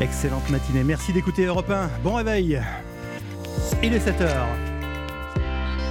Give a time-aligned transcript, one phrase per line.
[0.00, 0.84] Excellente matinée.
[0.84, 1.88] Merci d'écouter Europe 1.
[2.02, 2.60] Bon réveil.
[3.82, 4.28] Il est 7h.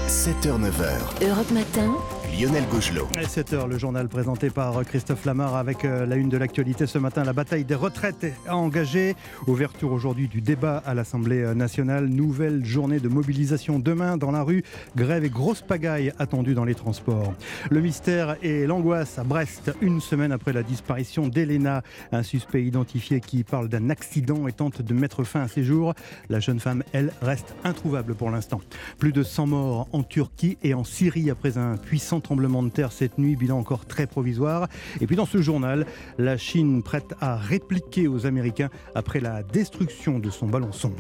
[0.08, 1.28] 7h, 9h.
[1.28, 1.96] Europe Matin.
[2.34, 3.08] Lionel Gougelot.
[3.16, 7.24] 7h, le journal présenté par Christophe Lamar avec euh, la une de l'actualité ce matin,
[7.24, 9.16] la bataille des retraites a engagé.
[9.48, 12.08] Ouverture aujourd'hui du débat à l'Assemblée nationale.
[12.08, 14.64] Nouvelle journée de mobilisation demain dans la rue.
[14.96, 17.34] Grève et grosse pagaille attendue dans les transports.
[17.70, 23.20] Le mystère et l'angoisse à Brest, une semaine après la disparition d'Elena, un suspect identifié
[23.20, 25.94] qui parle d'un accident et tente de mettre fin à ses jours.
[26.30, 28.62] La jeune femme, elle, reste introuvable pour l'instant.
[29.00, 32.92] Plus de 100 morts en Turquie et en Syrie après un puissant tremblement de terre
[32.92, 34.68] cette nuit, bilan encore très provisoire.
[35.00, 35.86] Et puis dans ce journal,
[36.18, 40.94] la Chine prête à répliquer aux Américains après la destruction de son ballon sonde.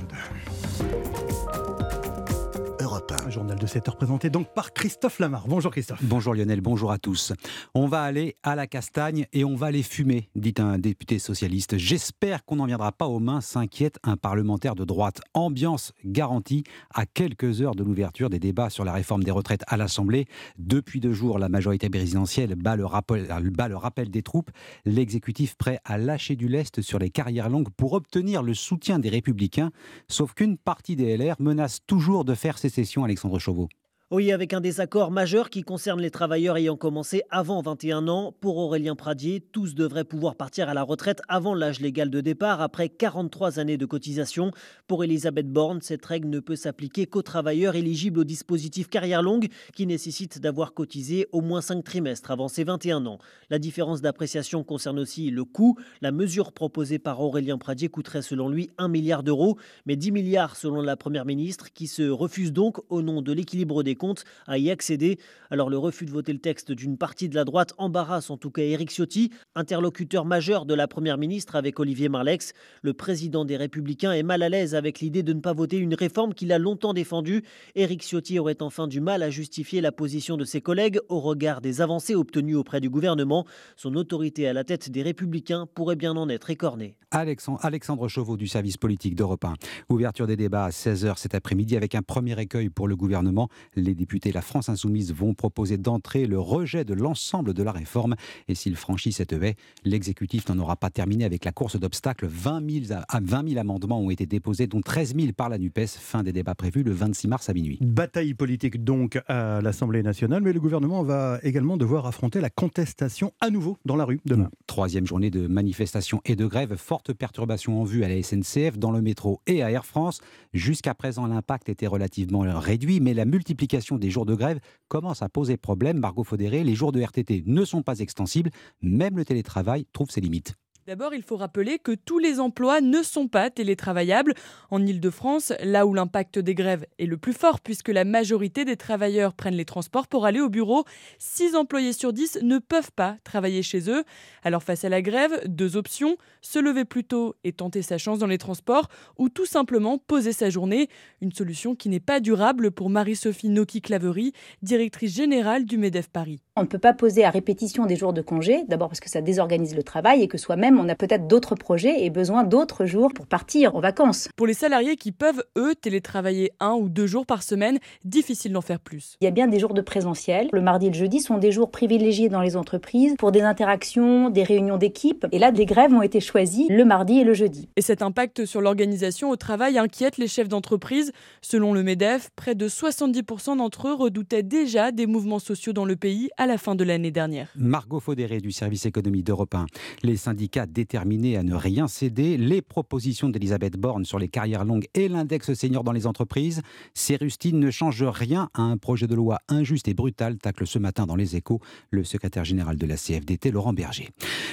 [3.12, 5.48] Un journal de 7 heures présenté donc par Christophe Lamar.
[5.48, 6.00] Bonjour Christophe.
[6.02, 7.34] Bonjour Lionel, bonjour à tous.
[7.76, 11.78] On va aller à la castagne et on va les fumer, dit un député socialiste.
[11.78, 15.22] J'espère qu'on n'en viendra pas aux mains, s'inquiète un parlementaire de droite.
[15.36, 16.64] Ambiance garantie
[16.95, 20.25] à quelques heures de l'ouverture des débats sur la réforme des retraites à l'Assemblée.
[20.58, 24.50] Depuis deux jours, la majorité présidentielle bat le rappel, bat le rappel des troupes.
[24.84, 29.09] L'exécutif prêt à lâcher du lest sur les carrières longues pour obtenir le soutien des
[29.09, 29.72] républicains.
[30.08, 33.69] Sauf qu'une partie des LR menace toujours de faire sécession Alexandre Chauveau.
[34.11, 38.36] Oui, avec un désaccord majeur qui concerne les travailleurs ayant commencé avant 21 ans.
[38.39, 42.62] Pour Aurélien Pradier, tous devraient pouvoir partir à la retraite avant l'âge légal de départ,
[42.62, 44.52] après 43 années de cotisation.
[44.86, 49.47] Pour Elisabeth Borne, cette règle ne peut s'appliquer qu'aux travailleurs éligibles au dispositif carrière longue,
[49.73, 53.17] qui nécessite d'avoir cotisé au moins 5 trimestres avant ses 21 ans.
[53.50, 55.80] La différence d'appréciation concerne aussi le coût.
[56.02, 60.58] La mesure proposée par Aurélien Pradier coûterait selon lui 1 milliard d'euros, mais 10 milliards
[60.58, 64.05] selon la Première ministre, qui se refuse donc, au nom de l'équilibre des comptes
[64.48, 65.17] à y accéder.
[65.50, 68.52] Alors le refus de voter le texte d'une partie de la droite embarrasse en tout
[68.52, 72.53] cas Éric Ciotti, interlocuteur majeur de la Première ministre avec Olivier Marlex.
[72.81, 75.95] Le président des Républicains est mal à l'aise avec l'idée de ne pas voter une
[75.95, 77.44] réforme qu'il a longtemps défendue.
[77.75, 81.62] Éric Ciotti aurait enfin du mal à justifier la position de ses collègues au regard
[81.62, 83.46] des avancées obtenues auprès du gouvernement.
[83.75, 86.96] Son autorité à la tête des Républicains pourrait bien en être écornée.
[87.12, 89.53] Alexandre Chauveau du service politique d'Europe 1.
[89.90, 93.47] Ouverture des débats à 16h cet après-midi avec un premier écueil pour le gouvernement.
[93.94, 98.16] Députés La France Insoumise vont proposer d'entrer le rejet de l'ensemble de la réforme.
[98.47, 102.25] Et s'il franchit cette haie, l'exécutif n'en aura pas terminé avec la course d'obstacles.
[102.25, 105.88] 20 000, 20 000 amendements ont été déposés, dont 13 000 par la NUPES.
[105.88, 107.78] Fin des débats prévus le 26 mars à minuit.
[107.81, 113.31] Bataille politique donc à l'Assemblée nationale, mais le gouvernement va également devoir affronter la contestation
[113.41, 114.50] à nouveau dans la rue demain.
[114.67, 116.75] Troisième journée de manifestation et de grève.
[116.75, 120.22] Forte perturbation en vue à la SNCF, dans le métro et à Air France.
[120.53, 125.30] Jusqu'à présent, l'impact était relativement réduit, mais la multiplication des jours de grève commence à
[125.30, 126.00] poser problème.
[126.00, 128.52] Margot Faudéré, les jours de RTT ne sont pas extensibles.
[128.81, 130.56] Même le télétravail trouve ses limites.
[130.88, 134.35] D'abord, il faut rappeler que tous les emplois ne sont pas télétravaillables.
[134.69, 138.78] En Ile-de-France, là où l'impact des grèves est le plus fort, puisque la majorité des
[138.78, 140.85] travailleurs prennent les transports pour aller au bureau,
[141.18, 144.03] 6 employés sur 10 ne peuvent pas travailler chez eux.
[144.44, 148.19] Alors face à la grève, deux options, se lever plus tôt et tenter sa chance
[148.19, 150.88] dans les transports, ou tout simplement poser sa journée.
[151.19, 156.44] Une solution qui n'est pas durable pour Marie-Sophie Noki-Claverie, directrice générale du MEDEF Paris.
[156.57, 159.19] On ne peut pas poser à répétition des jours de congé, d'abord parce que ça
[159.19, 163.11] désorganise le travail et que soi-même on a peut-être d'autres projets et besoin d'autres jours
[163.13, 164.29] pour partir en vacances.
[164.38, 168.61] Pour les salariés qui peuvent, eux, télétravailler un ou deux jours par semaine, difficile d'en
[168.61, 169.17] faire plus.
[169.19, 170.47] Il y a bien des jours de présentiel.
[170.53, 174.29] Le mardi et le jeudi sont des jours privilégiés dans les entreprises pour des interactions,
[174.29, 175.27] des réunions d'équipe.
[175.33, 177.67] Et là, des grèves ont été choisies le mardi et le jeudi.
[177.75, 181.11] Et cet impact sur l'organisation au travail inquiète les chefs d'entreprise.
[181.41, 185.97] Selon le MEDEF, près de 70% d'entre eux redoutaient déjà des mouvements sociaux dans le
[185.97, 187.50] pays à la fin de l'année dernière.
[187.56, 189.66] Margot Faudéré du service économie d'Europe 1.
[190.03, 194.88] Les syndicats déterminés à ne rien céder, les propositions d'Elisabeth Borne sur les carrières longues
[194.94, 196.61] et l'index senior dans les entreprises,
[196.94, 200.79] ces rustines ne changent rien à un projet de loi injuste et brutal, tacle ce
[200.79, 204.09] matin dans les échos le secrétaire général de la CFDT, Laurent Berger.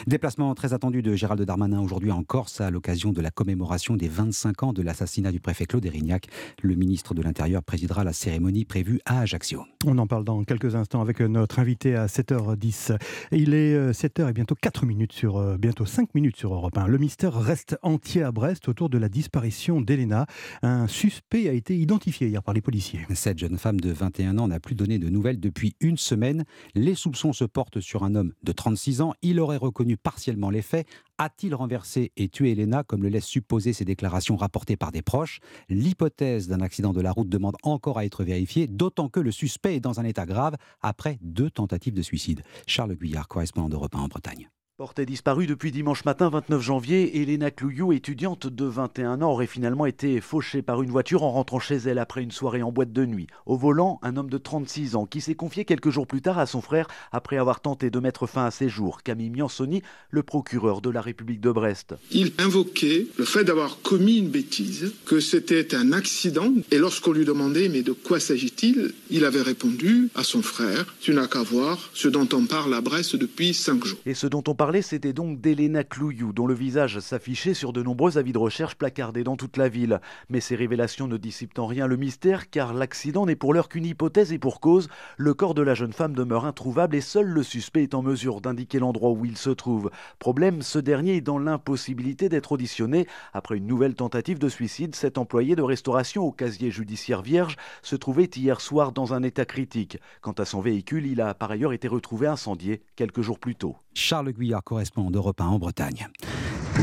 [0.06, 4.08] Déplacement très attendu de Gérald Darmanin aujourd'hui en Corse à l'occasion de la commémoration des
[4.08, 6.28] 25 ans de l'assassinat du préfet Claude Erignac.
[6.62, 9.64] Le ministre de l'Intérieur présidera la cérémonie prévue à Ajaccio.
[9.84, 12.96] On en parle dans quelques instants avec notre invité à 7h10.
[13.32, 16.76] Il est 7h euh, et bientôt 4 minutes sur, euh, bientôt 5 minutes sur Europe
[16.76, 16.86] 1.
[16.86, 20.26] Le mystère reste entier à Brest autour de la disparition d'Elena.
[20.62, 23.00] Un suspect a été identifié hier par les policiers.
[23.14, 26.44] Cette jeune femme de 21 ans n'a plus donné de nouvelles depuis une semaine.
[26.74, 29.14] Les soupçons se portent sur un homme de 36 ans.
[29.22, 30.86] Il aurait reconnu partiellement les faits.
[31.24, 35.38] A-t-il renversé et tué Elena, comme le laissent supposer ses déclarations rapportées par des proches?
[35.68, 39.76] L'hypothèse d'un accident de la route demande encore à être vérifiée, d'autant que le suspect
[39.76, 42.42] est dans un état grave après deux tentatives de suicide.
[42.66, 44.48] Charles Guyard, correspondant d'Europe 1 en Bretagne.
[44.78, 49.84] Portée disparue depuis dimanche matin 29 janvier, Elena Clouyou, étudiante de 21 ans, aurait finalement
[49.84, 53.04] été fauchée par une voiture en rentrant chez elle après une soirée en boîte de
[53.04, 53.26] nuit.
[53.44, 56.46] Au volant, un homme de 36 ans qui s'est confié quelques jours plus tard à
[56.46, 59.02] son frère après avoir tenté de mettre fin à ses jours.
[59.02, 61.94] Camille Miansoni, le procureur de la République de Brest.
[62.10, 67.26] Il invoquait le fait d'avoir commis une bêtise, que c'était un accident, et lorsqu'on lui
[67.26, 71.90] demandait mais de quoi s'agit-il, il avait répondu à son frère, tu n'as qu'à voir
[71.92, 73.98] ce dont on parle à Brest depuis cinq jours.
[74.06, 77.82] Et ce dont on parle c'était donc d'Elena Clouyou, dont le visage s'affichait sur de
[77.82, 80.00] nombreux avis de recherche placardés dans toute la ville.
[80.30, 83.84] Mais ces révélations ne dissipent en rien le mystère, car l'accident n'est pour l'heure qu'une
[83.84, 84.88] hypothèse et pour cause.
[85.18, 88.40] Le corps de la jeune femme demeure introuvable et seul le suspect est en mesure
[88.40, 89.90] d'indiquer l'endroit où il se trouve.
[90.18, 93.06] Problème, ce dernier est dans l'impossibilité d'être auditionné.
[93.34, 97.96] Après une nouvelle tentative de suicide, cet employé de restauration au casier judiciaire vierge se
[97.96, 99.98] trouvait hier soir dans un état critique.
[100.20, 103.76] Quant à son véhicule, il a par ailleurs été retrouvé incendié quelques jours plus tôt.
[103.94, 106.08] Charles Guyard, correspondant d'Europe 1 en Bretagne.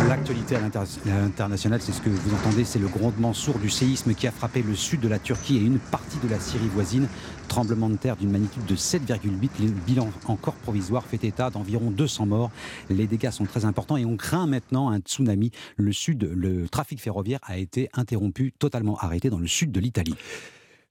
[0.07, 0.61] L'actualité à
[1.05, 4.61] l'international, c'est ce que vous entendez, c'est le grondement sourd du séisme qui a frappé
[4.61, 7.07] le sud de la Turquie et une partie de la Syrie voisine.
[7.47, 9.49] Tremblement de terre d'une magnitude de 7,8.
[9.59, 12.51] Le bilan encore provisoire fait état d'environ 200 morts.
[12.89, 15.51] Les dégâts sont très importants et on craint maintenant un tsunami.
[15.75, 20.15] Le sud, le trafic ferroviaire a été interrompu, totalement arrêté dans le sud de l'Italie.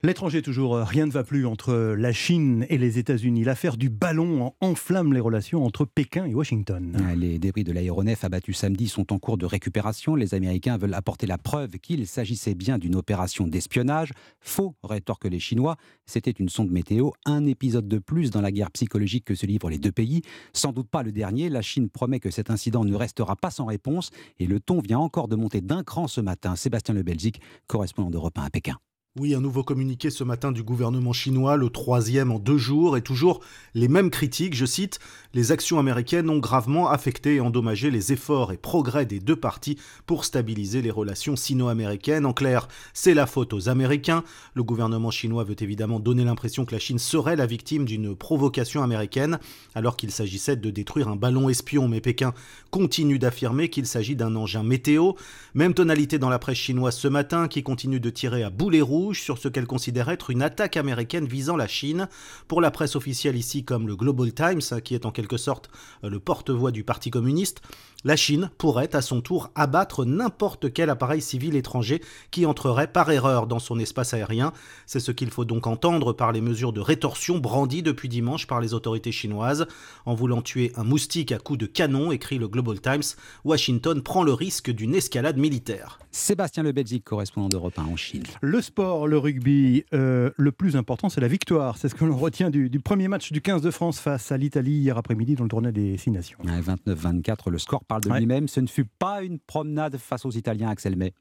[0.04, 3.42] L'étranger toujours, euh, rien ne va plus entre la Chine et les États-Unis.
[3.42, 6.96] L'affaire du ballon enflamme les relations entre Pékin et Washington.
[7.16, 10.14] Les débris de l'aéronef abattu samedi sont en cours de récupération.
[10.14, 14.12] Les Américains veulent apporter la preuve qu'il s'agissait bien d'une opération d'espionnage.
[14.40, 15.74] Faux, rétorquent les Chinois.
[16.06, 19.68] C'était une sonde météo, un épisode de plus dans la guerre psychologique que se livrent
[19.68, 20.22] les deux pays.
[20.52, 21.48] Sans doute pas le dernier.
[21.48, 24.10] La Chine promet que cet incident ne restera pas sans réponse.
[24.38, 26.54] Et le ton vient encore de monter d'un cran ce matin.
[26.54, 28.78] Sébastien Le Belgique, correspondant d'Europe 1 à Pékin.
[29.16, 33.02] Oui, un nouveau communiqué ce matin du gouvernement chinois, le troisième en deux jours, et
[33.02, 33.40] toujours
[33.74, 34.54] les mêmes critiques.
[34.54, 35.00] Je cite
[35.34, 39.76] Les actions américaines ont gravement affecté et endommagé les efforts et progrès des deux parties
[40.06, 42.26] pour stabiliser les relations sino-américaines.
[42.26, 44.22] En clair, c'est la faute aux Américains.
[44.54, 48.84] Le gouvernement chinois veut évidemment donner l'impression que la Chine serait la victime d'une provocation
[48.84, 49.40] américaine,
[49.74, 51.88] alors qu'il s'agissait de détruire un ballon espion.
[51.88, 52.34] Mais Pékin
[52.70, 55.12] continue d'affirmer qu'il s'agit d'un engin météo.
[55.54, 58.97] Même tonalité dans la presse chinoise ce matin, qui continue de tirer à boulet rouge
[59.14, 62.08] sur ce qu'elle considère être une attaque américaine visant la Chine.
[62.46, 65.70] Pour la presse officielle ici comme le Global Times, qui est en quelque sorte
[66.04, 67.60] euh, le porte-voix du Parti communiste,
[68.04, 72.00] la Chine pourrait à son tour abattre n'importe quel appareil civil étranger
[72.30, 74.52] qui entrerait par erreur dans son espace aérien.
[74.86, 78.60] C'est ce qu'il faut donc entendre par les mesures de rétorsion brandies depuis dimanche par
[78.60, 79.66] les autorités chinoises.
[80.06, 83.02] En voulant tuer un moustique à coups de canon, écrit le Global Times,
[83.44, 85.98] Washington prend le risque d'une escalade militaire.
[86.10, 88.24] Sébastien Le Belgique, correspondant d'Europe 1 en Chine.
[88.40, 91.76] Le sport, le rugby, euh, le plus important, c'est la victoire.
[91.76, 94.72] C'est ce que l'on retient du, premier match du 15 de France face à l'Italie
[94.72, 96.38] hier après-midi dans le tournoi des Six Nations.
[96.44, 98.48] 29-24, le score parle de lui-même.
[98.48, 101.12] Ce ne fut pas une promenade face aux Italiens, Axel May.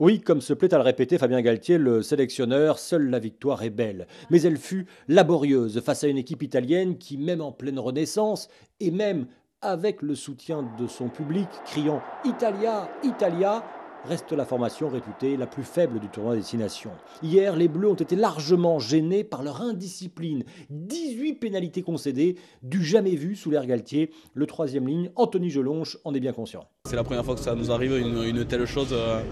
[0.00, 3.70] Oui, comme se plaît à le répéter Fabien Galtier, le sélectionneur, seule la victoire est
[3.70, 4.08] belle.
[4.30, 8.48] Mais elle fut laborieuse face à une équipe italienne qui, même en pleine renaissance,
[8.80, 9.26] et même
[9.62, 13.62] avec le soutien de son public criant Italia, Italia,
[14.08, 16.92] reste la formation réputée la plus faible du tournoi des Six Nations.
[17.22, 20.44] Hier, les Bleus ont été largement gênés par leur indiscipline.
[20.70, 24.10] 18 pénalités concédées, du jamais vu sous l'air Galtier.
[24.34, 26.64] Le troisième ligne, Anthony Gelonche, en est bien conscient.
[26.88, 29.22] C'est la première fois que ça nous arrive, une, telle chose, euh,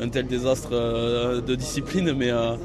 [0.00, 2.30] un tel désastre euh, de discipline, mais...
[2.30, 2.56] Euh,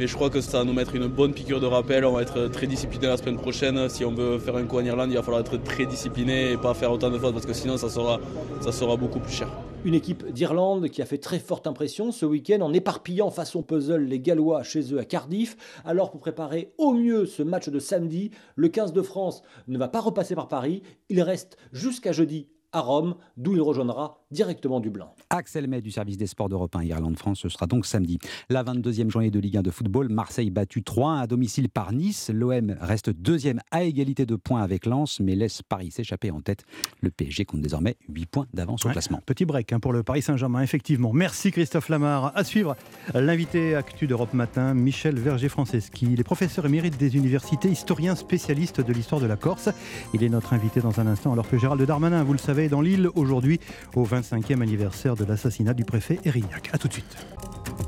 [0.00, 2.06] mais je crois que ça va nous mettre une bonne piqûre de rappel.
[2.06, 3.86] On va être très discipliné la semaine prochaine.
[3.90, 6.56] Si on veut faire un coup en Irlande, il va falloir être très discipliné et
[6.56, 8.18] pas faire autant de fautes parce que sinon ça sera,
[8.62, 9.48] ça sera beaucoup plus cher.
[9.84, 14.04] Une équipe d'Irlande qui a fait très forte impression ce week-end en éparpillant façon puzzle
[14.04, 15.58] les Gallois chez eux à Cardiff.
[15.84, 19.88] Alors pour préparer au mieux ce match de samedi, le 15 de France ne va
[19.88, 20.82] pas repasser par Paris.
[21.10, 25.08] Il reste jusqu'à jeudi à Rome, d'où il rejoindra directement Dublin.
[25.28, 28.18] Axel May du service des sports d'Europe 1 Irlande-France, ce sera donc samedi.
[28.48, 32.30] La 22e journée de Ligue 1 de football, Marseille battu 3-1 à domicile par Nice.
[32.32, 36.64] L'OM reste deuxième à égalité de points avec Lens, mais laisse Paris s'échapper en tête.
[37.00, 39.20] Le PSG compte désormais 8 points d'avance au classement.
[39.26, 41.12] Petit break hein, pour le Paris Saint-Germain, effectivement.
[41.12, 42.32] Merci Christophe Lamar.
[42.36, 42.76] À suivre,
[43.14, 46.08] l'invité actu d'Europe Matin, Michel Verger-Franceschi.
[46.12, 49.70] Il est professeur émérite des universités, historien spécialiste de l'histoire de la Corse.
[50.14, 52.68] Il est notre invité dans un instant, alors que Gérald Darmanin, vous le savez, est
[52.68, 53.58] dans l'île aujourd'hui
[53.96, 56.70] au 20 25e anniversaire de l'assassinat du préfet Erignac.
[56.72, 57.16] A tout de suite.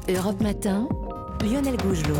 [0.08, 0.88] Europe Matin,
[1.42, 2.16] Lionel Gougelot.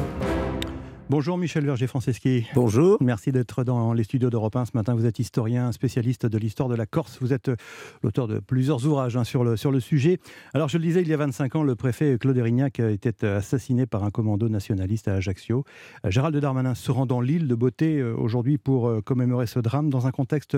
[1.12, 2.46] Bonjour Michel Verger-Franceschi.
[2.54, 2.96] Bonjour.
[3.02, 4.94] Merci d'être dans les studios d'Europe 1 ce matin.
[4.94, 7.18] Vous êtes historien, spécialiste de l'histoire de la Corse.
[7.20, 7.56] Vous êtes euh,
[8.02, 10.20] l'auteur de plusieurs ouvrages hein, sur, le, sur le sujet.
[10.54, 13.84] Alors je le disais, il y a 25 ans, le préfet Claude Erignac était assassiné
[13.84, 15.64] par un commando nationaliste à Ajaccio.
[16.06, 19.90] Euh, Gérald Darmanin se rend dans l'île de Beauté euh, aujourd'hui pour commémorer ce drame
[19.90, 20.56] dans un contexte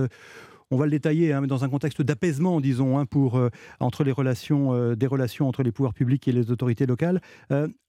[0.74, 3.40] on va le détailler, hein, dans un contexte d'apaisement, disons, hein, pour,
[3.80, 7.20] entre les relations, des relations entre les pouvoirs publics et les autorités locales.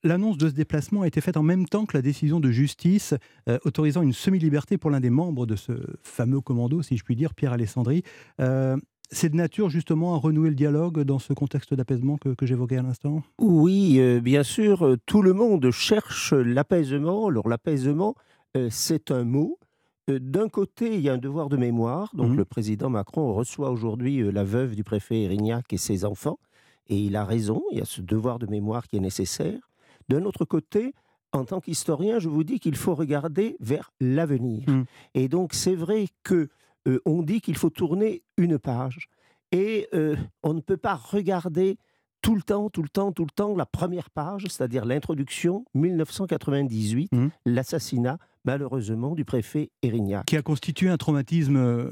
[0.04, 3.14] L'annonce de ce déplacement a été faite en même temps que la décision de justice
[3.64, 5.74] autorisant une semi-liberté pour l'un des membres de ce
[6.04, 8.04] fameux commando, si je puis dire, Pierre Alessandri
[9.12, 12.82] c'est de nature justement à renouer le dialogue dans ce contexte d'apaisement que, j'évoquais à
[12.82, 13.24] l'instant?
[13.40, 17.28] Oui, euh, bien sûr, euh, tout le monde cherche l'apaisement.
[17.28, 18.16] Alors l'apaisement,
[18.58, 19.60] euh, c'est un mot.
[20.08, 22.12] D'un côté, il y a un devoir de mémoire.
[22.16, 26.38] Donc mmh le président Macron reçoit aujourd'hui la veuve du préfet Erignac et ses enfants.
[26.88, 29.60] Et il a raison, il y a ce devoir de mémoire qui est nécessaire.
[30.08, 30.94] D'un autre côté,
[31.32, 34.70] en tant qu'historien, je vous dis qu'il faut regarder vers l'avenir.
[34.70, 34.84] Mmh.
[35.16, 36.50] Et donc c'est vrai que
[36.88, 39.10] euh, on dit qu'il faut tourner une page.
[39.52, 41.78] Et euh, on ne peut pas regarder
[42.22, 47.12] tout le temps, tout le temps, tout le temps la première page, c'est-à-dire l'introduction 1998,
[47.12, 47.28] mmh.
[47.46, 50.26] l'assassinat malheureusement du préfet Erignac.
[50.26, 51.90] Qui a constitué un traumatisme euh,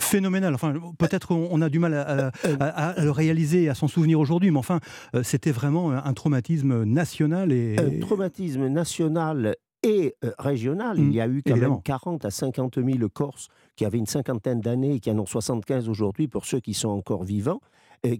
[0.00, 0.54] phénoménal.
[0.54, 4.80] Enfin, peut-être qu'on a du mal à, le réaliser, à s'en souvenir aujourd'hui, mais enfin,
[5.22, 7.52] c'était vraiment un traumatisme national.
[7.52, 7.76] Et...
[7.78, 10.98] Un traumatisme national et régional.
[10.98, 14.06] Il mmh, y a eu quand même 40 à 50 000 Corses qui avaient une
[14.06, 17.60] cinquantaine d'années et qui en ont 75 aujourd'hui pour ceux qui sont encore vivants,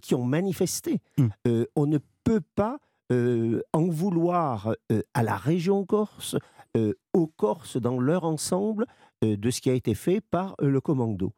[0.02, 1.00] qui ont manifesté.
[1.16, 1.62] Mmh.
[1.76, 2.78] on ne peut pas
[3.11, 4.75] en vouloir
[5.14, 6.37] à la région Corse,
[7.12, 8.87] aux Corses dans leur ensemble,
[9.22, 11.32] de ce qui a été fait par le commando.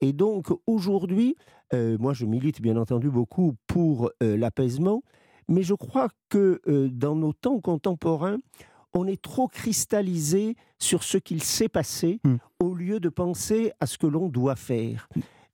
[0.00, 1.36] Et donc aujourd'hui,
[1.72, 5.02] moi je milite bien entendu beaucoup pour l'apaisement,
[5.48, 8.38] mais je crois que dans nos temps contemporains,
[8.96, 12.36] on est trop cristallisé sur ce qu'il s'est passé hmm.
[12.60, 15.08] au lieu de penser à ce que l'on doit faire.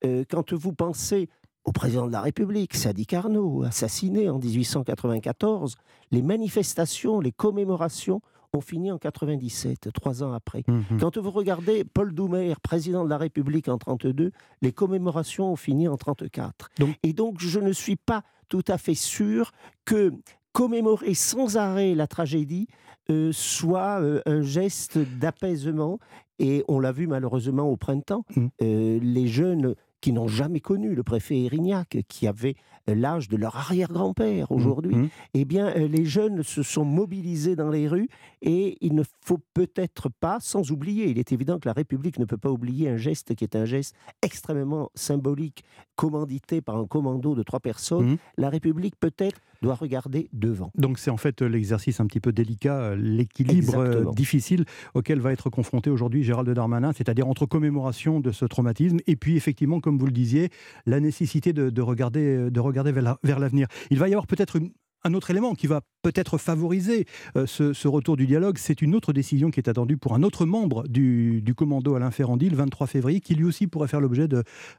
[0.05, 1.29] Euh, quand vous pensez
[1.65, 5.77] au président de la République, Sadi Carnot, assassiné en 1894,
[6.11, 8.21] les manifestations, les commémorations
[8.55, 10.65] ont fini en 97, trois ans après.
[10.67, 10.99] Hmm.
[10.99, 15.89] Quand vous regardez Paul Doumer, président de la République en 32, les commémorations ont fini
[15.89, 16.71] en 34.
[17.03, 19.53] Et donc je ne suis pas tout à fait sûr
[19.85, 20.13] que
[20.53, 22.69] commémorer sans arrêt la tragédie
[23.11, 25.99] euh, soit euh, un geste d'apaisement.
[26.39, 28.47] Et on l'a vu malheureusement au printemps, mmh.
[28.63, 32.57] euh, les jeunes qui n'ont jamais connu le préfet Erignac, qui avait
[32.89, 34.55] l'âge de leur arrière-grand-père mmh.
[34.55, 35.09] aujourd'hui, mmh.
[35.35, 38.09] eh bien, les jeunes se sont mobilisés dans les rues
[38.43, 42.25] et il ne faut peut-être pas, sans oublier, il est évident que la République ne
[42.25, 47.37] peut pas oublier un geste qui est un geste extrêmement symbolique, commandité par un commando
[47.37, 48.19] de trois personnes.
[48.37, 50.71] La République peut-être doit regarder devant.
[50.77, 54.65] Donc c'est en fait euh, l'exercice un petit peu délicat, euh, l'équilibre euh, difficile
[54.95, 59.37] auquel va être confronté aujourd'hui Gérald Darmanin, c'est-à-dire entre commémoration de ce traumatisme et puis
[59.37, 60.51] effectivement, comme vous le disiez,
[60.85, 63.69] la nécessité de, regarder, de regarder vers l'avenir.
[63.91, 64.73] Il va y avoir peut-être une,
[65.05, 67.07] un autre élément qui va peut-être favoriser
[67.37, 70.47] euh, ce, retour du dialogue, c'est une autre décision qui est attendue pour un autre
[70.47, 74.29] membre du, commando Alain Ferrandi le 23 février, qui lui aussi pourrait faire l'objet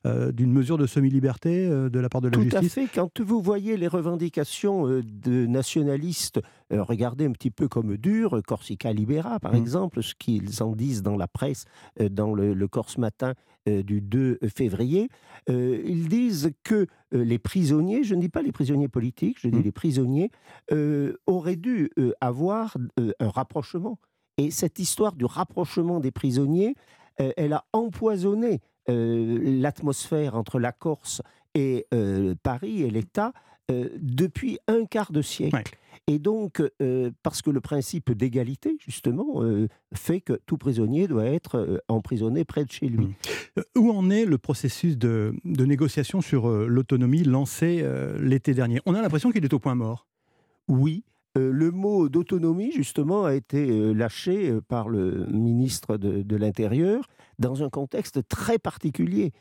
[0.05, 2.59] euh, d'une mesure de semi-liberté euh, de la part de la justice.
[2.59, 2.87] Tout à fait.
[2.93, 9.39] Quand vous voyez les revendications de nationalistes, regardez un petit peu comme dur, Corsica Libera
[9.39, 9.57] par mmh.
[9.57, 11.65] exemple, ce qu'ils en disent dans la presse,
[11.99, 13.33] dans le, le Corse Matin
[13.65, 15.09] du 2 février,
[15.47, 19.63] ils disent que les prisonniers, je ne dis pas les prisonniers politiques, je dis mmh.
[19.63, 20.31] les prisonniers,
[21.27, 21.89] aurait dû
[22.19, 22.75] avoir
[23.19, 23.99] un rapprochement.
[24.37, 26.75] Et cette histoire du rapprochement des prisonniers,
[27.17, 31.21] elle a empoisonné l'atmosphère entre la Corse
[31.53, 31.87] et
[32.41, 33.33] Paris et l'État
[33.69, 35.77] depuis un quart de siècle.
[36.07, 36.61] Et donc,
[37.23, 39.41] parce que le principe d'égalité, justement,
[39.93, 43.05] fait que tout prisonnier doit être emprisonné près de chez lui.
[43.05, 43.61] Mmh.
[43.77, 47.85] Où en est le processus de, de négociation sur l'autonomie lancé
[48.19, 48.81] l'été dernier?
[48.85, 50.07] On a l'impression qu'il est au point mort.
[50.67, 51.03] Oui,
[51.37, 57.07] euh, le mot d'autonomie, justement, a été euh, lâché euh, par le ministre de, l'Intérieur
[57.39, 59.31] dans un contexte très particulier.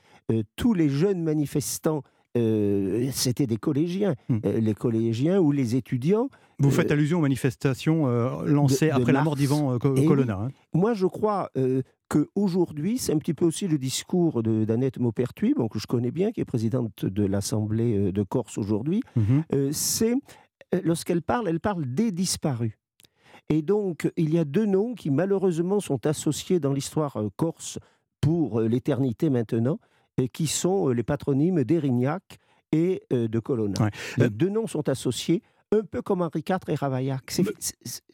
[0.56, 2.02] tous les jeunes manifestants
[2.34, 4.38] c'était des collégiens, hmm.
[4.44, 6.28] les collégiens ou les étudiants.
[6.58, 8.06] Vous faites allusion aux manifestations
[8.44, 10.38] lancées après la mort d'Ivan Colonna.
[10.44, 10.48] Hein.
[10.72, 11.50] Moi, je crois
[12.08, 16.40] qu'aujourd'hui, c'est un petit peu aussi le discours d'Annette Maupertuis, que je connais bien, qui
[16.40, 19.02] est présidente de l'Assemblée de Corse aujourd'hui.
[19.16, 19.72] Mhm.
[19.72, 20.14] c'est
[20.74, 22.72] euh, lorsqu'elle parle, elle parle des disparus.
[23.48, 27.78] Et donc, il y a deux noms qui malheureusement sont associés dans l'histoire euh, corse
[28.20, 29.78] pour euh, l'éternité maintenant,
[30.18, 32.38] et qui sont les patronymes d'Erignac
[32.72, 33.90] et de Colonna.
[34.16, 35.42] Les deux noms sont associés.
[35.72, 37.30] un peu comme Henri IV et Ravaillac.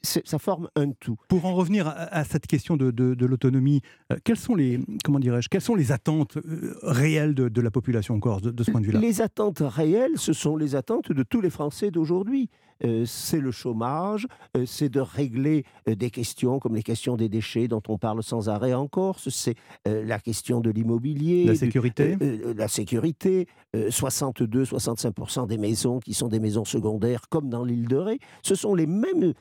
[0.02, 1.16] ça forme un tout.
[1.28, 5.60] Pour en revenir à, cette question de, l'autonomie, euh, quelles sont les comment dirais-je quelles
[5.60, 9.00] sont les attentes euh, réelles de, la population Corse de, ce point de vue-là?
[9.00, 12.48] Les attentes réelles, ce sont les attentes de tous les Français d'aujourd'hui.
[12.84, 14.26] Euh, c'est le chômage,
[14.66, 18.74] c'est de régler des questions comme les questions des déchets dont on parle sans arrêt
[18.74, 19.54] en Corse, c'est
[19.86, 22.16] la question de l'immobilier, la sécurité,
[22.56, 28.18] la sécurité, 62-65% des maisons qui sont des maisons secondaires comme dans l'île de Ré,
[28.42, 29.32] ce sont les mêmes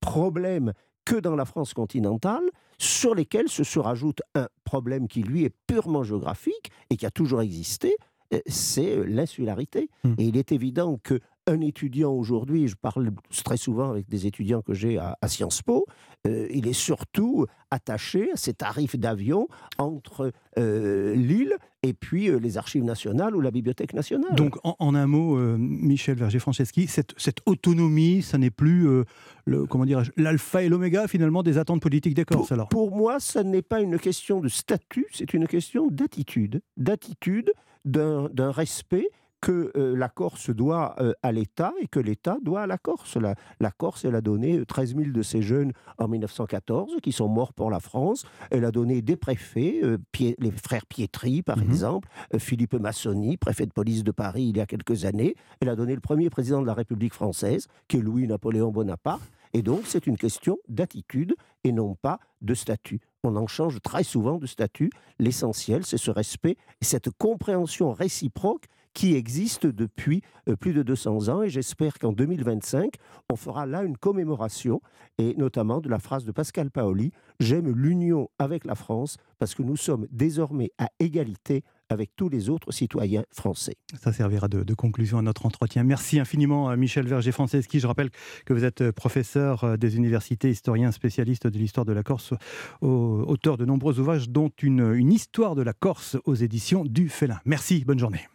[0.00, 0.72] problèmes
[1.04, 2.44] que dans la France continentale,
[2.78, 7.42] sur lesquels se, rajoute un problème qui, lui, est purement géographique et qui a toujours
[7.42, 7.96] existé,
[8.32, 9.90] euh, c'est euh, l'insularité.
[10.04, 10.14] Hmm.
[10.18, 13.10] Et il est évident que un étudiant aujourd'hui, je parle
[13.44, 15.86] très souvent avec des étudiants que j'ai à, Sciences Po,
[16.26, 22.84] euh, il est surtout attaché à ces tarifs d'avion entre Lille et puis les archives
[22.84, 24.34] nationales ou la Bibliothèque nationale.
[24.34, 29.04] Donc en, un mot, Michel Verger-Franceschi, cette, cette, autonomie, ça n'est plus
[29.46, 32.48] le, comment l'alpha et l'oméga finalement des attentes politiques des Corses.
[32.48, 32.68] Pour, alors?
[32.68, 37.52] pour moi, ce n'est pas une question de statut, c'est une question d'attitude, d'attitude
[37.84, 39.08] d'un respect
[39.40, 43.16] que euh, la Corse doit euh, à l'État et que l'État doit à la Corse.
[43.16, 47.28] La, la, Corse, elle a donné 13 000 de ses jeunes en 1914 qui sont
[47.28, 48.24] morts pour la France.
[48.50, 51.70] Elle a donné des préfets, euh, les frères Pietri par mhm.
[51.70, 55.34] exemple, Philippe Massoni, préfet de police de Paris il y a quelques années.
[55.60, 59.22] Elle a donné le premier président de la République française, qui est Louis-Napoléon Bonaparte.
[59.52, 63.00] Et donc, c'est une question d'attitude et non pas de statut.
[63.22, 64.90] On en change très souvent de statut.
[65.18, 71.28] L'essentiel, c'est ce respect et cette compréhension réciproque qui existe depuis euh, plus de 200
[71.28, 71.42] ans.
[71.42, 72.94] Et j'espère qu'en 2025,
[73.30, 74.80] on fera là une commémoration,
[75.18, 79.62] et notamment de la phrase de Pascal Paoli, J'aime l'union avec la France parce que
[79.62, 83.76] nous sommes désormais à égalité avec tous les autres citoyens français.
[84.00, 85.82] Ça servira de, conclusion à notre entretien.
[85.82, 87.80] Merci infiniment Michel Verger-Franceschi.
[87.80, 88.10] Je rappelle
[88.46, 92.32] que vous êtes professeur euh, des universités, historien spécialiste de l'histoire de la Corse,
[92.80, 97.38] auteur de nombreux ouvrages, dont une, une histoire de la Corse aux éditions du Félin.
[97.44, 98.28] Merci, bonne journée.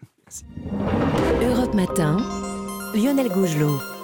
[1.41, 2.17] Europe Matin,
[2.93, 3.94] Lionel Gougelot.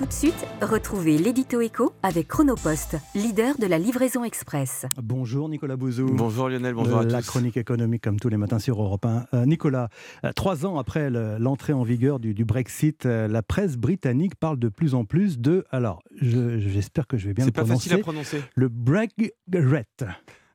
[0.00, 4.86] Tout de suite, retrouvez l'édito écho avec Chronopost, leader de la livraison express.
[4.96, 6.06] Bonjour Nicolas Bouzou.
[6.14, 7.12] Bonjour Lionel, bonjour à tous.
[7.12, 9.26] La chronique économique comme tous les matins sur Europe 1.
[9.34, 9.90] Euh, Nicolas,
[10.24, 14.70] euh, trois ans après l'entrée en vigueur du, Brexit, euh, la presse britannique parle de
[14.70, 17.90] plus en plus de, alors j'espère que je vais bien le prononcer.
[17.90, 18.42] C'est pas facile à prononcer.
[18.54, 20.06] Le Brexit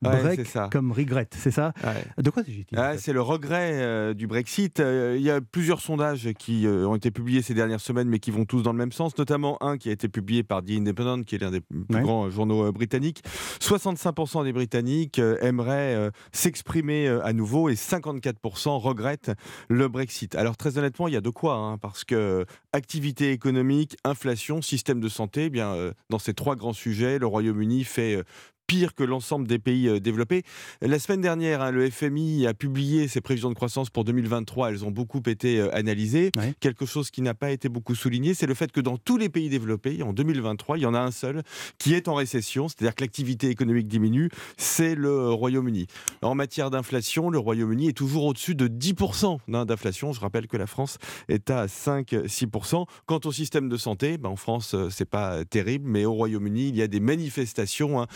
[0.01, 1.73] break comme regret, c'est ça?
[2.17, 2.77] De quoi s'agit-il?
[2.97, 4.79] C'est le regret euh, du Brexit.
[4.79, 8.19] Euh, il y a plusieurs sondages qui euh, ont été publiés ces dernières semaines, mais
[8.19, 10.71] qui vont tous dans le même sens, notamment un qui a été publié par The
[10.71, 13.23] Independent, qui est l'un des plus grands journaux britanniques.
[13.59, 19.31] 65% des Britanniques aimeraient s'exprimer à nouveau et 54% regrettent
[19.69, 20.35] le Brexit.
[20.35, 24.99] Alors très honnêtement, il y a de quoi, hein, parce que activité économique, inflation, système
[24.99, 25.75] de santé, eh bien
[26.09, 28.23] dans ces trois grands sujets, le Royaume-Uni fait
[28.67, 30.43] pire que l'ensemble des pays euh, développés.
[30.81, 34.69] La semaine dernière, hein, le FMI a publié ses prévisions de croissance pour 2023.
[34.69, 36.31] Elles ont beaucoup été euh, analysées.
[36.59, 39.29] Quelque chose qui n'a pas été beaucoup souligné, c'est le fait que dans tous les
[39.29, 41.43] pays développés, en 2023, il y en a un seul
[41.77, 45.87] qui est en récession, c'est-à-dire que l'activité économique diminue, c'est le Royaume-Uni.
[46.21, 50.13] En matière d'inflation, le Royaume-Uni est toujours au-dessus de 10% hein, d'inflation.
[50.13, 50.97] Je rappelle que la France
[51.29, 52.85] est à 5-6%.
[53.05, 56.69] Quant au système de santé, ben en France, euh, c'est pas terrible, mais au Royaume-Uni,
[56.69, 58.07] il y a des manifestations hein,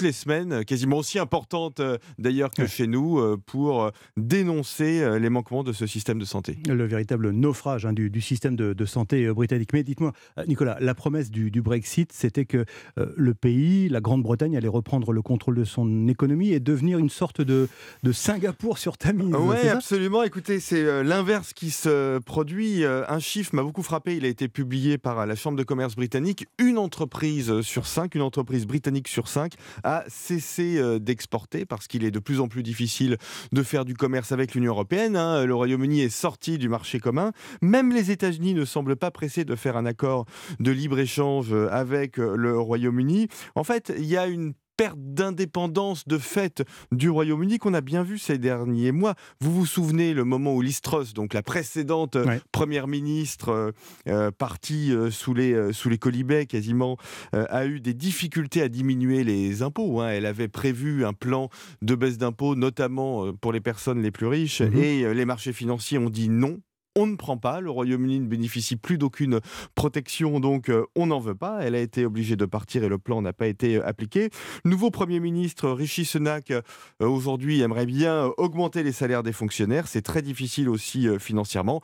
[0.00, 5.30] les semaines, euh, quasiment aussi importantes euh, d'ailleurs que chez nous, euh, pour dénoncer les
[5.30, 6.58] manquements de ce système de santé.
[6.68, 9.70] Le véritable naufrage hein, du, système de, santé britannique.
[9.72, 10.12] Mais dites-moi,
[10.46, 12.64] Nicolas, la promesse du, Brexit, c'était que
[12.96, 17.40] le pays, la Grande-Bretagne, allait reprendre le contrôle de son économie et devenir une sorte
[17.40, 17.68] de,
[18.02, 19.34] de Singapour sur Tamise.
[19.38, 20.22] Oui, absolument.
[20.22, 22.84] Écoutez, c'est l'inverse qui se produit.
[22.84, 24.16] Un chiffre m'a beaucoup frappé.
[24.16, 26.46] Il a été publié par la Chambre de commerce britannique.
[26.58, 29.54] Une entreprise sur cinq, une entreprise britannique sur cinq
[29.86, 33.16] a cessé euh, d'exporter parce qu'il est de plus en plus difficile
[33.52, 35.16] de faire du commerce avec l'Union européenne.
[35.16, 35.46] Hein.
[35.46, 37.32] Le Royaume-Uni est sorti du marché commun.
[37.62, 40.26] Même les États-Unis ne semblent pas pressés de faire un accord
[40.58, 43.28] de libre-échange euh, avec euh, le Royaume-Uni.
[43.54, 46.62] En fait, il y a une perte d'indépendance de fait
[46.92, 49.14] du Royaume-Uni qu'on a bien vu ces derniers mois.
[49.40, 50.80] Vous vous souvenez le moment où Liz
[51.14, 52.16] donc la précédente
[52.52, 53.70] première ministre euh,
[54.08, 56.96] euh, partie euh, sous les sous les colibets quasiment,
[57.32, 60.00] a eu des difficultés à diminuer les impôts.
[60.00, 60.10] Hein.
[60.10, 61.48] Elle avait prévu un plan
[61.82, 65.98] de baisse d'impôts, notamment pour les personnes les plus riches, mmh et les marchés financiers
[65.98, 66.60] ont dit non
[66.96, 67.60] on ne prend pas.
[67.60, 69.40] Le Royaume-Uni ne bénéficie plus d'aucune
[69.74, 71.60] protection, donc euh, on n'en veut pas.
[71.60, 74.30] Elle a été obligée de partir et le plan n'a pas été euh, appliqué.
[74.64, 76.62] Nouveau Premier ministre Rishi Sunak, euh,
[76.98, 79.86] aujourd'hui, aimerait bien augmenter les salaires des fonctionnaires.
[79.86, 81.82] C'est très difficile aussi financièrement.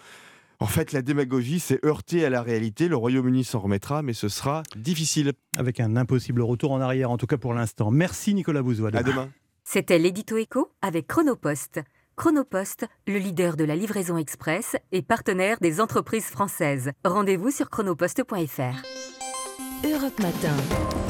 [0.59, 2.89] En fait, la démagogie s'est heurtée à la réalité.
[2.89, 5.33] Le Royaume-Uni s'en remettra, mais ce sera difficile.
[5.57, 7.91] Avec un impossible retour en arrière, en tout cas pour l'instant.
[7.91, 8.91] Merci Nicolas Bouzois.
[8.95, 9.29] À demain.
[9.65, 11.81] C'était l'édito écho avec Chronopost.
[12.23, 16.93] Chronopost, le leader de la livraison express et partenaire des entreprises françaises.
[17.05, 19.22] Rendez-vous sur chronopost.fr.
[19.85, 20.55] Europe Matin.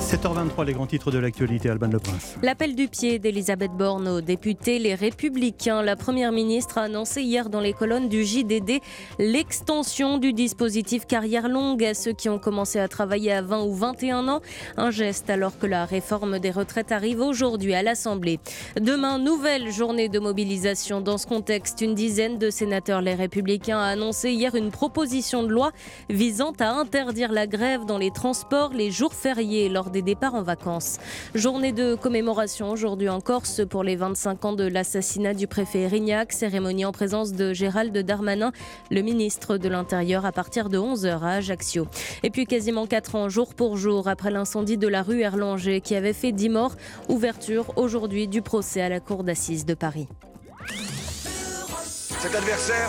[0.01, 2.37] 7h23, les grands titres de l'actualité, Alban Le Prince.
[2.43, 5.83] L'appel du pied d'Elisabeth Borne aux députés Les Républicains.
[5.83, 8.81] La Première ministre a annoncé hier dans les colonnes du JDD
[9.19, 13.75] l'extension du dispositif carrière longue à ceux qui ont commencé à travailler à 20 ou
[13.75, 14.41] 21 ans.
[14.79, 18.41] Un geste alors que la réforme des retraites arrive aujourd'hui à l'Assemblée.
[18.81, 21.03] Demain, nouvelle journée de mobilisation.
[21.03, 25.49] Dans ce contexte, une dizaine de sénateurs Les Républicains a annoncé hier une proposition de
[25.49, 25.73] loi
[26.09, 30.43] visant à interdire la grève dans les transports les jours fériés lors des départs en
[30.43, 30.99] vacances.
[31.35, 36.33] Journée de commémoration aujourd'hui en Corse pour les 25 ans de l'assassinat du préfet Rignac,
[36.33, 38.53] cérémonie en présence de Gérald Darmanin,
[38.91, 41.87] le ministre de l'Intérieur à partir de 11h à Ajaccio.
[42.23, 45.95] Et puis quasiment 4 ans jour pour jour après l'incendie de la rue Erlanger qui
[45.95, 46.77] avait fait 10 morts,
[47.09, 50.09] ouverture aujourd'hui du procès à la cour d'assises de Paris.
[52.23, 52.89] Cet adversaire,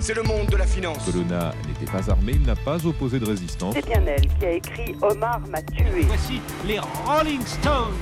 [0.00, 0.98] c'est le monde de la finance.
[1.06, 3.72] Colonna n'était pas armé, il n'a pas opposé de résistance.
[3.74, 6.02] C'est bien elle qui a écrit Omar m'a tué.
[6.02, 7.94] Voici les Rolling Stones.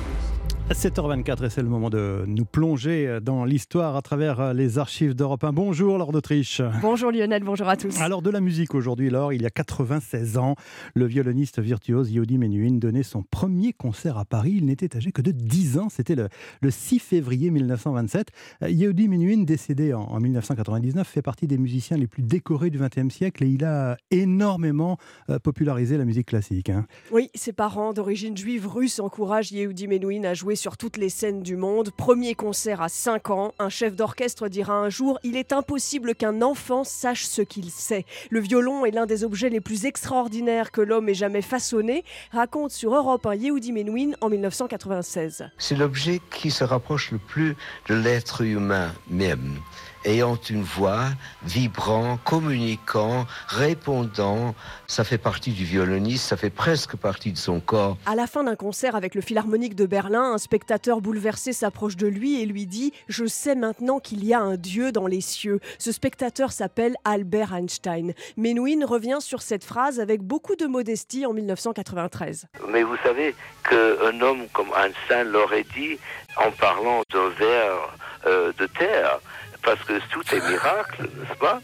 [0.73, 5.43] 7h24 et c'est le moment de nous plonger dans l'histoire à travers les archives d'Europe
[5.43, 5.51] 1.
[5.51, 6.61] Bonjour Laure d'Autriche.
[6.81, 7.99] Bonjour Lionel, bonjour à tous.
[7.99, 10.55] Alors de la musique aujourd'hui, Laure, il y a 96 ans,
[10.93, 14.53] le violoniste virtuose Yehudi Menuhin donnait son premier concert à Paris.
[14.57, 16.29] Il n'était âgé que de 10 ans, c'était le,
[16.61, 18.27] le 6 février 1927.
[18.67, 23.13] Yehudi Menuhin, décédé en, en, 1999, fait partie des musiciens les plus décorés du XXe
[23.13, 24.97] siècle et il a énormément
[25.31, 26.69] euh, popularisé la musique classique.
[26.69, 26.85] Hein.
[27.11, 31.41] Oui, ses parents d'origine juive russe encouragent Yehudi Menuhin à jouer sur toutes les scènes
[31.41, 31.91] du monde.
[31.91, 36.41] Premier concert à 5 ans, un chef d'orchestre dira un jour Il est impossible qu'un
[36.41, 38.05] enfant sache ce qu'il sait.
[38.29, 42.71] Le violon est l'un des objets les plus extraordinaires que l'homme ait jamais façonné, raconte
[42.71, 45.49] sur Europe un Yehudi Menuhin en 1996.
[45.57, 47.55] C'est l'objet qui se rapproche le plus
[47.87, 49.59] de l'être humain même
[50.05, 51.05] ayant une voix,
[51.43, 54.55] vibrant, communiquant, répondant.
[54.87, 57.97] Ça fait partie du violoniste, ça fait presque partie de son corps.
[58.05, 62.07] À la fin d'un concert avec le Philharmonique de Berlin, un spectateur bouleversé s'approche de
[62.07, 65.59] lui et lui dit Je sais maintenant qu'il y a un Dieu dans les cieux.
[65.77, 68.13] Ce spectateur s'appelle Albert Einstein.
[68.37, 72.47] Menuhin revient sur cette phrase avec beaucoup de modestie en 1993.
[72.69, 73.35] Mais vous savez
[73.69, 75.97] qu'un homme comme Einstein l'aurait dit
[76.37, 79.19] en parlant d'un verre euh, de terre
[79.63, 81.61] parce que tout est miracle, n'est-ce pas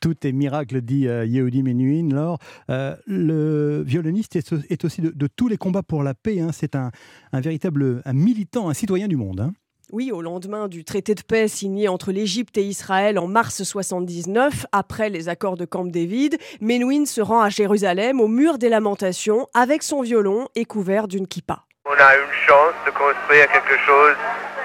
[0.00, 2.10] tout est miracle, dit euh, Yehudi Menuhin.
[2.10, 2.38] Alors,
[2.70, 6.40] euh, le violoniste est, est aussi de, de, tous les combats pour la paix.
[6.40, 6.50] Hein.
[6.52, 6.90] C'est un,
[7.32, 9.40] un, véritable un militant, un citoyen du monde.
[9.40, 9.52] Hein.
[9.92, 14.66] Oui, au lendemain du traité de paix signé entre l'Égypte et Israël en mars 79,
[14.72, 19.46] après les accords de Camp David, Menuhin se rend à Jérusalem, au mur des lamentations,
[19.54, 21.62] avec son violon et couvert d'une kippa.
[21.84, 24.16] On a une chance de construire quelque chose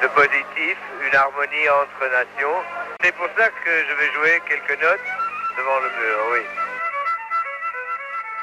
[0.02, 0.78] de positif,
[1.12, 2.58] une harmonie entre nations.
[3.04, 5.00] C'est pour ça que je vais jouer quelques notes
[5.58, 6.40] devant le mur, oui.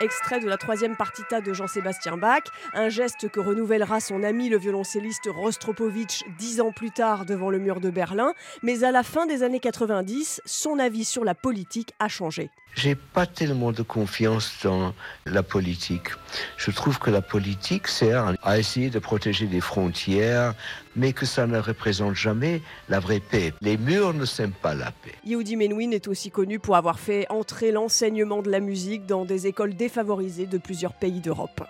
[0.01, 4.57] Extrait de la troisième partita de Jean-Sébastien Bach, un geste que renouvellera son ami le
[4.57, 8.33] violoncelliste Rostropovitch dix ans plus tard devant le mur de Berlin.
[8.63, 12.51] Mais à la fin des années 90, son avis sur la politique a changé.
[12.75, 14.95] J'ai pas tellement de confiance dans
[15.27, 16.11] la politique.
[16.57, 20.55] Je trouve que la politique sert à essayer de protéger des frontières,
[20.99, 23.55] mais que ça ne représente jamais la vraie paix.
[23.63, 25.15] Les murs ne s'aiment pas la paix.
[25.25, 29.47] Yehudi Menuhin est aussi connu pour avoir fait entrer l'enseignement de la musique dans des
[29.47, 31.63] écoles défavorisées de plusieurs pays d'Europe.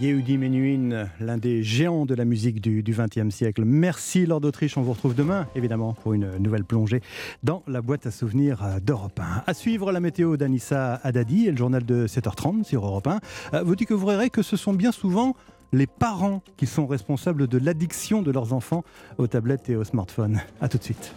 [0.00, 3.62] Yehudi Menuhin, l'un des géants de la musique du XXe siècle.
[3.64, 7.00] Merci Lord d'Autriche, on vous retrouve demain évidemment pour une nouvelle plongée
[7.42, 9.44] dans la boîte à souvenirs d'Europe 1.
[9.46, 13.08] À suivre la météo d'Anissa Haddadi et le journal de 7h30 sur Europe
[13.52, 13.62] 1.
[13.62, 15.34] Vous découvrirez que ce sont bien souvent
[15.72, 18.84] les parents qui sont responsables de l'addiction de leurs enfants
[19.18, 20.40] aux tablettes et aux smartphones.
[20.60, 21.14] A tout de suite.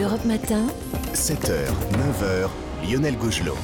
[0.00, 0.66] Europe Matin.
[1.14, 2.48] 7h, 9h,
[2.88, 3.56] Lionel Gougelot.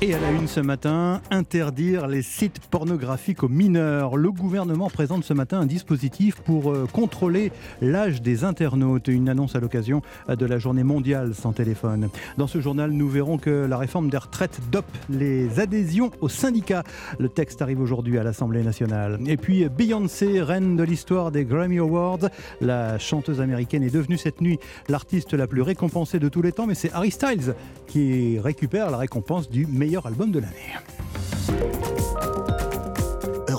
[0.00, 4.16] Et à la une ce matin, interdire les sites pornographiques aux mineurs.
[4.16, 7.50] Le gouvernement présente ce matin un dispositif pour euh, contrôler
[7.82, 9.08] l'âge des internautes.
[9.08, 12.10] Une annonce à l'occasion de la journée mondiale sans téléphone.
[12.36, 16.84] Dans ce journal, nous verrons que la réforme des retraites dope les adhésions aux syndicats.
[17.18, 19.18] Le texte arrive aujourd'hui à l'Assemblée nationale.
[19.26, 22.30] Et puis Beyoncé, reine de l'histoire des Grammy Awards.
[22.60, 26.68] La chanteuse américaine est devenue cette nuit l'artiste la plus récompensée de tous les temps,
[26.68, 27.56] mais c'est Harry Styles
[27.88, 32.37] qui récupère la récompense du meilleur album de l'année.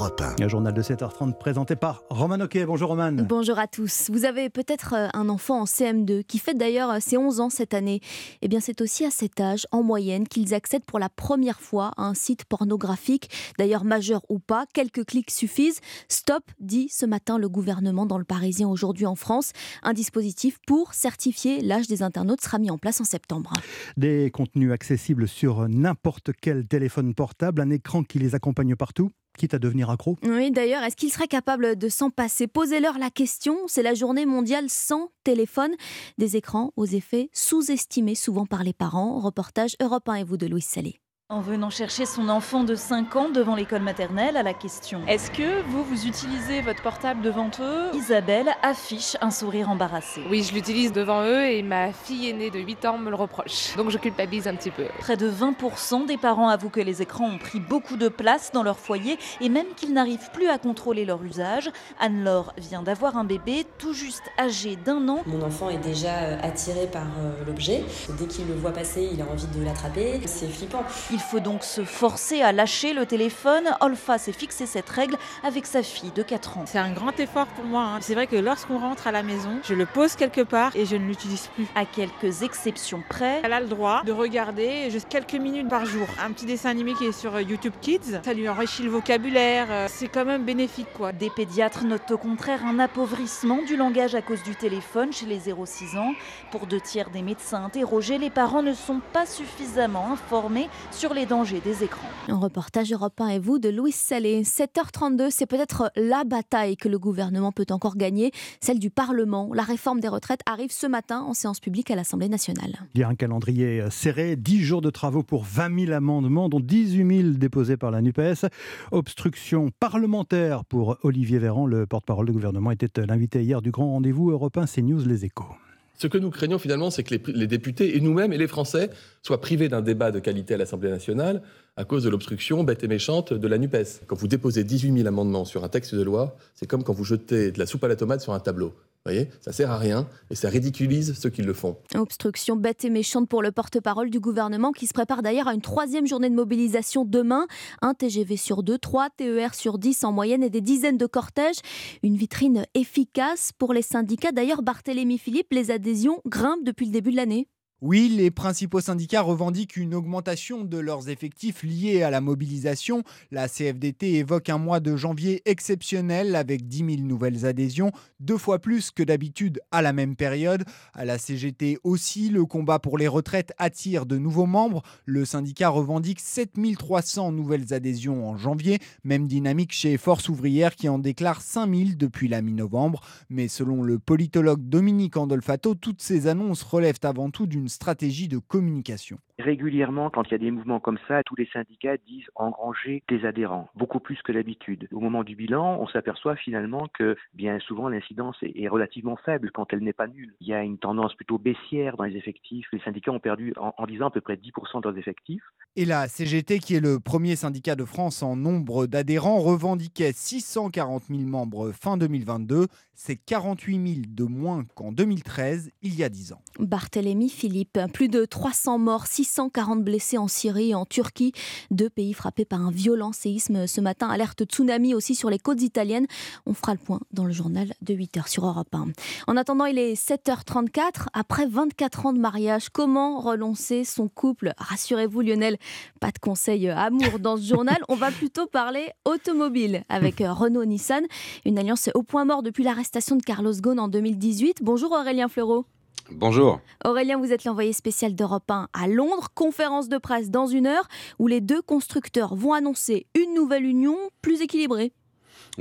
[0.10, 0.44] Europe 1.
[0.44, 2.66] Un journal de 7h30 présenté par Roman Oquet.
[2.66, 3.12] Bonjour Roman.
[3.12, 4.10] Bonjour à tous.
[4.10, 7.52] Vous avez peut-être euh, un enfant en CM2 qui fête d'ailleurs euh, ses 11 ans
[7.52, 8.02] cette année.
[8.42, 11.92] Eh bien, c'est aussi à cet âge, en moyenne, qu'ils accèdent pour la première fois
[11.96, 14.66] à un site pornographique, d'ailleurs majeur ou pas.
[14.74, 15.80] Quelques clics suffisent.
[16.08, 19.52] Stop, dit ce matin le gouvernement dans le Parisien aujourd'hui en France.
[19.84, 23.54] Un dispositif pour certifier l'âge des internautes sera mis en place en septembre.
[23.96, 29.54] Des contenus accessibles sur n'importe quel téléphone portable, un écran qui les accompagne partout quitte
[29.56, 32.48] à devenir accro Oui, d'ailleurs, est-ce qu'il serait capable de s'en passer?
[32.48, 33.58] Posez-leur la question.
[33.68, 35.72] C'est la journée mondiale sans téléphone.
[36.18, 39.20] Des écrans aux effets sous-estimés souvent par les parents.
[39.20, 41.00] Reportage Europe 1 et vous de Louis Salé.
[41.32, 45.30] En venant chercher son enfant de 5 ans devant l'école maternelle à la question Est-ce
[45.30, 47.92] que vous, vous utilisez votre portable devant eux?
[47.94, 50.24] Isabelle affiche un sourire embarrassé.
[50.28, 53.76] Oui, je l'utilise devant eux et ma fille aînée de 8 ans me le reproche.
[53.78, 54.86] Donc je culpabilise un petit peu.
[54.98, 58.64] Près de 20% des parents avouent que les écrans ont pris beaucoup de place dans
[58.64, 61.70] leur foyer et même qu'ils n'arrivent plus à contrôler leur usage.
[62.00, 65.20] Anne-Laure vient d'avoir un bébé tout juste âgé d'un an.
[65.28, 67.84] Mon enfant est déjà euh, attiré par euh, l'objet.
[68.18, 70.22] Dès qu'il le voit passer, il a envie de l'attraper.
[70.26, 70.84] C'est flippant.
[71.12, 73.66] Il faut donc se forcer à lâcher le téléphone.
[73.82, 76.64] Olfa s'est fixé cette règle avec sa fille de 4 ans.
[76.66, 77.84] C'est un grand effort pour moi.
[77.84, 77.98] Hein.
[78.02, 80.96] C'est vrai que lorsqu'on rentre à la maison, je le pose quelque part et je
[80.96, 81.68] ne l'utilise plus.
[81.76, 86.08] À quelques exceptions près, elle a le droit de regarder juste quelques minutes par jour
[86.24, 88.22] un petit dessin animé qui est sur euh, YouTube Kids.
[88.24, 89.68] Ça lui enrichit le vocabulaire.
[89.70, 91.12] Euh, c'est quand même bénéfique quoi.
[91.12, 95.40] Des pédiatres notent au contraire un appauvrissement du langage à cause du téléphone chez les
[95.40, 96.14] 0-6 ans.
[96.52, 101.26] Pour deux tiers des médecins interrogés, les parents ne sont pas suffisamment informés sur les
[101.26, 102.08] dangers des écrans.
[102.28, 104.44] Un reportage Europe 1 et vous de Louis Salé.
[104.44, 109.50] 7h32, c'est peut-être la bataille que le gouvernement peut encore gagner, celle du Parlement.
[109.54, 112.80] La réforme des retraites arrive ce matin en séance publique à l'Assemblée nationale.
[112.94, 116.60] Il y a un calendrier serré, 10 jours de travaux pour 20 000 amendements, dont
[116.60, 118.46] 18 000 déposés par la NUPES.
[118.92, 124.32] Obstruction parlementaire pour Olivier Véran, le porte-parole du gouvernement, était l'invité hier du grand rendez-vous
[124.32, 125.56] européen CNews Les Échos.
[126.02, 128.90] Ce que nous craignons finalement, c'est que les, députés et nous-mêmes et les Français
[129.22, 131.42] soient privés d'un débat de qualité à l'Assemblée nationale
[131.80, 134.02] à cause de l'obstruction bête et méchante de la NUPES.
[134.06, 137.06] Quand vous déposez 18 000 amendements sur un texte de loi, c'est comme quand vous
[137.06, 138.68] jetez de la soupe à la tomate sur un tableau.
[138.68, 141.78] Vous voyez, ça sert à rien et ça ridiculise ceux qui le font.
[141.96, 145.62] Obstruction bête et méchante pour le porte-parole du gouvernement qui se prépare d'ailleurs à une
[145.62, 147.48] troisième journée de mobilisation demain.
[147.82, 151.62] Un TGV sur deux, trois TER sur dix en moyenne et des dizaines de cortèges.
[152.04, 154.34] Une vitrine efficace pour les syndicats.
[154.34, 157.48] D'ailleurs, Barthélémy Philippe, les adhésions grimpent depuis le début de l'année.
[157.82, 163.04] Oui, les principaux syndicats revendiquent une augmentation de leurs effectifs liés à la mobilisation.
[163.32, 168.60] La CFDT évoque un mois de janvier exceptionnel avec 10 000 nouvelles adhésions, deux fois
[168.60, 170.66] plus que d'habitude à la même période.
[170.94, 174.84] À la CGT aussi, le combat pour les retraites attire de nouveaux membres.
[175.06, 180.90] Le syndicat revendique 7 300 nouvelles adhésions en janvier, même dynamique chez Force ouvrière qui
[180.90, 183.00] en déclare 5 000 depuis la mi-novembre.
[183.30, 188.38] Mais selon le politologue Dominique Andolfato, toutes ces annonces relèvent avant tout d'une stratégie de
[188.38, 189.20] communication.
[189.40, 193.26] Régulièrement, quand il y a des mouvements comme ça, tous les syndicats disent engranger des
[193.26, 194.90] adhérents, beaucoup plus que d'habitude.
[194.92, 199.72] Au moment du bilan, on s'aperçoit finalement que bien souvent l'incidence est relativement faible quand
[199.72, 200.36] elle n'est pas nulle.
[200.42, 202.68] Il y a une tendance plutôt baissière dans les effectifs.
[202.74, 205.44] Les syndicats ont perdu en, en 10 ans à peu près 10% de leurs effectifs.
[205.78, 211.04] Et la CGT, qui est le premier syndicat de France en nombre d'adhérents, revendiquait 640
[211.10, 212.68] 000 membres fin 2022.
[212.96, 216.42] C'est 48 000 de moins qu'en 2013, il y a 10 ans.
[216.60, 221.32] Barthélémy Philippe, plus de 300 morts, 640 blessés en Syrie et en Turquie.
[221.72, 224.10] Deux pays frappés par un violent séisme ce matin.
[224.10, 226.08] Alerte tsunami aussi sur les côtes italiennes.
[226.46, 228.88] On fera le point dans le journal de 8h sur Europe 1.
[229.28, 231.08] En attendant, il est 7h34.
[231.14, 234.54] Après 24 ans de mariage, comment relancer son couple?
[234.58, 235.58] Rassurez-vous Lionel,
[236.00, 237.78] pas de conseil amour dans ce journal.
[237.88, 241.06] On va plutôt parler automobile avec Renault-Nissan.
[241.46, 244.58] Une alliance au point mort depuis l'arrestation de Carlos Ghosn en 2018.
[244.62, 245.66] Bonjour Aurélien Fleureau.
[246.12, 246.60] Bonjour.
[246.86, 249.28] Aurélien, vous êtes l'envoyé spécial d'Europe 1 à Londres.
[249.36, 250.88] Conférence de presse dans une heure
[251.20, 254.92] où les deux constructeurs vont annoncer une nouvelle union plus équilibrée.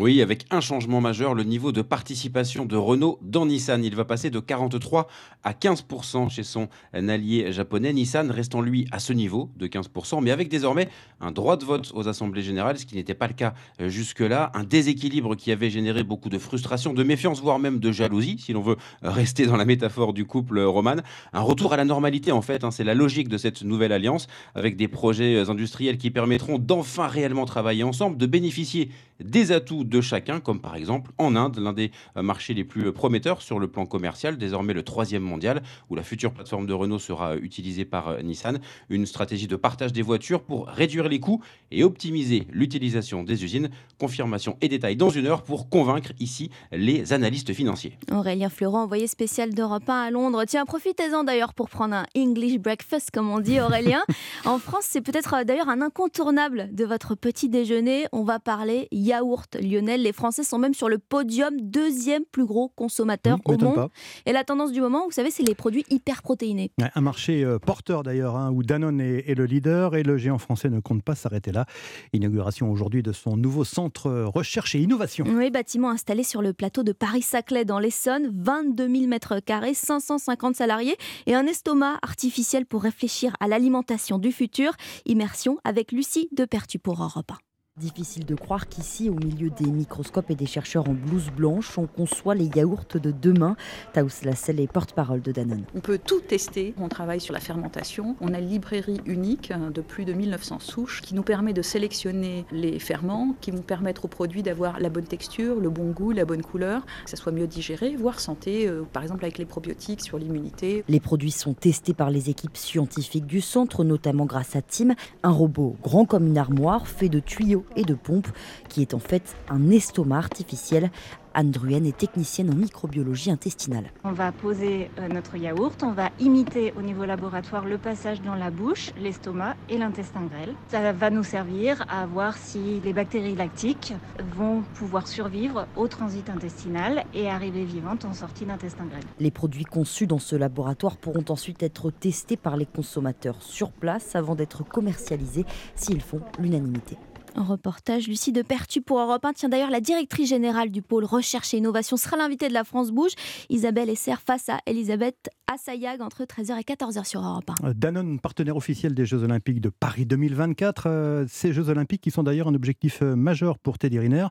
[0.01, 3.83] Oui, avec un changement majeur, le niveau de participation de Renault dans Nissan.
[3.85, 5.09] Il va passer de 43
[5.43, 7.93] à 15% chez son allié japonais.
[7.93, 10.89] Nissan restant lui à ce niveau de 15%, mais avec désormais
[11.21, 14.53] un droit de vote aux assemblées générales, ce qui n'était pas le cas euh, jusque-là.
[14.55, 18.53] Un déséquilibre qui avait généré beaucoup de frustration, de méfiance, voire même de jalousie, si
[18.53, 20.95] l'on veut rester dans la métaphore du couple roman.
[21.33, 24.29] Un retour à la normalité, en fait, hein, c'est la logique de cette nouvelle alliance,
[24.55, 30.01] avec des projets industriels qui permettront d'enfin réellement travailler ensemble, de bénéficier des atouts de
[30.01, 33.87] chacun, comme par exemple en Inde, l'un des marchés les plus prometteurs sur le plan
[33.87, 38.59] commercial, désormais le troisième mondial, où la future plateforme de Renault sera utilisée par Nissan.
[38.89, 43.71] Une stratégie de partage des voitures pour réduire les coûts et optimiser l'utilisation des usines.
[43.99, 47.99] Confirmation et détails dans une heure pour convaincre ici les analystes financiers.
[48.13, 50.45] Aurélien Florent, envoyé spécial d'Europe 1 à Londres.
[50.47, 54.03] Tiens, profitez-en d'ailleurs pour prendre un English breakfast, comme on dit Aurélien.
[54.45, 58.07] en France, c'est peut-être euh, d'ailleurs un incontournable de votre petit déjeuner.
[58.13, 60.03] On va parler yaourt, Lionel.
[60.03, 63.75] Les Français sont même sur le podium, deuxième plus gros consommateur Mmh, au monde.
[63.75, 63.89] pas.
[64.27, 66.71] Et la tendance du moment, vous savez, c'est les produits hyper protéinés.
[66.81, 70.17] Ouais, Un marché euh, porteur d'ailleurs, hein, où Danone est, est le leader et le
[70.19, 71.67] géant français ne compte pas s'arrêter là.
[72.13, 75.25] Inauguration aujourd'hui de son nouveau centre euh, recherche et innovation.
[75.29, 80.57] Oui, bâtiment installé sur le plateau de Paris-Saclay dans l'Essonne, 22 000 mètres carrés, 550
[80.57, 84.73] salariés et un estomac artificiel pour réfléchir à l'alimentation du futur.
[85.07, 87.48] Immersion avec Lucie de Pertu pour Europe 1.
[87.81, 91.87] Difficile de croire qu'ici, au milieu des microscopes et des chercheurs en blouse blanche, on
[91.87, 93.55] conçoit les yaourts de demain.
[93.93, 95.63] Taous Lassel est porte-parole de Danone.
[95.77, 96.75] On peut tout tester.
[96.81, 98.17] On travaille sur la fermentation.
[98.21, 101.63] On a une librairie unique hein, de plus de 1900 souches qui nous permet de
[101.63, 106.11] sélectionner les ferments qui vont permettre au produit d'avoir la bonne texture, le bon goût,
[106.11, 109.47] la bonne couleur, que ça soit mieux digéré, voire santé, euh, par exemple avec les
[109.47, 110.83] probiotiques sur l'immunité.
[110.89, 115.31] Les produits sont testés par les équipes scientifiques du centre, notamment grâce à Tim, un
[115.31, 118.29] robot grand comme une armoire, fait de tuyaux et de pompes,
[118.69, 120.91] qui est en fait un estomac artificiel.
[121.35, 123.93] Anne Druyen est technicienne en microbiologie intestinale.
[124.03, 128.35] On va poser euh, notre yaourt, on va imiter au niveau laboratoire le passage dans
[128.35, 130.55] la bouche, l'estomac et l'intestin grêle.
[130.69, 133.95] Ça va nous servir à voir si les bactéries lactiques
[134.35, 139.05] vont pouvoir survivre au transit intestinal et arriver vivantes en sortie d'intestin grêle.
[139.21, 144.17] Les produits conçus dans ce laboratoire pourront ensuite être testés par les consommateurs sur place
[144.17, 145.45] avant d'être commercialisés
[145.77, 146.97] s'ils font l'unanimité.
[147.39, 149.33] Un reportage, Lucie de Pertu pour Europe 1.
[149.33, 152.91] Tiens, d'ailleurs, la directrice générale du pôle recherche et innovation sera l'invitée de la France
[152.91, 153.13] Bouge.
[153.49, 155.15] Isabelle Esser face à Elisabeth
[155.47, 157.69] Assayag entre 13h et 14h sur Europe 1.
[157.69, 160.87] Euh, Danone, partenaire officiel des Jeux Olympiques de Paris 2024.
[160.89, 164.27] Euh, Ces Jeux Olympiques qui sont d'ailleurs un objectif euh, majeur pour Teddy Riner.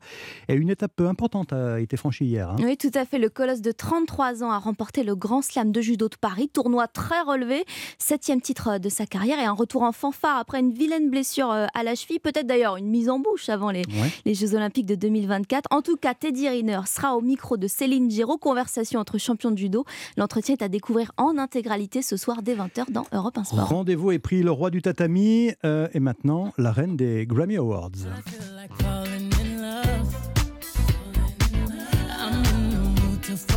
[0.50, 2.50] Et une étape importante a été franchie hier.
[2.50, 2.56] hein.
[2.60, 3.20] Oui, tout à fait.
[3.20, 6.90] Le colosse de 33 ans a remporté le Grand Slam de judo de Paris, tournoi
[6.90, 7.64] très relevé,
[8.00, 11.84] septième titre de sa carrière et un retour en fanfare après une vilaine blessure à
[11.84, 14.12] la cheville, peut-être d'ailleurs une mise en bouche avant les, Ouais.
[14.26, 15.68] les Jeux Olympiques de 2024.
[15.72, 19.58] En tout cas, Teddy Riner sera au micro de Céline Giraud, conversation entre champions de
[19.58, 19.86] judo.
[20.18, 23.70] L'entretien est à découvrir en intégralité ce soir dès 20h dans Europe 1 Sport.
[23.70, 27.92] Rendez-vous est pris, le roi du tatami euh, et maintenant la reine des Grammy Awards.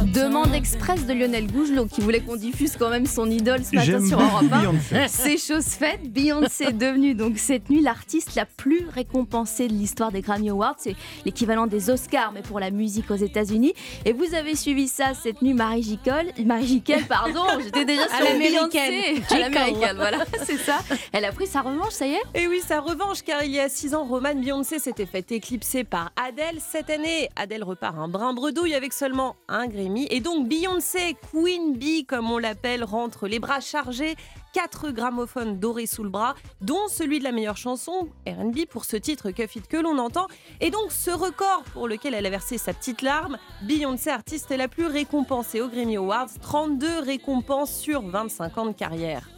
[0.06, 4.04] Demande express de Lionel Gougelot qui voulait qu'on diffuse quand même son idole ce matin
[4.04, 4.60] sur Europe 1.
[4.60, 5.06] Beyoncé.
[5.08, 6.10] C'est chose faite.
[6.10, 10.76] Beyoncé est devenue donc cette nuit l'artiste la plus récompensée de l'histoire des Grammy Awards.
[10.78, 13.74] C'est l'équivalent des Oscars mais pour la musique aux États-Unis.
[14.06, 17.42] Et vous avez suivi ça cette nuit, Marie Gicole, Marie Giquel, pardon.
[17.62, 18.90] J'étais déjà sur l'américaine.
[18.90, 19.34] Beyoncé.
[19.34, 20.78] À l'américaine, voilà, c'est ça.
[21.12, 22.22] Elle a pris sa revanche, ça y est?
[22.34, 25.84] Et oui, sa revanche, car il y a six ans, Roman Beyoncé s'était fait éclipser
[25.84, 26.58] par Adèle.
[26.58, 29.89] Cette année, Adèle repart un brin bredouille avec seulement un Grammy.
[29.96, 34.16] Et donc Beyoncé, Queen Bee, comme on l'appelle, rentre les bras chargés.
[34.52, 38.96] Quatre gramophones dorés sous le bras, dont celui de la meilleure chanson, RB, pour ce
[38.96, 40.26] titre Cuff It que l'on entend.
[40.60, 44.68] Et donc ce record pour lequel elle a versé sa petite larme, Beyoncé, artiste la
[44.68, 49.28] plus récompensée aux Grammy Awards, 32 récompenses sur 25 ans de carrière.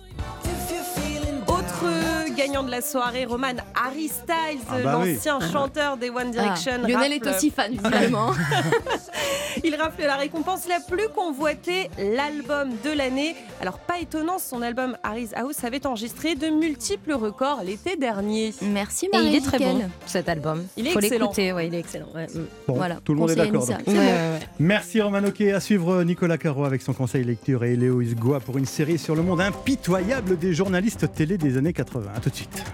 [1.47, 5.15] Autre gagnant de la soirée, Roman Harry Styles, Ah bah oui.
[5.15, 6.73] l'ancien chanteur des One Direction.
[6.85, 8.33] Ah, Lionel est aussi fan, visiblement.
[9.65, 13.35] Il rafle la récompense la plus convoitée, l'album de l'année.
[13.61, 18.55] Alors pas étonnant, son album Harry's House avait enregistré de multiples records l'été dernier.
[18.63, 19.83] Merci Et Marie il est très bon.
[20.07, 20.65] cet album.
[20.77, 21.33] Il est Faut excellent.
[21.37, 22.07] ouais, il est excellent.
[22.15, 22.27] ouais.
[22.27, 22.47] Mm.
[22.67, 23.69] Bon, Voilà, tout le monde est d'accord.
[23.87, 24.39] Ouais.
[24.59, 25.53] Merci Roman Oquet.
[25.53, 29.15] À suivre Nicolas Caro avec son conseil lecture et Léoïs Goua pour une série sur
[29.15, 32.11] le monde impitoyable des journalistes télé des années 80.
[32.23, 32.65] Tout de suite.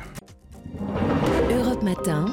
[1.51, 2.27] Europe Matin,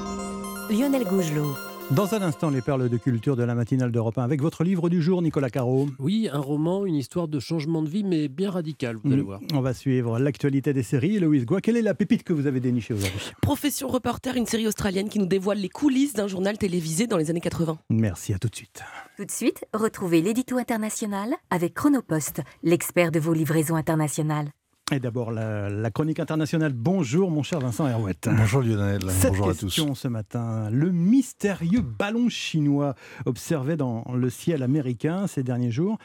[0.70, 1.56] Lionel Gougelot.
[1.92, 4.90] Dans un instant, les perles de culture de la matinale d'Europe 1 avec votre livre
[4.90, 5.88] du jour, Nicolas Caro.
[6.00, 9.26] Oui, un roman, une histoire de changement de vie, mais bien radical, vous allez Mm.
[9.26, 9.40] voir.
[9.54, 11.20] On va suivre l'actualité des séries.
[11.20, 13.32] Louise Goua, quelle est la pépite que vous avez dénichée aujourd'hui?
[13.42, 17.30] Profession reporter, une série australienne qui nous dévoile les coulisses d'un journal télévisé dans les
[17.30, 17.78] années 80.
[17.92, 18.82] Merci, à tout de suite.
[19.18, 24.50] Tout de suite, retrouvez l'édito international avec Chronopost, l'expert de vos livraisons internationales.
[24.92, 26.72] Et d'abord, la, la chronique internationale.
[26.72, 28.30] Bonjour, mon cher Vincent Herouette.
[28.32, 29.62] Bonjour Lionel, Cette bonjour à tous.
[29.66, 30.70] question ce matin.
[30.70, 32.94] Le mystérieux ballon chinois
[33.26, 35.98] observé dans le ciel américain ces derniers jours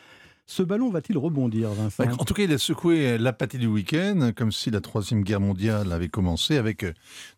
[0.51, 4.51] Ce ballon va-t-il rebondir, Vincent En tout cas, il a secoué l'apathie du week-end, comme
[4.51, 6.93] si la Troisième Guerre mondiale avait commencé, avec euh,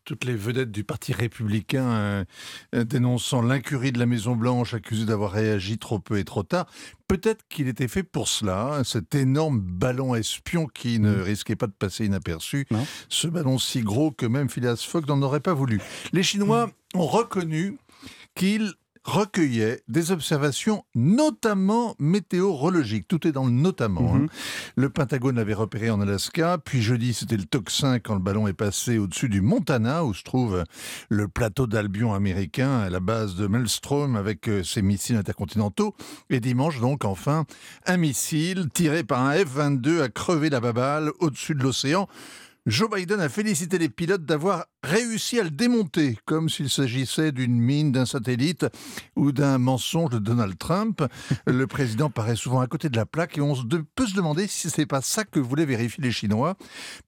[0.06, 2.24] toutes les vedettes du Parti républicain euh,
[2.74, 6.64] euh, dénonçant l'incurie de la Maison-Blanche, accusée d'avoir réagi trop peu et trop tard.
[7.06, 11.22] Peut-être qu'il était fait pour cela, hein, cet énorme ballon espion qui ne Mm.
[11.22, 12.66] risquait pas de passer inaperçu.
[13.10, 15.82] Ce ballon si gros que même Phileas Fogg n'en aurait pas voulu.
[16.14, 17.76] Les Chinois ont reconnu
[18.34, 18.72] qu'ils
[19.04, 23.08] recueillaient des observations notamment météorologiques.
[23.08, 24.14] Tout est dans le notamment.
[24.14, 24.26] hein.
[24.76, 28.52] Le Pentagone l'avait repéré en Alaska, puis jeudi c'était le tocsin quand le ballon est
[28.52, 30.64] passé au-dessus du Montana, où se trouve
[31.08, 35.94] le plateau d'Albion américain, à la base de Maelstrom avec euh, ses missiles intercontinentaux.
[36.30, 37.44] Et dimanche donc enfin,
[37.86, 42.08] un missile tiré par un F-22 a crevé la babale au-dessus de l'océan.
[42.66, 47.60] Joe Biden a félicité les pilotes d'avoir réussi à le démonter, comme s'il s'agissait d'une
[47.60, 48.66] mine, d'un satellite
[49.16, 51.02] ou d'un mensonge de Donald Trump.
[51.46, 53.54] Le président paraît souvent à côté de la plaque et on
[53.96, 56.56] peut se demander si c'est pas ça que voulaient vérifier les Chinois.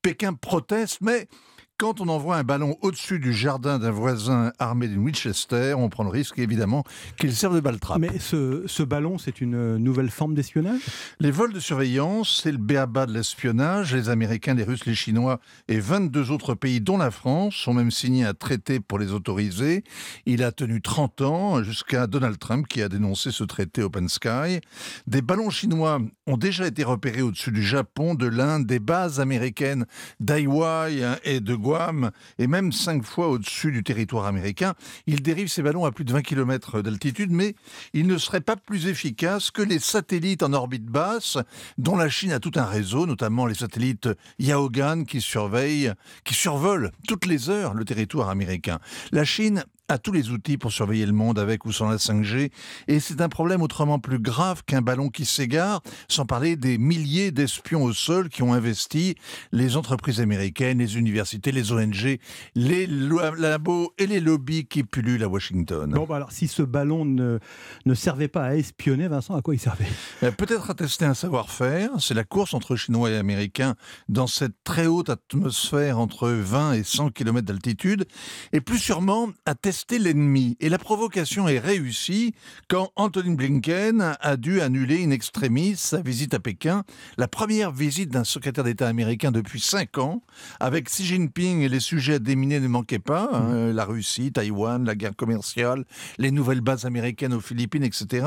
[0.02, 1.28] Pékin proteste, mais
[1.76, 6.04] quand on envoie un ballon au-dessus du jardin d'un voisin armé d'une Winchester, on prend
[6.04, 6.84] le risque évidemment
[7.18, 7.98] qu'il serve de balle trappe.
[7.98, 10.80] Mais ce, ce ballon, c'est une nouvelle forme d'espionnage?
[11.18, 13.94] Les vols de surveillance, c'est le béaba de l'espionnage.
[13.94, 17.90] Les Américains, les Russes, les Chinois et 22 autres pays, dont la France, ont même
[17.90, 19.82] signé un traité pour les autoriser.
[20.26, 24.60] Il a tenu 30 ans, jusqu'à Donald Trump qui a dénoncé ce traité Open Sky.
[25.08, 29.86] Des ballons chinois ont déjà été repérés au-dessus du Japon, de l'Inde, des bases américaines
[30.20, 34.74] d'Hawaï et de Guam, et même cinq fois au-dessus du territoire américain.
[35.06, 37.54] Il dérive ces ballons à plus de 20 km d'altitude, mais
[37.94, 41.38] il ne serait pas plus efficace que les satellites en orbite basse,
[41.78, 45.94] dont la Chine a tout un réseau, notamment les satellites Yaogan qui surveillent,
[46.24, 48.78] qui survolent toutes les heures le territoire américain.
[49.10, 52.50] La Chine a tous les outils pour surveiller le monde avec ou sans la 5G,
[52.88, 57.32] et c'est un problème autrement plus grave qu'un ballon qui s'égare, sans parler des milliers
[57.32, 59.14] d'espions au sol qui ont investi
[59.52, 62.18] les entreprises américaines, les universités, les ONG,
[62.54, 65.90] les labos et les lobbies qui pullulent à Washington.
[65.90, 67.38] Bon, bah alors, si ce ballon ne,
[67.84, 69.86] ne servait pas à espionner, Vincent, à quoi il servait?
[70.22, 71.90] Euh, Peut-être à tester un savoir-faire.
[71.98, 73.74] C'est la course entre Chinois et Américains
[74.08, 78.06] dans cette très haute atmosphère entre 20 et 100 km d'altitude.
[78.52, 80.56] Et plus sûrement à tester l'ennemi.
[80.60, 82.34] Et la provocation est réussie
[82.68, 86.84] quand Anthony Blinken a dû annuler in extremis sa visite à Pékin,
[87.18, 90.22] la première visite d'un secrétaire d'État américain depuis 5 ans.
[90.60, 93.30] Avec Xi Jinping et les sujets à déminer ne manquaient pas.
[93.32, 95.84] hein, la Russie, Taïwan, la guerre commerciale,
[96.18, 98.26] les nouvelles bases américaines aux Philippines, etc.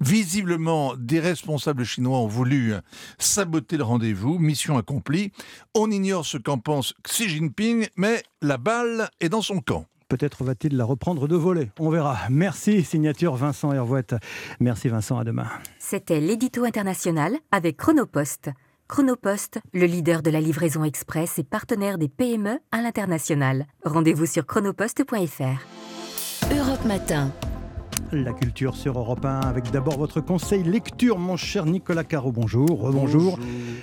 [0.00, 2.74] Visiblement, des responsables chinois ont voulu
[3.18, 4.38] saboter le rendez-vous.
[4.38, 5.32] Mission accomplie.
[5.74, 9.86] On ignore ce qu'en pense Xi Jinping, mais la balle est dans son camp.
[10.08, 11.70] Peut-être va-t-il la reprendre de voler.
[11.78, 12.16] On verra.
[12.30, 14.14] Merci, signature Vincent Hervouette.
[14.60, 15.48] Merci Vincent, à demain.
[15.78, 18.50] C'était l'édito international avec Chronopost.
[18.88, 23.66] Chronopost, le leader de la livraison express et partenaire des PME à l'international.
[23.84, 26.52] Rendez-vous sur chronopost.fr.
[26.52, 27.32] Europe Matin.
[28.12, 32.30] La culture sur Europe 1 avec d'abord votre conseil lecture, mon cher Nicolas Caro.
[32.32, 33.38] Bonjour, rebonjour.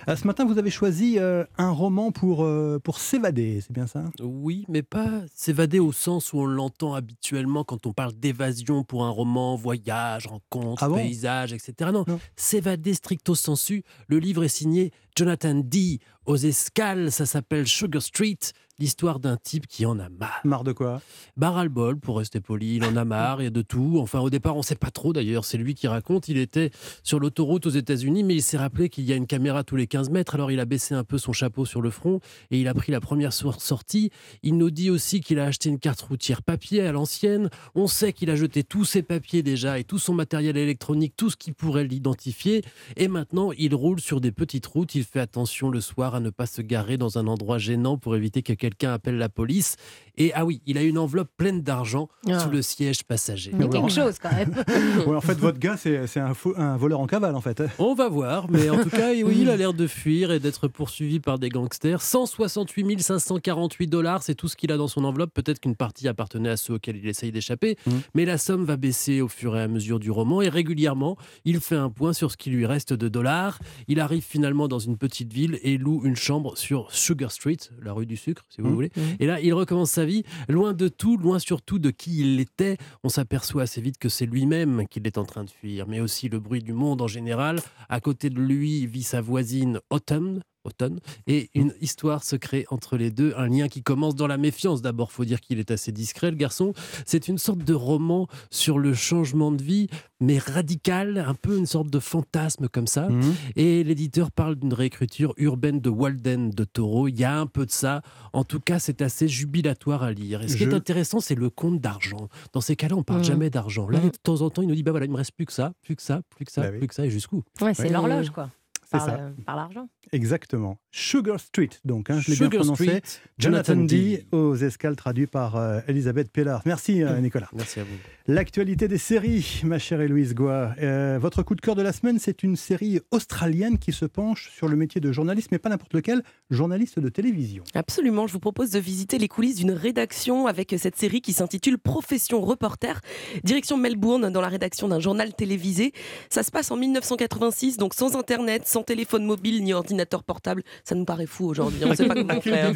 [0.07, 3.86] Euh, Ce matin, vous avez choisi euh, un roman pour, euh, pour s'évader, c'est bien
[3.88, 4.05] ça?
[4.21, 9.03] Oui, mais pas s'évader au sens où on l'entend habituellement quand on parle d'évasion pour
[9.05, 10.95] un roman, voyage, rencontre, Ah bon?
[10.95, 11.91] paysage, etc.
[11.93, 12.05] Non,
[12.36, 13.84] s'évader stricto sensu.
[14.07, 15.99] Le livre est signé Jonathan D.
[16.26, 18.38] Aux escales, ça s'appelle Sugar Street.
[18.80, 20.41] L'histoire d'un type qui en a marre.
[20.45, 20.99] Marre de quoi?
[21.38, 22.78] Barre le bol, pour rester poli.
[22.78, 23.99] Il en a marre, il y a de tout.
[23.99, 25.45] Enfin, au départ, on ne sait pas trop d'ailleurs.
[25.45, 26.28] C'est lui qui raconte.
[26.28, 26.71] Il était
[27.03, 29.86] sur l'autoroute aux États-Unis, mais il s'est rappelé qu'il y a une caméra tous les
[29.86, 30.34] 15 mètres.
[30.34, 32.19] Alors, il a baissé un peu son chapeau sur le front
[32.49, 34.09] et il a pris la première sor- sortie.
[34.41, 37.51] Il nous dit aussi qu'il a acheté une carte routière papier à l'ancienne.
[37.76, 41.30] On sait qu'il a jeté tous ses papiers déjà et tout son matériel électronique, tout
[41.30, 42.63] ce qui pourrait l'identifier.
[42.97, 44.95] Et maintenant, il roule sur des petites routes.
[44.95, 48.15] Il fait attention le soir à ne pas se garer dans un endroit gênant pour
[48.15, 49.76] éviter que quelqu'un appelle la police.
[50.16, 52.39] Et ah oui, il a une enveloppe pleine d'argent Ah.
[52.39, 53.49] sous le siège passager.
[53.53, 54.53] Il y a quelque chose quand même.
[55.07, 57.61] Ouais, En fait, votre gars, c'est c'est un, un voleur en cavale, en fait.
[57.80, 60.68] On va voir, mais en tout cas, oui, il a l'air de fuir et d'être
[60.68, 62.01] poursuivi par des gangsters.
[62.01, 65.34] 168 548 dollars, c'est tout ce qu'il a dans son enveloppe.
[65.34, 67.76] Peut-être qu'une partie appartenait à ceux auxquels il essaye d'échapper,
[68.14, 71.59] mais la somme va baisser au fur et à mesure du roman et régulièrement, il
[71.59, 73.59] fait un point sur ce qui lui reste de dollars.
[73.88, 77.93] Il arrive finalement dans une petite ville et loue une chambre sur Sugar Street, la
[77.93, 78.73] rue du sucre, si vous Mmh.
[78.73, 78.91] voulez.
[79.19, 82.77] Et là, il recommence sa vie, loin de tout, loin surtout de qui il était.
[83.03, 86.29] On s'aperçoit assez vite que c'est lui-même qu'il est en train de fuir, mais aussi
[86.29, 87.59] le bruit du monde en général.
[87.89, 92.97] À côté de lui vit sa voisine Autumn, automne, et une histoire se crée entre
[92.97, 94.82] les deux, un lien qui commence dans la méfiance.
[94.82, 96.74] D'abord, faut dire qu'il est assez discret, le garçon.
[97.05, 99.88] C'est une sorte de roman sur le changement de vie,
[100.20, 103.09] mais radical, un peu une sorte de fantasme comme ça.
[103.09, 103.34] Mhm.
[103.55, 107.07] Et l'éditeur parle d'une réécriture urbaine de Walden de Taureau.
[107.07, 108.01] Il y a un peu de ça.
[108.32, 110.41] En tout cas, c'est assez jubilatoire à lire.
[110.41, 112.30] Et ce qui Je- est intéressant, c'est le compte d'argent.
[112.53, 113.26] Dans ces cas-là, on parle Mhm.
[113.26, 113.89] jamais d'argent.
[113.89, 114.09] Là, Mhm.
[114.11, 115.74] de temps en temps, il nous dit bah voilà, il me reste plus que ça,
[115.82, 116.78] plus que ça, plus que ça, Bah oui.
[116.80, 117.43] plus que ça, et jusqu'où?
[117.61, 117.89] Ouais, c'est Ouais.
[117.89, 118.49] l'horloge, quoi.
[118.93, 119.17] C'est Par, ça.
[119.17, 119.89] le- par l'argent.
[120.11, 120.77] Exactement.
[120.91, 122.83] Sugar Street, donc, hein, je l'ai bien Sugar prononcé.
[122.85, 123.01] Street,
[123.39, 124.17] Jonathan Jonathan D.
[124.31, 124.37] D.
[124.37, 126.61] aux escales, traduit par euh, Elisabeth Pellard.
[126.65, 127.49] Merci, euh, Nicolas.
[127.53, 127.97] Merci à vous.
[128.26, 130.76] L'actualité des séries, ma chère Héloïse Goua.
[130.82, 134.49] Euh, votre coup de cœur de la semaine, c'est une série australienne qui se penche
[134.55, 137.65] sur le métier de journaliste, mais pas n'importe lequel, journaliste de télévision.
[137.74, 141.78] Absolument, je vous propose de visiter les coulisses d'une rédaction avec cette série qui s'intitule
[141.78, 143.01] Profession reporter.
[143.43, 145.91] Direction Melbourne, dans la rédaction d'un journal télévisé.
[146.30, 150.63] Ça se passe en 1986, donc sans internet, sans téléphone mobile ni ordinateur portable.
[150.86, 152.71] Ça nous paraît fou aujourd'hui, on ne sait pas comment faire.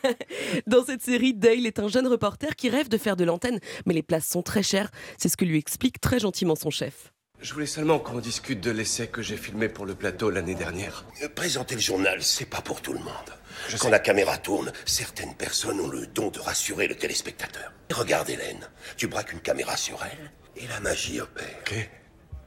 [0.66, 3.94] Dans cette série, Dale est un jeune reporter qui rêve de faire de l'antenne, mais
[3.94, 4.73] les places sont très chères.
[5.18, 7.12] C'est ce que lui explique très gentiment son chef.
[7.40, 11.04] Je voulais seulement qu'on discute de l'essai que j'ai filmé pour le plateau l'année dernière.
[11.22, 13.34] Euh, Présenter le journal, c'est pas pour tout le monde.
[13.78, 17.72] Quand la caméra tourne, certaines personnes ont le don de rassurer le téléspectateur.
[17.92, 21.62] Regarde Hélène, tu braques une caméra sur elle et la magie opère.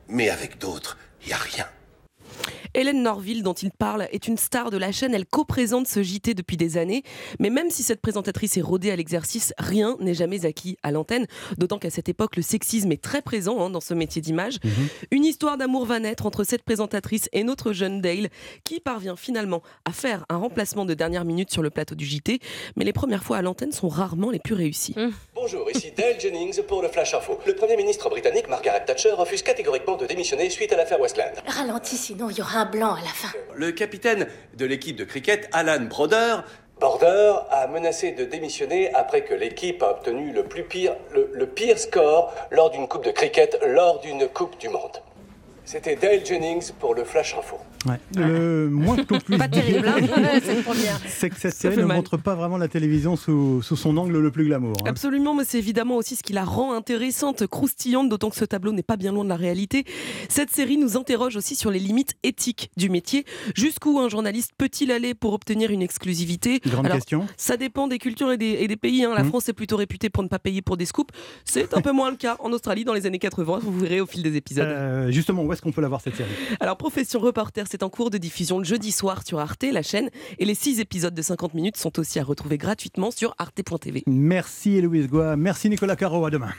[0.08, 1.68] Mais avec d'autres, il y a rien.
[2.74, 5.14] Hélène Norville, dont il parle, est une star de la chaîne.
[5.14, 7.04] Elle co-présente ce JT depuis des années.
[7.40, 11.28] Mais même si cette présentatrice est rodée à l'exercice, rien n'est jamais acquis à l'antenne.
[11.58, 14.60] D'autant qu'à cette époque, le sexisme est très présent hein, dans ce métier d'image.
[15.12, 18.30] Une histoire d'amour va naître entre cette présentatrice et notre jeune Dale,
[18.64, 22.40] qui parvient finalement à faire un remplacement de dernière minute sur le plateau du JT.
[22.76, 24.96] Mais les premières fois à l'antenne sont rarement les plus réussies.
[25.34, 27.40] Bonjour, ici Dale Jennings pour le Flash Info.
[27.46, 31.32] Le Premier ministre britannique Margaret Thatcher refuse catégoriquement de démissionner suite à l'affaire Westland.
[31.46, 33.30] Ralentis, sinon il y aura un blanc à la fin.
[33.56, 36.38] Le capitaine de l'équipe de cricket, Alan Broder,
[36.80, 42.88] Border, a menacé de démissionner après que l'équipe a obtenu le, pire score lors d'une
[42.88, 45.02] coupe de cricket lors d'une Coupe du Monde.
[45.70, 47.58] C'était Dale Jennings pour le Flash Info.
[47.86, 48.00] Ouais.
[48.16, 50.98] Le moins que l'on puisse Pas terrible, hein, dire, première.
[51.10, 51.98] c'est que cette série ne mal.
[51.98, 54.78] montre pas vraiment la télévision sous, sous son angle le plus glamour.
[54.80, 54.90] hein.
[54.90, 58.72] Absolument, mais c'est évidemment aussi ce qui la rend intéressante, croustillante, d'autant que ce tableau
[58.72, 59.84] n'est pas bien loin de la réalité.
[60.30, 63.26] Cette série nous interroge aussi sur les limites éthiques du métier.
[63.54, 66.62] Jusqu'où un journaliste peut-il aller pour obtenir une exclusivité?
[66.66, 67.26] Grande question.
[67.36, 69.04] Ça dépend des cultures et des, et des pays.
[69.04, 69.14] hein.
[69.14, 69.30] La Mhm.
[69.30, 71.14] France est plutôt réputée pour ne pas payer pour des scoops.
[71.44, 73.60] C'est un peu moins le cas en Australie dans les années 80.
[73.62, 74.66] Vous verrez au fil des épisodes.
[74.66, 76.30] Euh, justement, où est-ce qu'on peut la voir cette série?
[76.60, 80.12] Alors, Profession Reporter, c'est en cours de diffusion le jeudi soir sur Arte, la chaîne.
[80.38, 84.04] Et les six épisodes de 50 minutes sont aussi à retrouver gratuitement sur arte.tv.
[84.06, 86.52] Merci Héloïse Goua, merci Nicolas Caro, à demain.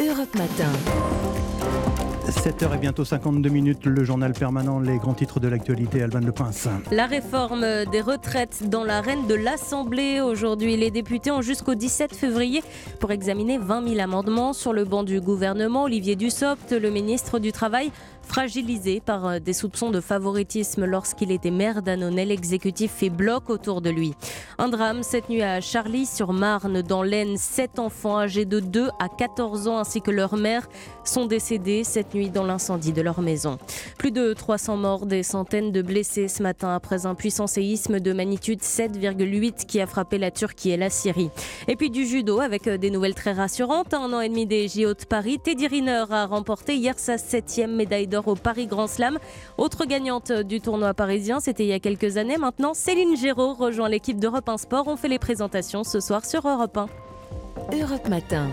[0.00, 0.72] Europe Matin.
[2.28, 6.32] 7h et bientôt 52 minutes, le journal permanent, les grands titres de l'actualité, Alban Le
[6.32, 6.68] Prince.
[6.90, 10.20] La réforme des retraites dans l'arène de l'Assemblée.
[10.20, 12.62] Aujourd'hui, les députés ont jusqu'au 17 février
[12.98, 14.54] pour examiner 20 000 amendements.
[14.54, 17.92] Sur le banc du gouvernement, Olivier Dussopt, le ministre du Travail,
[18.24, 22.24] fragilisé par euh, des soupçons de favoritisme lorsqu'il était maire d'Annonay.
[22.24, 24.14] L'exécutif fait bloc autour de lui.
[24.58, 27.36] Un drame cette nuit à Charlie-sur-Marne, dans l'Aisne.
[27.36, 30.68] Sept enfants âgés de 2 à 14 ans ainsi que leur mère
[31.04, 33.58] sont décédés cette nuit dans l'incendie de leur maison.
[33.98, 38.12] Plus de 300 morts, des centaines de blessés ce matin après un puissant séisme de
[38.12, 41.30] magnitude 7,8 qui a frappé la Turquie et la Syrie.
[41.68, 43.94] Et puis du judo avec euh, des nouvelles très rassurantes.
[43.94, 47.74] Un an et demi des JO de Paris, Teddy Riner a remporté hier sa septième
[47.74, 49.18] médaille au Paris Grand Slam.
[49.58, 52.38] Autre gagnante du tournoi parisien, c'était il y a quelques années.
[52.38, 54.88] Maintenant, Céline Géraud rejoint l'équipe d'Europe 1 Sport.
[54.88, 56.86] On fait les présentations ce soir sur Europe 1.
[57.72, 58.48] Europe Matin.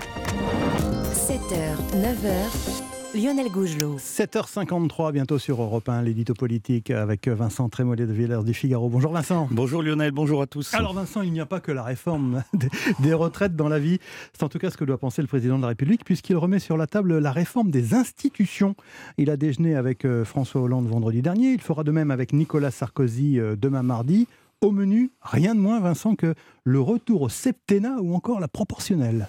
[1.14, 2.81] 7h, 9h.
[3.14, 3.98] Lionel Gougelot.
[3.98, 8.88] 7h53, bientôt sur Europe 1, l'édito politique avec Vincent Trémollet de Villers du Figaro.
[8.88, 9.50] Bonjour Vincent.
[9.52, 10.74] Bonjour Lionel, bonjour à tous.
[10.74, 12.44] Alors Vincent, il n'y a pas que la réforme
[13.00, 14.00] des, retraites dans la vie.
[14.32, 16.60] C'est en tout cas ce que doit penser le président de la République, puisqu'il remet
[16.60, 18.76] sur la table la réforme des institutions.
[19.18, 21.52] Il a déjeuné avec euh, François Hollande vendredi dernier.
[21.52, 24.28] Il fera de même avec Nicolas Sarkozy euh, demain mardi.
[24.62, 26.34] Au menu, rien de moins, Vincent, que
[26.64, 29.28] le retour au septennat ou encore la proportionnelle.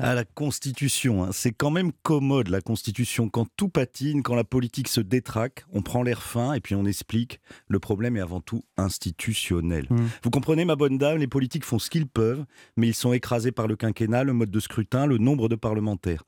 [0.00, 1.30] À la Constitution, hein.
[1.32, 3.28] c'est quand même commode la Constitution.
[3.28, 6.84] Quand tout patine, quand la politique se détraque, on prend l'air fin et puis on
[6.84, 7.40] explique.
[7.68, 9.86] Le problème est avant tout institutionnel.
[9.90, 9.96] Mmh.
[10.24, 12.44] Vous comprenez, ma bonne dame, les politiques font ce qu'ils peuvent,
[12.76, 16.24] mais ils sont écrasés par le quinquennat, le mode de scrutin, le nombre de parlementaires.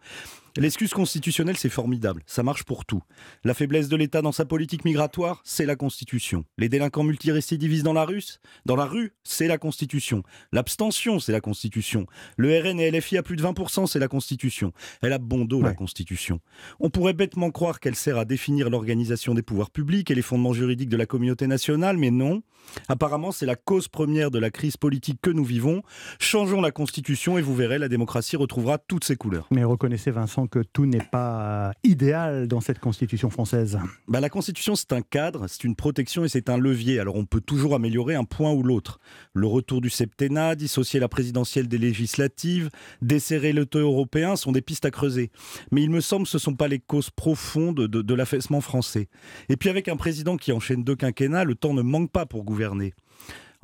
[0.58, 2.22] L'excuse constitutionnelle, c'est formidable.
[2.26, 3.02] Ça marche pour tout.
[3.44, 6.44] La faiblesse de l'État dans sa politique migratoire, c'est la Constitution.
[6.56, 8.22] Les délinquants multirécidivistes dans la rue,
[8.64, 10.22] dans la rue, c'est la Constitution.
[10.52, 12.06] L'abstention, c'est la Constitution.
[12.38, 14.72] Le RN et LFI à plus de 20%, c'est la Constitution.
[15.02, 16.40] Elle a bon dos, la Constitution.
[16.80, 20.54] On pourrait bêtement croire qu'elle sert à définir l'organisation des pouvoirs publics et les fondements
[20.54, 22.42] juridiques de la communauté nationale, mais non.
[22.88, 25.82] Apparemment, c'est la cause première de la crise politique que nous vivons.
[26.18, 29.46] Changeons la Constitution et vous verrez, la démocratie retrouvera toutes ses couleurs.
[29.50, 33.78] Mais reconnaissez, Vincent, que tout n'est pas idéal dans cette Constitution française.
[34.08, 36.98] Bah, la Constitution, c'est un cadre, c'est une protection et c'est un levier.
[36.98, 39.00] Alors on peut toujours améliorer un point ou l'autre.
[39.34, 42.70] Le retour du septennat, dissocier la présidentielle des législatives,
[43.02, 45.30] desserrer le taux européen sont des pistes à creuser.
[45.70, 48.60] Mais il me semble que ce ne sont pas les causes profondes de, de l'affaissement
[48.60, 49.08] français.
[49.48, 52.44] Et puis avec un président qui enchaîne deux quinquennats, le temps ne manque pas pour
[52.44, 52.94] gouverner.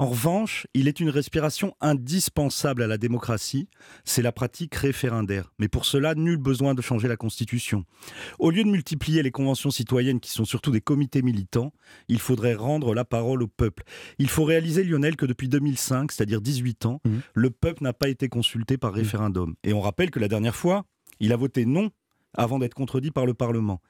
[0.03, 3.69] En revanche, il est une respiration indispensable à la démocratie,
[4.05, 5.53] c'est la pratique référendaire.
[5.61, 7.85] Mais pour cela, nul besoin de changer la Constitution.
[8.41, 11.73] Au lieu de multiplier les conventions citoyennes qui sont surtout des comités militants,
[12.09, 13.85] il faudrait rendre la parole au peuple.
[14.19, 17.19] Il faut réaliser, Lionel, que depuis 2005, c'est-à-dire 18 ans, mmh.
[17.35, 18.97] le peuple n'a pas été consulté par mmh.
[18.97, 19.55] référendum.
[19.63, 20.85] Et on rappelle que la dernière fois,
[21.21, 21.93] il a voté non
[22.35, 23.81] avant d'être contredit par le Parlement.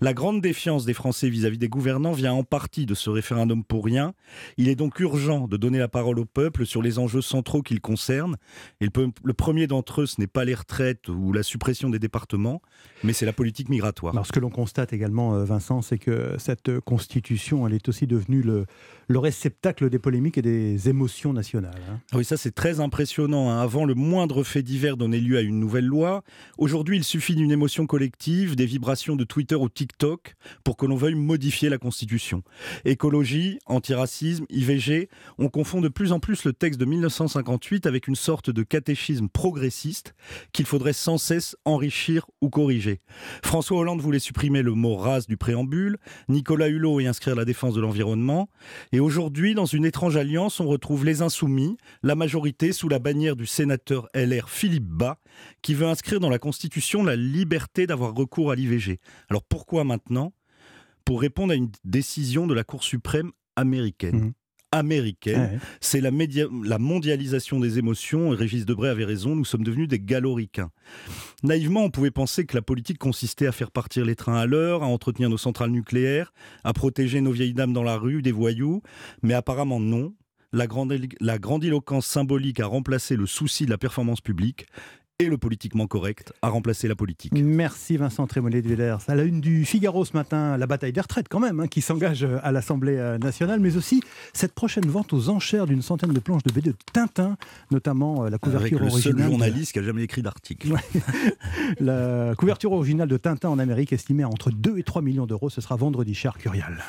[0.00, 3.84] La grande défiance des Français vis-à-vis des gouvernants vient en partie de ce référendum pour
[3.84, 4.14] rien.
[4.56, 7.80] Il est donc urgent de donner la parole au peuple sur les enjeux centraux qu'il
[7.80, 8.36] concerne.
[8.80, 12.62] Et le, premier d'entre eux, ce n'est pas les retraites ou la suppression des départements,
[13.04, 14.14] mais c'est la politique migratoire.
[14.14, 18.06] Alors ce que l'on constate également, euh, Vincent, c'est que cette constitution, elle est aussi
[18.06, 18.66] devenue le,
[19.08, 21.80] le réceptacle des polémiques et des émotions nationales.
[21.90, 21.98] Hein.
[22.12, 23.50] Ah oui, ça c'est très impressionnant.
[23.50, 23.60] Hein.
[23.60, 26.22] Avant, le moindre fait divers donnait lieu à une nouvelle loi.
[26.58, 30.94] Aujourd'hui, il suffit d'une émotion collective, des vibrations de Twitter ou TikTok pour que l'on
[30.94, 32.44] veuille modifier la Constitution.
[32.84, 38.14] Écologie, antiracisme, IVG, on confond de plus en plus le texte de 1958 avec une
[38.14, 40.14] sorte de catéchisme progressiste
[40.52, 43.00] qu'il faudrait sans cesse enrichir ou corriger.
[43.42, 47.74] François Hollande voulait supprimer le mot race du préambule, Nicolas Hulot y inscrire la défense
[47.74, 48.48] de l'environnement,
[48.92, 53.34] et aujourd'hui, dans une étrange alliance, on retrouve les insoumis, la majorité sous la bannière
[53.34, 55.18] du sénateur LR Philippe Bas,
[55.62, 58.98] qui veut inscrire dans la Constitution la liberté d'avoir recours à l'IVG.
[59.28, 60.32] Alors pourquoi maintenant?
[61.04, 64.16] Pour répondre à une décision de la Cour suprême américaine.
[64.16, 64.32] Mmh.
[64.72, 65.60] américaine.
[65.80, 66.10] C'est la,
[66.64, 68.30] la, mondialisation des émotions.
[68.30, 70.70] Régis Debray avait raison, nous sommes devenus des galoricains.
[71.42, 74.82] Naïvement, on pouvait penser que la politique consistait à faire partir les trains à l'heure,
[74.82, 76.32] à entretenir nos centrales nucléaires,
[76.64, 78.82] à protéger nos vieilles dames dans la rue des voyous.
[79.22, 80.14] Mais apparemment non.
[80.52, 84.66] La, grande, la grandiloquence symbolique a remplacé le souci de la performance publique
[85.20, 87.32] et le politiquement correct a remplacé la politique.
[87.34, 88.96] Merci Vincent Trémollet de Villers.
[89.06, 91.82] À la une du Figaro ce matin, la bataille des retraites quand même, hein, qui
[91.82, 94.02] s'engage euh, à l'Assemblée euh, nationale, mais aussi
[94.32, 97.36] cette prochaine vente aux enchères d'une centaine de planches de BD de Tintin,
[97.70, 99.18] notamment euh, la couverture Avec le originale.
[99.18, 100.72] Seul journaliste qui a jamais écrit d'article.
[101.80, 105.50] la couverture originale de Tintin en Amérique estimée à entre 2 et 3 millions d'euros.
[105.50, 106.82] Ce sera vendredi cher Curial.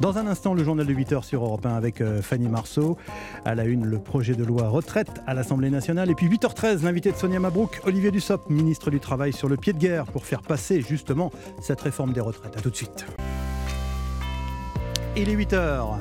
[0.00, 2.96] Dans un instant, le journal de 8h sur Europe 1 avec euh, Fanny Marceau.
[3.44, 6.10] À la une, le projet de loi retraite à l'Assemblée nationale.
[6.10, 9.74] Et puis 8h13, l'invité de Sonia Mabrouk, Olivier Dussopt, ministre du Travail, sur le pied
[9.74, 11.30] de guerre pour faire passer justement
[11.60, 12.56] cette réforme des retraites.
[12.56, 13.04] A tout de suite.
[15.16, 15.98] Il est 8h.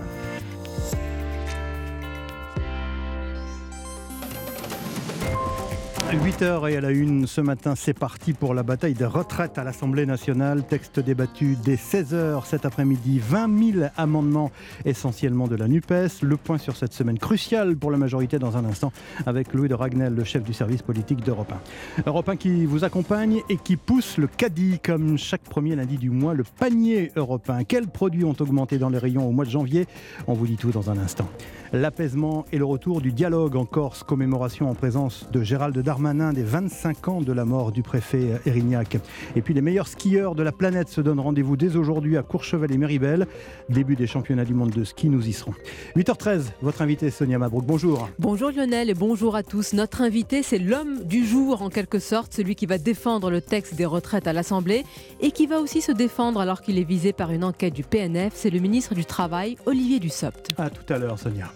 [6.10, 9.64] 8h et à la une ce matin, c'est parti pour la bataille des retraites à
[9.64, 10.66] l'Assemblée nationale.
[10.66, 13.20] Texte débattu dès 16h cet après-midi.
[13.20, 14.50] 20 000 amendements
[14.86, 16.24] essentiellement de la NUPES.
[16.24, 18.92] Le point sur cette semaine cruciale pour la majorité dans un instant
[19.28, 21.54] avec Louis de Ragnel, le chef du service politique d'Europe
[22.00, 22.04] 1.
[22.08, 26.10] Europe 1 qui vous accompagne et qui pousse le caddie comme chaque premier lundi du
[26.10, 27.64] mois, le panier européen.
[27.64, 29.86] Quels produits ont augmenté dans les rayons au mois de janvier?
[30.26, 31.30] On vous dit tout dans un instant.
[31.72, 36.44] L'apaisement et le retour du dialogue en Corse, commémoration en présence de Gérald Darmanin des
[36.44, 38.98] 25 ans de la mort du préfet Erignac.
[39.36, 42.72] Et puis les meilleurs skieurs de la planète se donnent rendez-vous dès aujourd'hui à Courchevel
[42.72, 43.28] et Méribel.
[43.68, 45.54] Début des championnats du monde de ski, nous y serons.
[45.98, 48.08] 8h13, votre invité Sonia Mabrouk, bonjour.
[48.18, 49.74] Bonjour Lionel et bonjour à tous.
[49.74, 53.76] Notre invité, c'est l'homme du jour en quelque sorte, celui qui va défendre le texte
[53.76, 54.86] des retraites à l'Assemblée
[55.20, 58.32] et qui va aussi se défendre alors qu'il est visé par une enquête du PNF.
[58.36, 60.48] C'est le ministre du Travail, Olivier Dussopt.
[60.58, 61.52] À tout à l'heure, Sonia.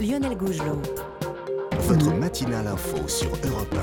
[0.00, 0.82] Lionel Gougelot.
[1.80, 3.74] Votre matinale info sur Europe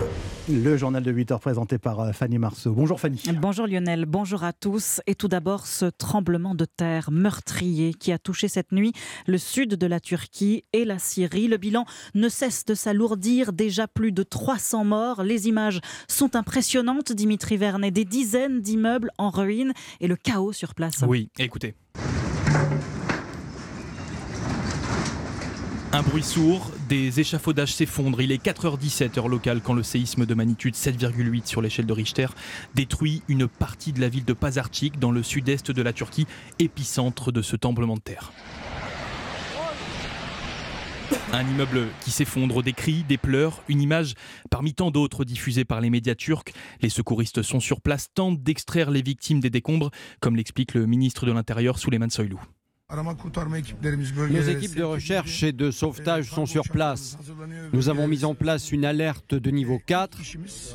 [0.50, 0.54] 1.
[0.54, 2.74] Le journal de 8 heures présenté par euh, Fanny Marceau.
[2.74, 3.22] Bonjour Fanny.
[3.40, 5.00] Bonjour Lionel, bonjour à tous.
[5.08, 8.92] Et tout d'abord, ce tremblement de terre meurtrier qui a touché cette nuit
[9.26, 11.48] le sud de la Turquie et la Syrie.
[11.48, 13.54] Le bilan ne cesse de s'alourdir.
[13.54, 15.24] Déjà plus de 300 morts.
[15.24, 17.92] Les images sont impressionnantes, Dimitri Vernet.
[17.92, 19.72] Des dizaines d'immeubles en ruine
[20.02, 21.04] et le chaos sur place.
[21.08, 21.76] Oui, écoutez.
[25.96, 28.20] Un bruit sourd, des échafaudages s'effondrent.
[28.20, 32.26] Il est 4h17 heure locale quand le séisme de magnitude 7,8 sur l'échelle de Richter
[32.74, 36.26] détruit une partie de la ville de Pazarcik dans le sud-est de la Turquie,
[36.58, 38.34] épicentre de ce tremblement de terre.
[41.32, 44.16] Un immeuble qui s'effondre, des cris, des pleurs, une image
[44.50, 46.54] parmi tant d'autres diffusées par les médias turcs.
[46.82, 49.92] Les secouristes sont sur place, tentent d'extraire les victimes des décombres,
[50.22, 52.10] comme l'explique le ministre de l'Intérieur Souleymane
[52.96, 57.18] Nos équipes de recherche et de sauvetage sont sur place.
[57.72, 60.20] Nous avons mis en place une alerte de niveau 4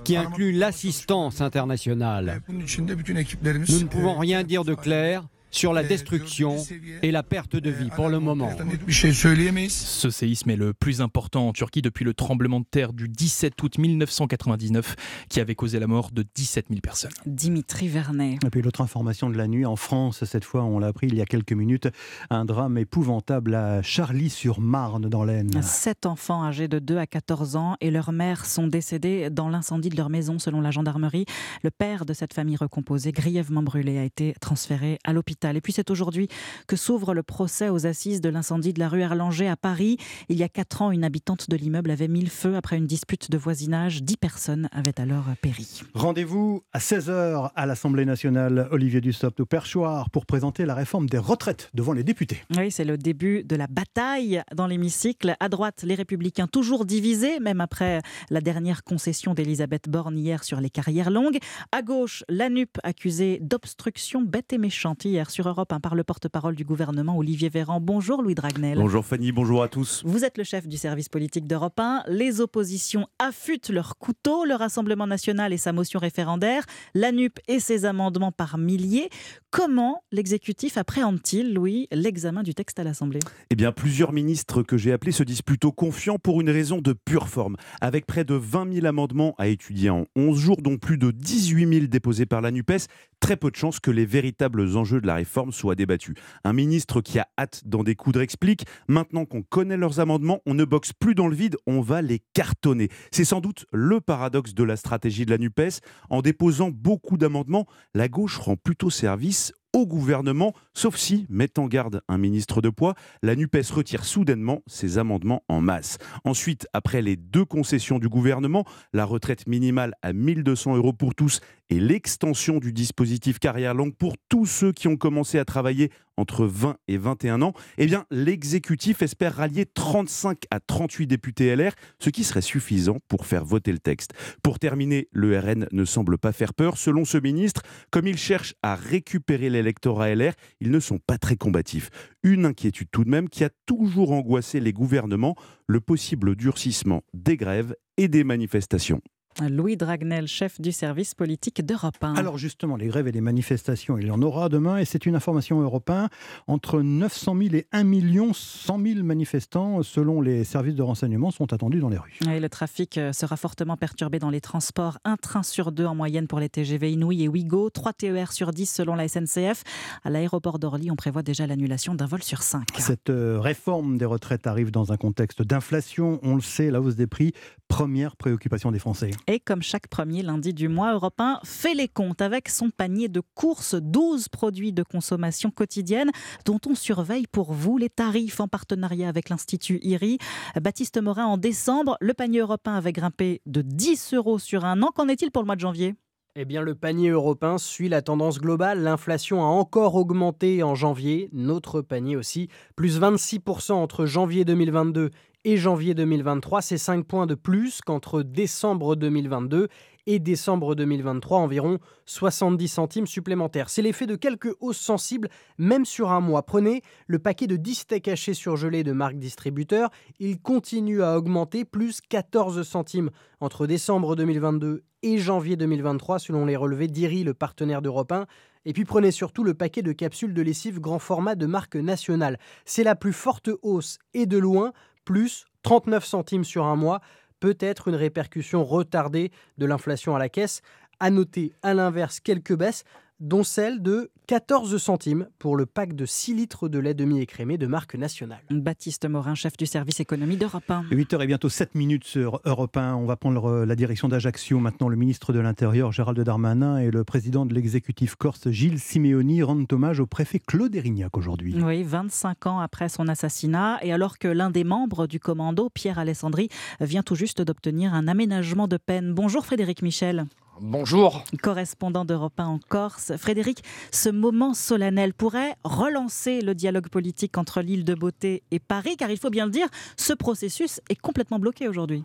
[0.04, 2.42] qui inclut l'assistance internationale.
[2.48, 6.56] Nous ne pouvons rien dire de clair sur la destruction
[7.02, 8.50] et la perte de vie pour le moment.
[8.88, 13.60] Ce séisme est le plus important en Turquie depuis le tremblement de terre du 17
[13.62, 14.96] août 1999
[15.28, 17.10] qui avait causé la mort de 17 000 personnes.
[17.26, 18.38] Dimitri Vernet.
[18.44, 21.14] Et puis l'autre information de la nuit en France, cette fois on l'a appris il
[21.14, 21.88] y a quelques minutes,
[22.30, 25.62] un drame épouvantable à Charlie-sur-Marne dans l'Aisne.
[25.62, 29.88] Sept enfants âgés de 2 à 14 ans et leur mère sont décédés dans l'incendie
[29.88, 31.24] de leur maison selon la gendarmerie.
[31.62, 35.72] Le père de cette famille recomposée, grièvement brûlé, a été transféré à l'hôpital et puis
[35.72, 36.28] c'est aujourd'hui
[36.66, 39.96] que s'ouvre le procès aux assises de l'incendie de la rue Erlanger à Paris.
[40.28, 42.86] Il y a quatre ans, une habitante de l'immeuble avait mis le feu après une
[42.86, 44.02] dispute de voisinage.
[44.02, 45.82] Dix personnes avaient alors péri.
[45.94, 51.18] Rendez-vous à 16h à l'Assemblée nationale, Olivier Dussopt au Perchoir, pour présenter la réforme des
[51.18, 52.42] retraites devant les députés.
[52.56, 55.36] Oui, c'est le début de la bataille dans l'hémicycle.
[55.40, 60.60] À droite, les républicains toujours divisés, même après la dernière concession d'Elisabeth Borne hier sur
[60.60, 61.38] les carrières longues.
[61.72, 66.54] À gauche, la NUP accusée d'obstruction bête et méchante hier sur Europe par le porte-parole
[66.54, 67.80] du gouvernement, Olivier Véran.
[67.80, 68.78] Bonjour Louis Dragnel.
[68.78, 70.02] Bonjour Fanny, bonjour à tous.
[70.04, 72.04] Vous êtes le chef du service politique d'Europe 1.
[72.08, 76.64] Les oppositions affûtent leur couteau, le Rassemblement national et sa motion référendaire,
[76.94, 79.08] la NUP et ses amendements par milliers.
[79.50, 83.20] Comment l'exécutif appréhende-t-il, Louis, l'examen du texte à l'Assemblée?
[83.50, 86.92] Eh bien, plusieurs ministres que j'ai appelés se disent plutôt confiants pour une raison de
[86.92, 87.56] pure forme.
[87.80, 91.74] Avec près de 20 000 amendements à étudier en 11 jours, dont plus de 18
[91.74, 92.88] 000 déposés par la NUPES,
[93.20, 96.14] très peu de chances que les véritables enjeux de la réforme soient débattus.
[96.44, 100.64] Un ministre qui a hâte d'en découdre explique Maintenant qu'on connaît leurs amendements, on ne
[100.64, 102.88] boxe plus dans le vide, on va les cartonner.
[103.10, 105.80] C'est sans doute le paradoxe de la stratégie de la NUPES.
[106.10, 111.66] En déposant beaucoup d'amendements, la gauche rend plutôt service au gouvernement, sauf si, met en
[111.66, 115.98] garde un ministre de poids, la NUPES retire soudainement ses amendements en masse.
[116.24, 121.40] Ensuite, après les deux concessions du gouvernement, la retraite minimale à 1200 euros pour tous
[121.70, 126.46] et l'extension du dispositif carrière longue pour tous ceux qui ont commencé à travailler entre
[126.46, 132.10] 20 et 21 ans, eh bien, l'exécutif espère rallier 35 à 38 députés LR, ce
[132.10, 134.12] qui serait suffisant pour faire voter le texte.
[134.42, 136.76] Pour terminer, le RN ne semble pas faire peur.
[136.76, 141.36] Selon ce ministre, comme il cherche à récupérer l'électorat LR, ils ne sont pas très
[141.36, 141.90] combatifs.
[142.24, 145.36] Une inquiétude tout de même qui a toujours angoissé les gouvernements,
[145.68, 149.00] le possible durcissement des grèves et des manifestations.
[149.46, 152.14] Louis Dragnel, chef du service politique d'Europe 1.
[152.14, 155.14] Alors justement, les grèves et les manifestations, il y en aura demain et c'est une
[155.14, 156.08] information européenne.
[156.46, 161.52] Entre 900 000 et 1 million 100 000 manifestants, selon les services de renseignement, sont
[161.52, 162.18] attendus dans les rues.
[162.28, 164.98] Et le trafic euh, sera fortement perturbé dans les transports.
[165.04, 168.50] Un train sur deux en moyenne pour les TGV Inouï et Ouigo, 3 TER sur
[168.50, 169.62] 10 selon la SNCF.
[170.04, 172.66] À l'aéroport d'Orly, on prévoit déjà l'annulation d'un vol sur 5.
[172.78, 176.18] Cette euh, réforme des retraites arrive dans un contexte d'inflation.
[176.22, 177.32] On le sait, la hausse des prix,
[177.68, 179.10] première préoccupation des Français.
[179.30, 183.08] Et comme chaque premier lundi du mois, Europe 1 fait les comptes avec son panier
[183.08, 186.10] de courses, 12 produits de consommation quotidienne
[186.46, 190.16] dont on surveille pour vous les tarifs en partenariat avec l'Institut IRI.
[190.58, 194.92] Baptiste Morin, en décembre, le panier européen avait grimpé de 10 euros sur un an.
[194.94, 195.94] Qu'en est-il pour le mois de janvier?
[196.40, 198.82] Eh bien, le panier européen suit la tendance globale.
[198.82, 201.28] L'inflation a encore augmenté en janvier.
[201.32, 205.10] Notre panier aussi, plus 26% entre janvier 2022
[205.44, 206.62] et janvier 2023.
[206.62, 209.68] C'est 5 points de plus qu'entre décembre 2022
[210.08, 213.68] et décembre 2023, environ 70 centimes supplémentaires.
[213.68, 215.28] C'est l'effet de quelques hausses sensibles,
[215.58, 216.44] même sur un mois.
[216.44, 219.90] Prenez le paquet de 10 steaks hachés surgelés de marque distributeur.
[220.18, 223.10] Il continue à augmenter, plus 14 centimes
[223.40, 228.26] entre décembre 2022 et janvier 2023, selon les relevés d'IRI, le partenaire d'Europe 1.
[228.64, 232.38] Et puis prenez surtout le paquet de capsules de lessive grand format de marque nationale.
[232.64, 234.72] C'est la plus forte hausse et de loin,
[235.08, 237.00] plus 39 centimes sur un mois,
[237.40, 240.60] peut-être une répercussion retardée de l'inflation à la caisse.
[241.00, 242.84] À noter à l'inverse quelques baisses
[243.20, 247.66] dont celle de 14 centimes pour le pack de 6 litres de lait demi-écrémé de
[247.66, 248.42] marque nationale.
[248.50, 250.84] Baptiste Morin, chef du service économie d'Europe 1.
[250.90, 252.94] 8h et bientôt 7 minutes sur Europe 1.
[252.94, 254.58] On va prendre la direction d'Ajaccio.
[254.58, 259.42] Maintenant, le ministre de l'Intérieur, Gérald Darmanin, et le président de l'exécutif corse, Gilles Simeoni,
[259.42, 261.54] rendent hommage au préfet Claude Erignac aujourd'hui.
[261.60, 265.98] Oui, 25 ans après son assassinat, et alors que l'un des membres du commando, Pierre
[265.98, 266.50] Alessandri,
[266.80, 269.14] vient tout juste d'obtenir un aménagement de peine.
[269.14, 270.26] Bonjour Frédéric Michel.
[270.60, 271.22] Bonjour.
[271.42, 273.12] Correspondant d'Europe 1 en Corse.
[273.16, 278.96] Frédéric, ce moment solennel pourrait relancer le dialogue politique entre l'île de Beauté et Paris,
[278.96, 282.02] car il faut bien le dire, ce processus est complètement bloqué aujourd'hui.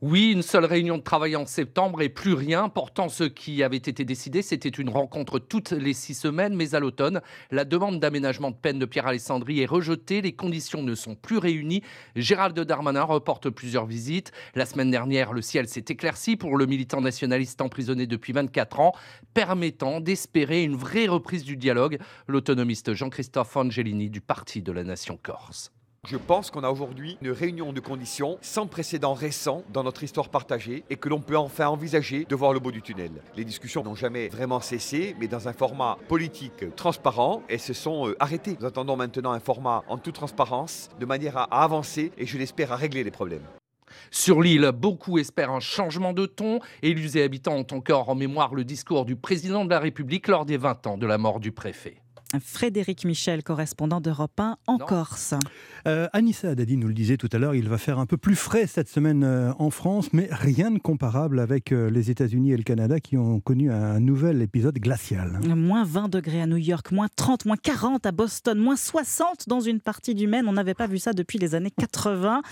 [0.00, 2.68] Oui, une seule réunion de travail en septembre et plus rien.
[2.68, 6.78] Pourtant, ce qui avait été décidé, c'était une rencontre toutes les six semaines, mais à
[6.78, 7.20] l'automne,
[7.50, 10.22] la demande d'aménagement de peine de Pierre Alessandri est rejetée.
[10.22, 11.82] Les conditions ne sont plus réunies.
[12.14, 14.30] Gérald Darmanin reporte plusieurs visites.
[14.54, 18.92] La semaine dernière, le ciel s'est éclairci pour le militant nationaliste emprisonné depuis 24 ans,
[19.34, 21.98] permettant d'espérer une vraie reprise du dialogue.
[22.28, 25.72] L'autonomiste Jean-Christophe Angelini du Parti de la Nation Corse.
[26.10, 30.30] Je pense qu'on a aujourd'hui une réunion de conditions sans précédent récent dans notre histoire
[30.30, 33.10] partagée et que l'on peut enfin envisager de voir le bout du tunnel.
[33.36, 38.08] Les discussions n'ont jamais vraiment cessé, mais dans un format politique transparent, elles se sont
[38.08, 38.56] euh, arrêtées.
[38.58, 42.72] Nous attendons maintenant un format en toute transparence, de manière à avancer et je l'espère
[42.72, 43.44] à régler les problèmes.
[44.10, 46.60] Sur l'île, beaucoup espèrent un changement de ton.
[46.80, 50.46] Élus et habitants ont encore en mémoire le discours du président de la République lors
[50.46, 52.00] des 20 ans de la mort du préfet.
[52.40, 55.34] Frédéric Michel, correspondant d'Europe 1 en Corse.
[55.86, 58.34] Euh, Anissa Haddadi nous le disait tout à l'heure, il va faire un peu plus
[58.34, 62.56] frais cette semaine euh, en France, mais rien de comparable avec euh, les États-Unis et
[62.56, 65.40] le Canada qui ont connu un nouvel épisode glacial.
[65.46, 69.60] Moins 20 degrés à New York, moins 30, moins 40 à Boston, moins 60 dans
[69.60, 70.48] une partie du Maine.
[70.48, 72.42] On n'avait pas vu ça depuis les années 80.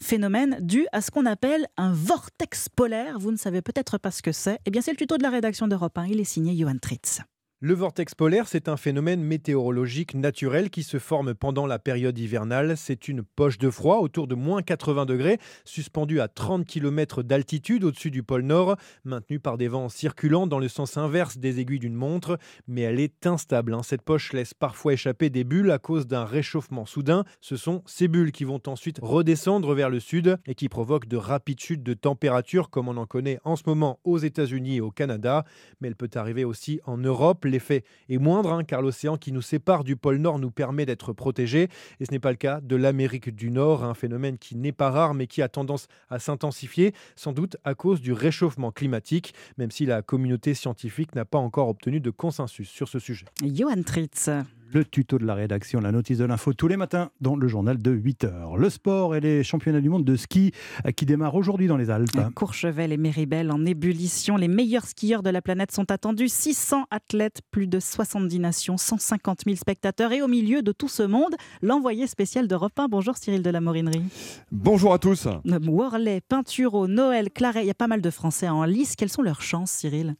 [0.00, 3.18] Phénomène dû à ce qu'on appelle un vortex polaire.
[3.18, 4.58] Vous ne savez peut-être pas ce que c'est.
[4.64, 6.06] Eh bien, c'est le tuto de la rédaction d'Europe 1.
[6.06, 7.20] Il est signé Johan Tritz.
[7.66, 12.76] Le vortex polaire, c'est un phénomène météorologique naturel qui se forme pendant la période hivernale.
[12.76, 17.82] C'est une poche de froid autour de moins 80 degrés, suspendue à 30 km d'altitude
[17.82, 21.80] au-dessus du pôle Nord, maintenue par des vents circulants dans le sens inverse des aiguilles
[21.80, 22.38] d'une montre.
[22.68, 23.74] Mais elle est instable.
[23.74, 23.82] Hein.
[23.82, 27.24] Cette poche laisse parfois échapper des bulles à cause d'un réchauffement soudain.
[27.40, 31.16] Ce sont ces bulles qui vont ensuite redescendre vers le sud et qui provoquent de
[31.16, 34.92] rapides chutes de température, comme on en connaît en ce moment aux États-Unis et au
[34.92, 35.44] Canada.
[35.80, 39.40] Mais elle peut arriver aussi en Europe l'effet est moindre, hein, car l'océan qui nous
[39.40, 41.68] sépare du pôle Nord nous permet d'être protégés.
[42.00, 44.90] Et ce n'est pas le cas de l'Amérique du Nord, un phénomène qui n'est pas
[44.90, 49.70] rare, mais qui a tendance à s'intensifier, sans doute à cause du réchauffement climatique, même
[49.70, 53.24] si la communauté scientifique n'a pas encore obtenu de consensus sur ce sujet.
[53.42, 54.28] Johan Tritz
[54.72, 57.80] le tuto de la rédaction, la notice de l'info tous les matins dans le journal
[57.80, 58.56] de 8h.
[58.56, 60.52] Le sport et les championnats du monde de ski
[60.86, 62.10] euh, qui démarrent aujourd'hui dans les Alpes.
[62.34, 64.36] Courchevel et Méribel en ébullition.
[64.36, 66.28] Les meilleurs skieurs de la planète sont attendus.
[66.28, 70.12] 600 athlètes, plus de 70 nations, 150 000 spectateurs.
[70.12, 72.88] Et au milieu de tout ce monde, l'envoyé spécial d'Europe 1.
[72.88, 74.02] Bonjour Cyril de la Morinerie.
[74.50, 75.28] Bonjour à tous.
[75.44, 77.64] Worley, Pinturo, Noël, Claret.
[77.64, 78.96] Il y a pas mal de Français en lice.
[78.96, 80.16] Quelles sont leurs chances, Cyril?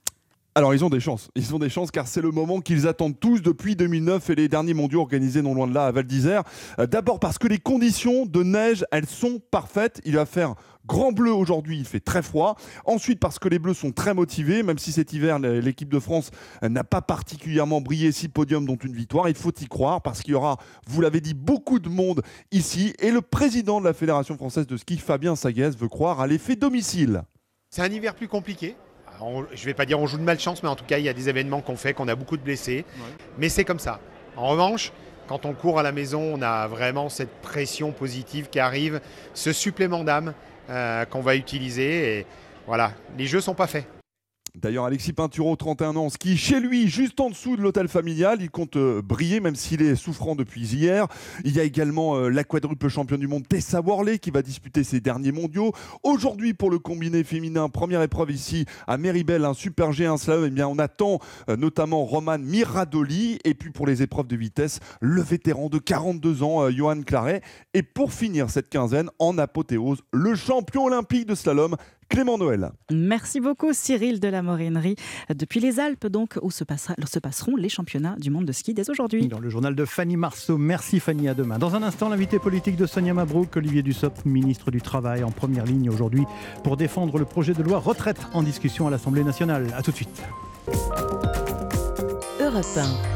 [0.56, 3.20] Alors ils ont des chances, ils ont des chances car c'est le moment qu'ils attendent
[3.20, 6.44] tous depuis 2009 et les derniers mondiaux organisés non loin de là à Val d'Isère.
[6.78, 10.00] Euh, d'abord parce que les conditions de neige, elles sont parfaites.
[10.06, 10.54] Il va faire
[10.86, 12.56] grand bleu aujourd'hui, il fait très froid.
[12.86, 16.30] Ensuite parce que les Bleus sont très motivés, même si cet hiver l'équipe de France
[16.62, 19.28] euh, n'a pas particulièrement brillé, six podiums dont une victoire.
[19.28, 22.94] Il faut y croire parce qu'il y aura, vous l'avez dit, beaucoup de monde ici
[23.00, 26.56] et le président de la Fédération française de ski, Fabien Saguez, veut croire à l'effet
[26.56, 27.24] domicile.
[27.68, 28.74] C'est un hiver plus compliqué
[29.20, 31.08] je ne vais pas dire on joue de malchance, mais en tout cas, il y
[31.08, 32.84] a des événements qu'on fait, qu'on a beaucoup de blessés.
[33.38, 34.00] Mais c'est comme ça.
[34.36, 34.92] En revanche,
[35.26, 39.00] quand on court à la maison, on a vraiment cette pression positive qui arrive,
[39.34, 40.34] ce supplément d'âme
[40.70, 42.18] euh, qu'on va utiliser.
[42.18, 42.26] Et
[42.66, 43.86] voilà, les jeux sont pas faits.
[44.56, 48.38] D'ailleurs, Alexis Pinturo, 31 ans, ski chez lui, juste en dessous de l'hôtel familial.
[48.40, 51.08] Il compte euh, briller, même s'il est souffrant depuis hier.
[51.44, 54.82] Il y a également euh, la quadruple championne du monde Tessa Worley qui va disputer
[54.82, 55.72] ses derniers mondiaux.
[56.02, 60.46] Aujourd'hui, pour le combiné féminin, première épreuve ici à Méribel, un super G, un slalom.
[60.46, 61.18] Eh bien, on attend
[61.50, 63.38] euh, notamment Roman Miradoli.
[63.44, 67.42] Et puis pour les épreuves de vitesse, le vétéran de 42 ans, Johan Claret.
[67.74, 71.76] Et pour finir cette quinzaine, en apothéose, le champion olympique de slalom,
[72.08, 72.70] Clément Noël.
[72.90, 74.96] Merci beaucoup Cyril de la Morinerie.
[75.34, 78.88] Depuis les Alpes, donc, où se, se passeront les championnats du monde de ski dès
[78.90, 79.28] aujourd'hui.
[79.28, 80.58] Dans le journal de Fanny Marceau.
[80.58, 81.58] Merci Fanny, à demain.
[81.58, 85.64] Dans un instant, l'invité politique de Sonia Mabrouk, Olivier Dussopt, ministre du Travail, en première
[85.64, 86.24] ligne aujourd'hui
[86.62, 89.66] pour défendre le projet de loi retraite en discussion à l'Assemblée nationale.
[89.76, 90.22] A tout de suite.
[92.40, 93.15] Europe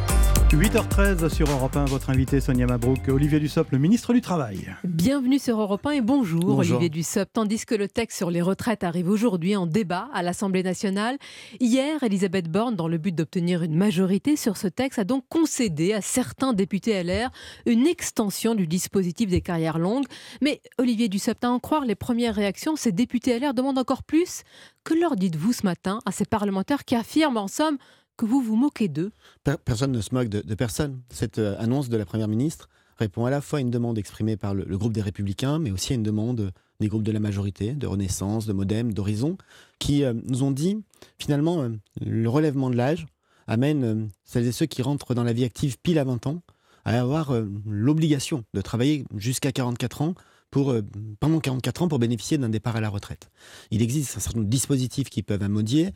[0.52, 4.74] 8h13 sur Europe 1, votre invité Sonia Mabrouk, Olivier Dussopt, le ministre du Travail.
[4.82, 6.58] Bienvenue sur Europe 1 et bonjour, Bonjour.
[6.58, 7.32] Olivier Dussopt.
[7.32, 11.18] Tandis que le texte sur les retraites arrive aujourd'hui en débat à l'Assemblée nationale,
[11.60, 15.92] hier, Elisabeth Borne, dans le but d'obtenir une majorité sur ce texte, a donc concédé
[15.92, 17.30] à certains députés LR
[17.64, 20.06] une extension du dispositif des carrières longues.
[20.42, 24.42] Mais Olivier Dussopt, à en croire les premières réactions, ces députés LR demandent encore plus.
[24.82, 27.78] Que leur dites-vous ce matin à ces parlementaires qui affirment en somme
[28.20, 29.12] que vous vous moquez d'eux
[29.44, 31.00] Per- Personne ne se moque de, personne.
[31.08, 32.68] Cette euh, annonce de la Première ministre
[32.98, 35.94] répond à la fois à une demande exprimée par le, groupe des Républicains, mais aussi
[35.94, 39.38] à une demande des groupes de la majorité, de Renaissance, de Modem, d'Horizon,
[39.78, 40.82] qui euh, nous ont dit,
[41.18, 41.70] finalement, euh,
[42.04, 43.06] le relèvement de l'âge
[43.46, 46.42] amène celles et ceux qui rentrent dans la vie active pile à 20 ans
[46.84, 47.34] à avoir
[47.66, 50.14] l'obligation de travailler jusqu'à 44 ans
[50.50, 50.74] pour,
[51.20, 53.30] pendant 44 ans pour bénéficier d'un départ à la retraite.
[53.70, 55.90] Il existe un certain nombre de dispositifs qui peuvent amodier.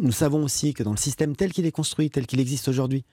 [0.00, 3.04] Nous savons aussi que dans le système tel qu'il est construit, tel qu'il existe aujourd'hui,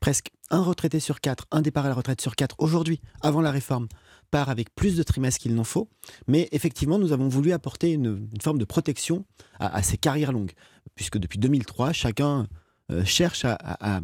[0.00, 3.50] presque un retraité sur quatre, un départ à la retraite sur quatre aujourd'hui, avant la
[3.50, 3.88] réforme,
[4.30, 5.88] part avec plus de trimestres qu'il n'en faut.
[6.26, 9.24] Mais effectivement, nous avons voulu apporter une, forme de protection
[9.58, 10.52] à, ces carrières longues,
[10.94, 12.46] puisque depuis 2003, chacun
[12.92, 14.00] euh, cherche à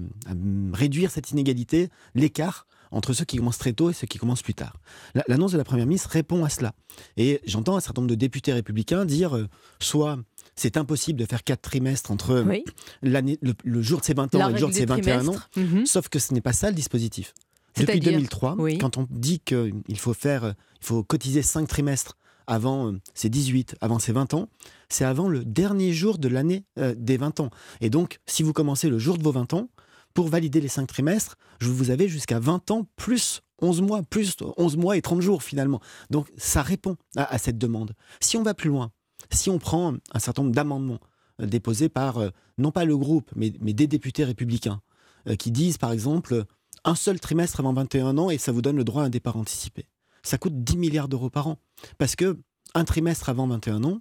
[0.72, 4.54] réduire cette inégalité, l'écart entre ceux qui commencent très tôt et ceux qui commencent plus
[4.54, 4.76] tard.
[5.14, 6.72] La- L'annonce de la Première ministre répond à cela.
[7.16, 9.48] Et j'entends un certain nombre de députés républicains dire euh,
[9.80, 10.18] soit
[10.54, 12.64] c'est impossible de faire quatre trimestres entre euh, Oui.
[13.02, 14.86] l'année- le, le jour de ses 20 ans La et le jour de ses des
[14.86, 15.36] 21 ans.
[15.56, 15.86] Mhm.
[15.86, 17.32] Sauf que ce n'est pas ça le dispositif.
[17.74, 18.76] Depuis C'est-à-dire 2003, Oui.
[18.76, 23.76] quand on dit qu'il faut faire, euh, il faut cotiser 5 trimestres avant ses 18,
[23.80, 24.48] avant ses 20 ans,
[24.90, 27.48] c'est avant le dernier jour de l'année euh, des 20 ans.
[27.80, 29.68] Et donc, si vous commencez le jour de vos 20 ans,
[30.14, 34.36] pour valider les 5 trimestres, je vous avez jusqu'à 20 ans plus 11 mois, plus
[34.56, 35.80] 11 mois et 30 jours finalement.
[36.10, 37.94] Donc, ça répond à, cette demande.
[38.20, 38.90] Si on va plus loin,
[39.30, 40.98] si on prend un certain nombre d'amendements
[41.40, 44.82] euh, déposés par, euh, non pas le groupe, mais, des députés républicains,
[45.28, 46.44] euh, qui disent par exemple
[46.84, 49.36] un seul trimestre avant 21 ans et ça vous donne le droit à un départ
[49.36, 49.86] anticipé.
[50.24, 51.58] Ça coûte 10 milliards d'euros par an.
[51.98, 52.38] Parce que
[52.74, 54.00] un trimestre avant 21 ans,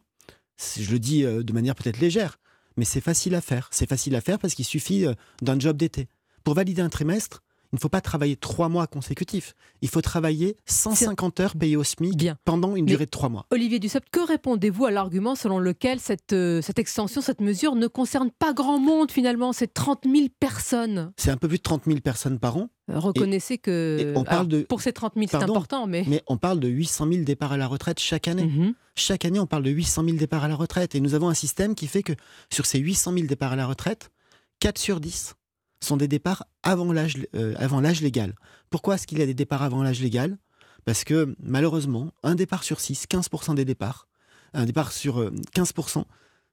[0.79, 2.37] je le dis de manière peut-être légère,
[2.77, 3.69] mais c'est facile à faire.
[3.71, 6.07] C'est facile à faire parce qu'il suffit euh, d'un job d'été.
[6.43, 7.43] Pour valider un trimestre,
[7.73, 9.53] il ne faut pas travailler trois mois consécutifs.
[9.81, 13.45] Il faut travailler 150 heures payées au SMIC pendant une Mais- durée de trois mois.
[13.51, 17.87] Olivier Dussopt, que répondez-vous à l'argument selon lequel cette, euh, cette extension, cette mesure ne
[17.87, 21.11] concerne pas grand monde finalement C'est 30 000 personnes?
[21.17, 22.69] C'est un peu plus de 30 000 personnes par an.
[22.89, 26.03] Euh, Reconnaissez que et on parle alors, de- pour ces 30 000, c'est important, mais,
[26.07, 28.43] Mais on parle de 800 000 départs à la retraite chaque année.
[28.45, 28.73] Mhm.
[28.95, 30.93] Chaque année, on parle de 800 000 départs à la retraite.
[30.95, 32.13] Et nous avons un système qui fait que
[32.51, 34.11] sur ces 800 000 départs à la retraite,
[34.59, 35.35] 4 sur 10
[35.81, 38.35] sont des départs avant l'âge euh, avant l'âge légal.
[38.69, 40.37] Pourquoi est-ce qu'il y a des départs avant l'âge légal?
[40.85, 44.07] Parce que malheureusement, un départ sur 6, 15% des départs,
[44.53, 46.03] un départ sur euh, 15%,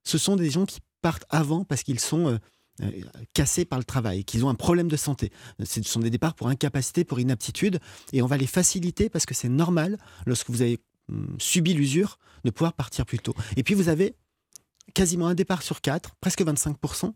[0.05, 2.39] ce sont des gens qui partent avant parce qu'ils sont euh,
[2.83, 2.91] euh,
[3.35, 5.33] cassés par le travail, qu'ils ont un problème de santé.
[5.65, 7.81] Ce sont des départs pour incapacité, pour inaptitude,
[8.13, 12.19] et on va les faciliter parce que c'est normal, lorsque vous avez hum, subi l'usure,
[12.45, 13.35] de pouvoir partir plus tôt.
[13.57, 14.15] Et puis vous avez
[14.95, 17.13] quasiment un départ sur quatre, presque 25%,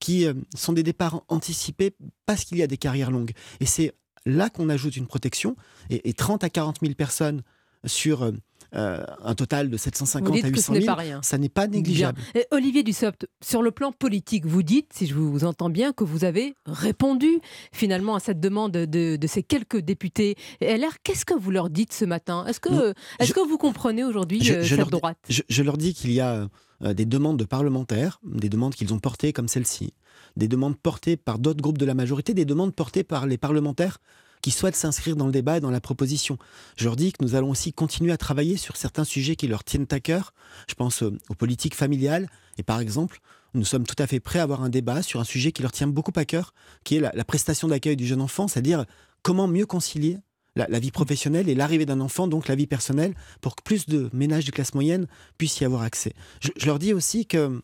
[0.00, 1.94] qui euh, sont des départs anticipés
[2.26, 3.32] parce qu'il y a des carrières longues.
[3.60, 3.92] Et c'est
[4.26, 5.56] là qu'on ajoute une protection,
[5.90, 7.42] et, et 30 à 40 000 personnes
[7.86, 8.32] sur euh,
[8.74, 11.20] euh, un total de Vous 750 dites à que 800 ce n'est 000, pas rien.
[11.22, 12.20] ça n'est pas négligeable.
[12.34, 16.04] Et Olivier Dussopt, sur le plan politique, vous dites, si je vous entends bien, que
[16.04, 17.38] vous avez répondu
[17.72, 20.98] finalement à cette demande de, de ces quelques députés LR.
[21.02, 22.44] Qu'est-ce que vous leur dites ce matin?
[22.46, 25.18] Est-ce que, est-ce que vous comprenez aujourd'hui cette leur droite?
[25.30, 26.48] je, je leur dis qu'il y a euh,
[26.80, 29.94] des demandes de parlementaires, des demandes qu'ils ont portées comme celle-ci,
[30.36, 33.98] des demandes portées par d'autres groupes de la majorité, des demandes portées par les parlementaires
[34.42, 36.38] qui souhaitent s'inscrire dans le débat et dans la proposition.
[36.76, 39.64] Je leur dis que nous allons aussi continuer à travailler sur certains sujets qui leur
[39.64, 40.32] tiennent à cœur.
[40.68, 43.20] Je pense euh, aux politiques familiales et par exemple,
[43.54, 45.72] nous sommes tout à fait prêts à avoir un débat sur un sujet qui leur
[45.72, 46.54] tient beaucoup à cœur,
[46.84, 48.84] qui est la, la prestation d'accueil du jeune enfant, c'est-à-dire
[49.22, 50.18] comment mieux concilier
[50.58, 54.10] la, vie professionnelle et l'arrivée d'un enfant, donc la vie personnelle, pour que plus de
[54.12, 55.06] ménages de classe moyenne
[55.38, 56.12] puissent y avoir accès.
[56.40, 57.62] Je, leur dis aussi que,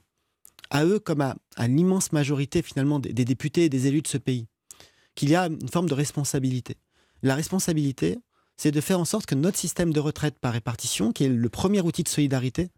[0.71, 4.09] à eux, comme à, à l'immense majorité finalement des, des députés et des élus de
[4.09, 4.47] ce pays,
[5.15, 6.77] qu'il y a une forme de responsabilité.
[7.23, 8.19] La responsabilité,
[8.57, 11.49] c'est de faire en sorte que notre système de retraite par répartition, qui est le
[11.49, 12.71] premier outil de solidarité,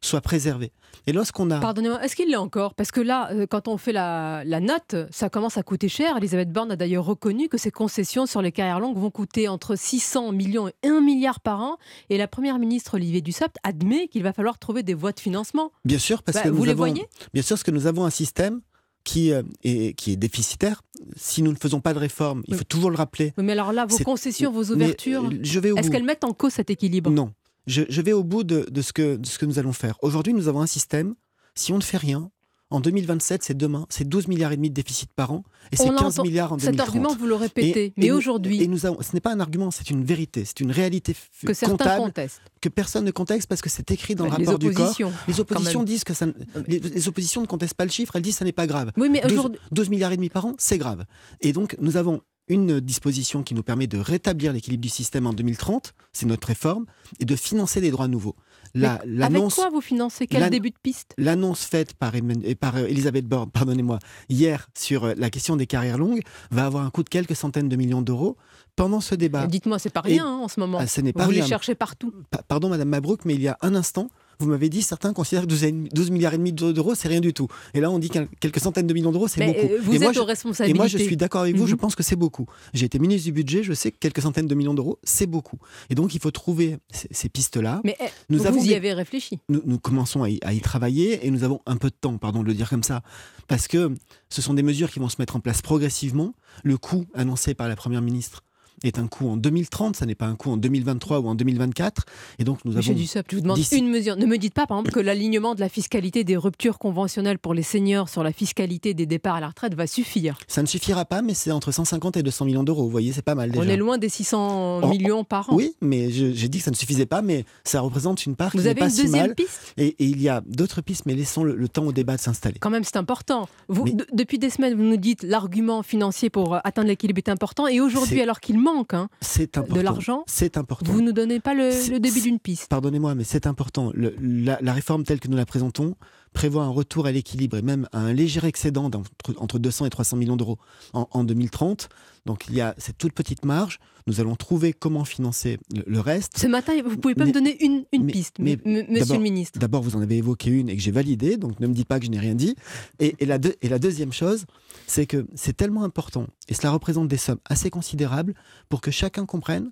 [0.00, 0.72] soit préservé.
[1.06, 1.58] Et lorsqu'on a...
[1.58, 2.74] Pardonnez-moi, est-ce qu'il l'est encore?
[2.74, 6.16] Parce que là, euh, quand on fait la, la note, ça commence à coûter cher.
[6.16, 9.74] Elisabeth Borne a d'ailleurs reconnu que ces concessions sur les carrières longues vont coûter entre
[9.76, 11.76] 600 millions et 1 milliard par an.
[12.10, 15.72] Et la Première ministre Olivier Dussopt admet qu'il va falloir trouver des voies de financement.
[15.84, 17.06] Bien sûr, parce Bah, que vous nous les avons, voyez?
[17.34, 18.60] Bien sûr, parce que nous avons un système
[19.04, 20.82] qui, euh, est, qui est déficitaire.
[21.16, 23.32] Si nous ne faisons pas de réforme, il faut toujours le rappeler.
[23.38, 26.52] Mais alors là, vos concessions, vos ouvertures, je vais au est-ce qu'elles mettent en cause
[26.52, 27.10] cet équilibre?
[27.10, 27.32] Non.
[27.68, 29.96] Je, je vais au bout de, de ce que, de ce que nous allons faire.
[30.02, 31.14] Aujourd'hui, nous avons un système,
[31.54, 32.30] si on ne fait rien,
[32.70, 35.42] En 2027, c'est demain, c'est 12 milliards et demi de déficit par an
[35.72, 36.60] et c'est 15 milliards en 2030.
[36.60, 38.62] Cet argument, vous le répétez, mais aujourd'hui.
[38.62, 41.14] Et nous avons, ce n'est pas un argument, c'est une vérité, c'est une réalité
[41.46, 42.42] que certains contestent.
[42.60, 44.94] Que personne ne conteste parce que c'est écrit dans le rapport du corps.
[45.26, 46.26] Les oppositions disent que ça,
[46.66, 48.92] les, oppositions ne contestent pas le chiffre, elles disent que ça n'est pas grave.
[48.98, 51.06] Oui, mais 12, 12 milliards et demi par an, c'est grave.
[51.40, 55.32] Et donc, nous avons une disposition qui nous permet de rétablir l'équilibre du système en
[55.32, 56.86] 2030, c'est notre réforme,
[57.20, 58.36] et de financer des droits nouveaux.
[58.74, 60.26] La, avec quoi vous financez?
[60.26, 61.14] Quel début de piste?
[61.16, 62.12] L'annonce faite par,
[62.60, 66.84] par euh, Elisabeth Borne pardonnez-moi, hier sur euh, la question des carrières longues va avoir
[66.84, 68.36] un coût de quelques centaines de millions d'euros
[68.76, 69.46] pendant ce débat.
[69.46, 70.78] Dites-moi, c'est pas rien hein, en ce moment.
[70.80, 72.12] Ah, ce n'est pas vous les cherchez partout.
[72.46, 74.08] pardon, Madame Mabrouk, mais il y a un instant,
[74.40, 77.48] vous m'avez dit certains considèrent que 12, milliards et demi d'euros, c'est rien du tout.
[77.74, 78.08] Et là, on dit
[78.40, 79.66] quelques centaines de millions d'euros, c'est beaucoup.
[79.72, 80.76] Euh, vous et êtes moi, aux responsabilités.
[80.76, 81.78] Et moi, je suis d'accord avec vous, je Mhm.
[81.78, 82.46] pense que c'est beaucoup.
[82.72, 85.58] J'ai été ministre du budget, je sais que quelques centaines de millions d'euros, c'est beaucoup.
[85.90, 87.80] Et donc, il faut trouver ces, ces pistes-là.
[87.84, 89.38] Mais eh, Nous vous avons y des- avez réfléchi.
[89.48, 92.16] nous, nous commençons à y, à y travailler et nous avons un peu de temps,
[92.18, 93.02] pardon de le dire comme ça,
[93.48, 93.92] parce que
[94.30, 96.34] ce sont des mesures qui vont se mettre en place progressivement.
[96.62, 98.44] Le coût annoncé par la Première ministre
[98.84, 102.04] est un coût en 2030, ça n'est pas un coût en 2023 ou en 2024.
[102.38, 103.00] Et donc nous Monsieur avons...
[103.00, 104.16] Dussopt, je vous demande une mesure.
[104.16, 107.54] Ne me dites pas, par exemple, que l'alignement de la fiscalité des ruptures conventionnelles pour
[107.54, 110.38] les seniors sur la fiscalité des départs à la retraite va suffire.
[110.48, 112.84] Ça ne suffira pas, mais c'est entre 150 et 200 millions d'euros.
[112.84, 113.62] Vous voyez, c'est pas mal déjà.
[113.64, 115.56] On est loin des 600 Oh, millions par an.
[115.56, 118.58] Oui, mais j'ai dit que ça ne suffisait pas, mais ça représente une part Vous
[118.58, 119.34] qui n'est avez pas une si deuxième mal.
[119.34, 119.74] piste?
[119.76, 122.20] Et, et il y a d'autres pistes, mais laissons le, le temps au débat de
[122.20, 122.58] s'installer.
[122.60, 123.48] Quand même, c'est important.
[123.68, 127.18] Vous, Mais- de- depuis des semaines, vous nous dites l'argument financier pour euh, atteindre l'équilibre
[127.18, 127.66] est important.
[127.66, 129.76] Et aujourd'hui, alors qu'il manque hein, C'est important.
[129.76, 130.92] de l'argent, C'est important.
[130.92, 132.68] vous ne nous donnez pas le, début d'une piste.
[132.68, 133.90] Pardonnez-moi, mais c'est important.
[133.94, 135.94] Le- la, la réforme telle que nous la présentons
[136.32, 140.16] prévoit un retour à l'équilibre et même un léger excédent d'entre- entre 200 et 300
[140.16, 140.58] millions d'euros
[140.92, 141.88] en, en 2030.
[142.26, 143.78] Donc il y a cette toute petite marge.
[144.06, 146.38] Nous allons trouver comment financer le, le reste.
[146.38, 149.20] Ce matin, vous pouvez pas Mais- me donner une, une mais- piste, mais monsieur le
[149.22, 149.58] ministre.
[149.58, 151.98] D'abord, vous en avez évoqué une et que j'ai validée, donc ne me dites pas
[151.98, 152.54] que je n'ai rien dit.
[153.00, 154.44] Et, et la deux- et la deuxième chose,
[154.86, 158.34] c'est que c'est tellement important et cela représente des sommes assez considérables
[158.68, 159.70] pour que chacun comprenne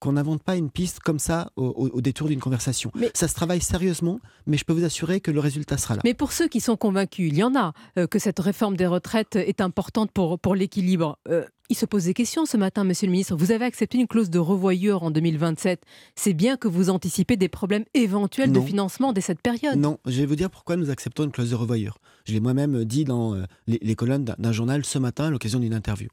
[0.00, 2.90] qu'on n'invente pas une piste comme ça au, au- au détour d'une conversation.
[3.14, 6.00] Ça se travaille sérieusement, mais je peux vous assurer que le résultat sera là.
[6.04, 8.86] Mais pour ceux qui sont convaincus, il y en a, euh, que cette réforme des
[8.86, 11.18] retraites est importante pour, pour l'équilibre.
[11.28, 13.36] Euh, il se pose des questions ce matin, monsieur le ministre.
[13.36, 15.82] Vous avez accepté une clause de revoyure en 2027.
[16.14, 19.76] C'est bien que vous anticipez des problèmes éventuels de financement dès cette période.
[19.76, 21.98] Non, je vais vous dire pourquoi nous acceptons une clause de revoyure.
[22.24, 25.30] Je l'ai moi-même dit dans euh, les, les colonnes d'un d'un journal ce matin à
[25.30, 26.08] l'occasion d'une interview.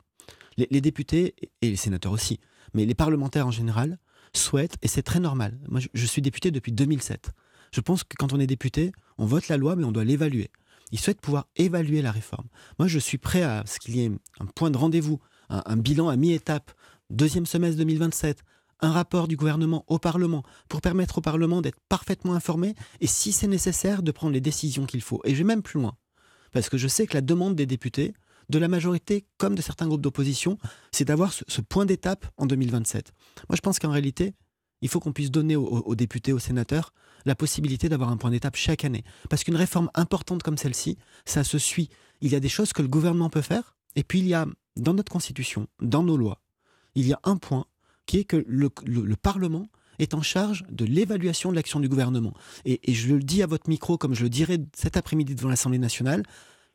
[0.58, 2.40] Les, les députés, et les sénateurs aussi,
[2.76, 3.98] mais les parlementaires en général,
[4.34, 7.32] souhaitent, et c'est très normal, moi je, suis député depuis 2007,
[7.72, 10.52] je pense que quand on est député, on vote la loi mais on doit l'évaluer.
[10.92, 12.48] Ils souhaitent pouvoir évaluer la réforme.
[12.78, 15.20] Moi je suis prêt à ce qu'il y ait un point de rendez-vous,
[15.50, 16.72] un, un bilan à mi-étape,
[17.10, 18.44] deuxième semestre 2027,
[18.82, 23.32] un rapport du gouvernement au Parlement pour permettre au Parlement d'être parfaitement informé et si
[23.32, 25.22] c'est nécessaire de prendre les décisions qu'il faut.
[25.24, 25.96] Et je vais même plus loin,
[26.52, 28.14] parce que je sais que la demande des députés,
[28.50, 30.58] de la majorité comme de certains groupes d'opposition,
[30.92, 33.14] c'est d'avoir ce, point d'étape en 2027.
[33.50, 34.34] Moi je pense qu'en réalité,
[34.82, 36.94] il faut qu'on puisse donner aux, députés, aux sénateurs,
[37.26, 39.04] la possibilité d'avoir un point d'étape chaque année.
[39.30, 41.90] Parce qu'une réforme importante comme celle-ci, ça se suit.
[42.22, 44.46] Il y a des choses que le gouvernement peut faire, et puis il y a,
[44.76, 46.42] dans notre Constitution, dans nos lois,
[46.94, 47.66] il y a un point
[48.06, 49.68] qui est que le, le- le Parlement
[49.98, 52.34] est en charge de l'évaluation de l'action du gouvernement.
[52.66, 55.80] Et je le dis à votre micro, comme je le dirai cet après-midi devant l'Assemblée
[55.80, 56.24] nationale,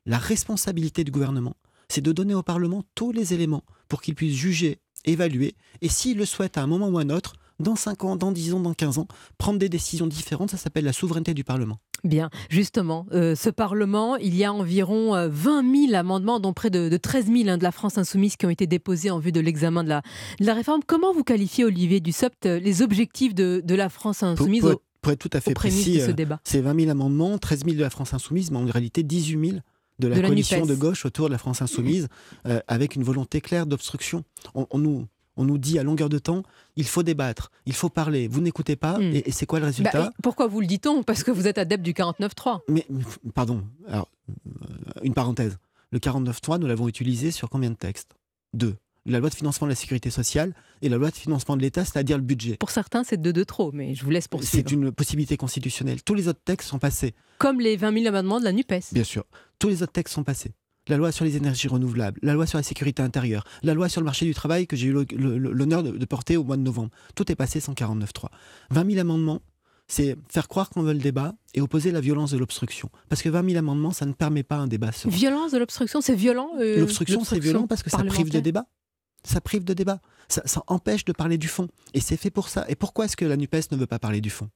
[0.07, 1.57] la responsabilité du gouvernement,
[1.89, 6.17] c'est de donner au Parlement tous les éléments pour qu'il puisse juger, évaluer, et s'il
[6.19, 8.61] le souhaite à un moment ou à un autre, dans 5 ans, dans 10 ans,
[8.61, 11.79] dans 15 ans, prendre des décisions différentes, ça s'appelle la souveraineté du Parlement.
[12.03, 16.71] Bien, justement, euh, ce Parlement, il y a environ euh, 20 000 amendements, dont près
[16.71, 19.33] de, de 13 000 hein, de la France insoumise qui ont été déposés en vue
[19.33, 20.03] de l'examen de la,
[20.41, 20.81] de la réforme.
[20.87, 24.83] Comment vous qualifiez, Olivier Dussopt, euh, les objectifs de, de la France insoumise pour être,
[25.03, 26.41] pour être tout à fait précis, ce euh, débat?
[26.45, 29.61] c'est 20 000 amendements, 13 000 de la France insoumise, mais en réalité 18 000
[30.01, 30.69] de la De la coalition NUPES.
[30.69, 32.09] de gauche autour de la France insoumise,
[32.47, 34.25] euh, avec une volonté claire d'obstruction.
[34.55, 36.43] On, on nous, on nous dit à longueur de temps,
[36.77, 39.03] il faut débattre, il faut parler, vous n'écoutez pas, Hmm.
[39.15, 41.03] et, et c'est quoi le résultat Bah, et pourquoi vous le dit-on?
[41.03, 42.61] Parce que vous êtes adepte du 49-3.
[42.69, 43.03] Mais, mais,
[43.35, 45.59] pardon, alors, euh, une parenthèse.
[45.93, 48.15] Le 49.3, nous l'avons utilisé sur combien de textes?
[48.55, 48.77] Deux.
[49.07, 51.85] La loi de financement de la sécurité sociale et la loi de financement de l'État,
[51.85, 52.57] c'est-à-dire le budget.
[52.57, 54.51] Pour certains, c'est deux de trop, mais je vous laisse poursuivre.
[54.53, 56.03] C'est une possibilité constitutionnelle.
[56.03, 57.15] Tous les autres textes sont passés.
[57.39, 58.93] Comme les 20 000 amendements de la NUPES.
[58.93, 59.25] Bien sûr.
[59.59, 60.53] Tous les autres textes sont passés.
[60.89, 64.01] La loi sur les énergies renouvelables, la loi sur la sécurité intérieure, la loi sur
[64.01, 66.91] le marché du travail que j'ai eu l'honneur de, porter au mois de novembre.
[67.15, 68.27] Tout est passé sans 49.3.
[68.71, 69.41] 20 000 amendements,
[69.87, 72.91] c'est faire croire qu'on veut le débat et opposer la violence de l'obstruction.
[73.09, 75.15] Parce que 20 000 amendements, ça ne permet pas un débat serein.
[75.15, 78.67] Violence de l'obstruction, c'est violent euh, L'obstruction, c'est violent parce que ça prive de débat.
[79.25, 80.01] Ça prive de débat.
[80.29, 81.69] Ça, empêche de parler du fond.
[81.93, 82.65] Et c'est fait pour ça.
[82.69, 84.49] Et pourquoi est-ce que la NUPES ne veut pas parler du fond?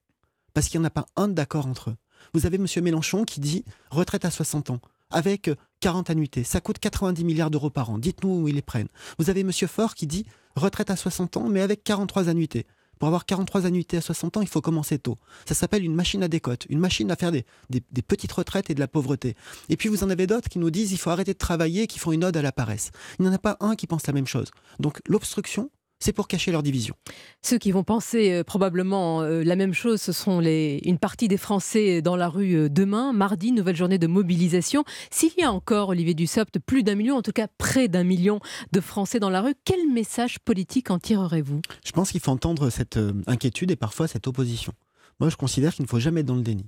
[0.53, 1.97] Parce qu'il n'y en a pas un d'accord entre eux.
[2.33, 2.67] Vous avez M.
[2.83, 4.81] Mélenchon qui dit retraite à 60 ans.
[5.11, 5.51] avec
[5.81, 6.45] 40 annuités.
[6.45, 7.99] Ça coûte 90 milliards d'euros par an.
[7.99, 8.89] Dites-nous où ils les prennent.
[9.19, 9.53] Vous avez M.
[9.53, 12.67] Faure qui dit retraite à 60 ans, mais avec 43 annuités.
[13.05, 15.19] Pour avoir 43 annuités à 60 ans, il faut commencer tôt.
[15.45, 18.71] Ça s'appelle une machine à décote, une machine à faire des, des, des, petites retraites
[18.71, 19.35] et de la pauvreté.
[19.69, 21.99] Et puis vous en avez d'autres qui nous disent il faut arrêter de travailler, qui
[21.99, 22.93] font une ode à la paresse.
[23.19, 24.53] Il n'y en a pas un qui pense la même chose.
[24.81, 25.69] Donc l'obstruction,
[25.99, 26.95] c'est pour cacher leur division.
[27.43, 31.29] Ceux qui vont penser euh, probablement euh, la même chose, ce sont les, une partie
[31.29, 34.85] des Français dans la rue euh, demain, mardi, nouvelle journée de mobilisation.
[35.11, 38.41] S'il y a encore, Olivier Dussopt, plus d'un million, en tout cas près d'un million
[38.73, 41.61] de Français dans la rue, quel message politique en tirerez-vous?
[41.85, 44.73] Je pense qu'il faut entendre cette inquiétude et parfois cette opposition.
[45.21, 46.67] Moi, je considère qu'il ne faut jamais être dans le déni.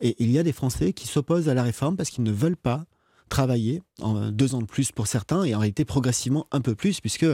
[0.00, 2.56] Et il y a des Français qui s'opposent à la réforme parce qu'ils ne veulent
[2.56, 2.84] pas
[3.30, 7.00] travailler en deux ans de plus pour certains et en réalité progressivement un peu plus
[7.00, 7.26] puisque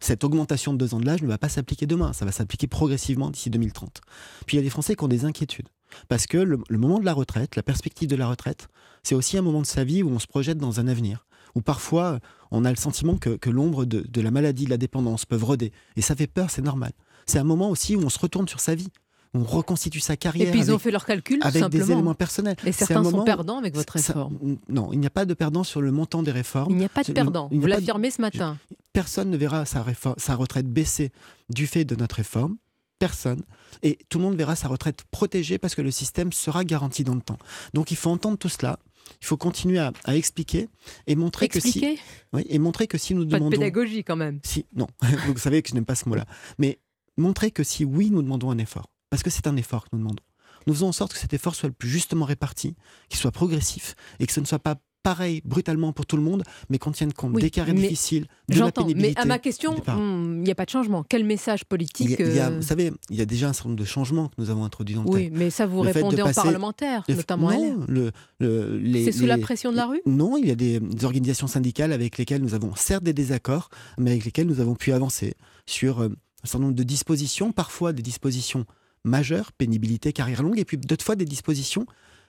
[0.00, 2.66] cette augmentation de deux ans de l'âge ne va pas s'appliquer demain, ça va s'appliquer
[2.66, 4.02] progressivement d'ici 2030.
[4.44, 5.68] Puis il y a des Français qui ont des inquiétudes
[6.08, 8.68] parce que le, moment de la retraite, la perspective de la retraite,
[9.02, 11.62] c'est aussi un moment de sa vie où on se projette dans un avenir, où
[11.62, 12.18] parfois
[12.50, 15.72] on a le sentiment que, l'ombre de, de la maladie, de la dépendance peuvent rôder
[15.94, 16.92] et ça fait peur, c'est normal.
[17.24, 18.90] C'est un moment aussi où on se retourne sur sa vie
[19.36, 20.48] on reconstitue sa carrière.
[20.48, 22.56] Et puis ils ont fait leur calcul avec des éléments personnels.
[22.64, 24.38] Et certains sont perdants avec votre réforme.
[24.68, 26.72] non, il n'y a pas de perdants sur le montant des réformes.
[26.72, 27.48] Il n'y a pas de perdants.
[27.52, 28.58] Vous l'affirmez ce matin.
[28.92, 29.84] Personne ne verra sa,
[30.16, 31.12] sa retraite baisser
[31.50, 32.56] du fait de notre réforme.
[32.98, 33.42] Personne.
[33.82, 37.14] Et tout le monde verra sa retraite protégée parce que le système sera garanti dans
[37.14, 37.38] le temps.
[37.74, 38.78] Donc il faut entendre tout cela.
[39.20, 40.68] Il faut continuer à, expliquer
[41.06, 41.98] et montrer que si.
[42.32, 43.50] Oui, et montrer que si nous pas demandons.
[43.50, 44.40] de pédagogie quand même.
[44.42, 44.86] Si, non.
[45.26, 46.24] Vous savez que je n'aime pas ce mot-là.
[46.58, 46.80] Mais
[47.16, 50.00] montrer que si oui, nous demandons un effort parce que c'est un effort que nous
[50.00, 50.22] demandons.
[50.66, 52.76] Nous faisons en sorte que cet effort soit le plus justement réparti,
[53.08, 56.42] qu'il soit progressif et que ce ne soit pas pareil brutalement pour tout le monde,
[56.68, 59.14] mais qu'on tienne compte des carrés difficiles, de la pénibilité.
[59.14, 61.02] Mais à ma question, hmm, il n'y a pas de changement.
[61.08, 64.28] Quel message politique euh, Vous savez, il y a déjà un certain nombre de changements
[64.28, 68.10] que nous avons introduits dans le Oui, mais ça vous répondez en parlementaire, notamment non,
[68.38, 71.92] le, C'est sous la pression de la rue Non, il y a des, organisations syndicales
[71.92, 76.00] avec lesquelles nous avons certes des désaccords, mais avec lesquelles nous avons pu avancer sur
[76.00, 78.66] euh, un certain nombre de dispositions, parfois des dispositions
[79.06, 81.86] majeures, pénibilité, carrière longue, et puis d'autres fois des dispositions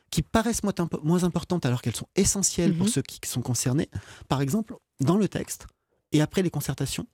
[0.10, 2.92] qui paraissent moins, importantes alors qu'elles sont essentielles pour mhm.
[2.92, 3.90] ceux qui sont concernés.
[4.30, 5.68] Par exemple, dans le texte,
[6.14, 7.08] et après les concertations,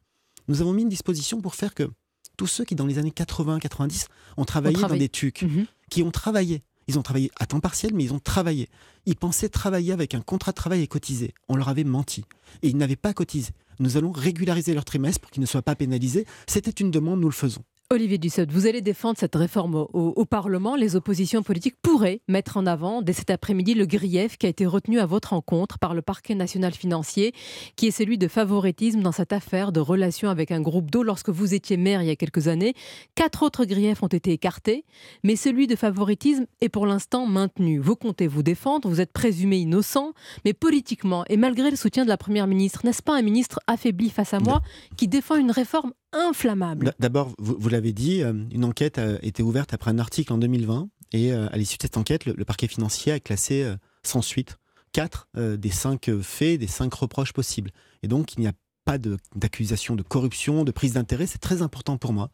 [0.48, 1.90] nous avons mis une disposition pour faire que
[2.38, 4.08] tous ceux qui, dans les années 80-90,
[4.38, 5.66] ont travaillé dans des TUC, mhm.
[5.90, 8.70] qui ont travaillé, ils ont travaillé à temps partiel, mais ils ont travaillé.
[9.06, 11.34] Ils pensaient travailler avec un contrat de travail et cotiser.
[11.48, 12.26] On leur avait menti.
[12.62, 13.52] Et ils n'avaient pas cotisé.
[13.80, 16.26] Nous allons régulariser leur trimestre pour qu'ils ne soient pas pénalisés.
[16.48, 17.64] C'était une demande, nous le faisons.
[17.94, 20.76] Olivier Dussopt, vous allez défendre cette réforme au, Parlement.
[20.76, 24.66] Les oppositions politiques pourraient mettre en avant dès cet après-midi le grief qui a été
[24.66, 27.34] retenu à votre rencontre par le parquet national financier,
[27.76, 31.30] qui est celui de favoritisme dans cette affaire de relation avec un groupe d'eau lorsque
[31.30, 32.74] vous étiez maire il y a quelques années.
[33.14, 34.86] Quatre autres griefs ont été écartés,
[35.24, 37.78] mais celui de favoritisme est pour l'instant maintenu.
[37.78, 40.14] Vous comptez vous défendre, vous êtes présumé innocent,
[40.46, 44.10] mais politiquement et malgré le soutien de la Première ministre, n'est-ce pas un ministre affaibli
[44.10, 44.62] face à moi
[44.98, 46.94] qui défend une réforme inflammable.
[47.00, 50.90] D'abord, vous, l'avez dit, euh, une enquête a été ouverte après un article en 2020
[51.12, 54.58] et euh, à l'issue de cette enquête, le, parquet financier a classé euh, sans suite
[54.92, 57.72] quatre des cinq faits, des cinq reproches possibles.
[58.04, 58.52] Et donc, il n'y a
[58.86, 61.26] pas d'accusation de, corruption, de prise d'intérêt.
[61.26, 62.30] C'est très important pour moi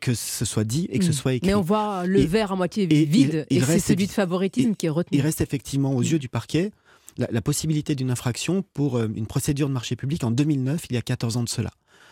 [0.00, 1.14] que ce soit dit et que ce mm.
[1.14, 1.48] soit écrit.
[1.48, 4.90] Mais on voit le verre à moitié vide et, c'est celui de favoritisme qui est
[4.90, 5.18] retenu.
[5.18, 6.70] Il reste effectivement aux yeux du parquet
[7.18, 11.02] la possibilité d'une infraction pour une procédure de marché public en 2009, il y a
[11.02, 11.70] 14 ans de cela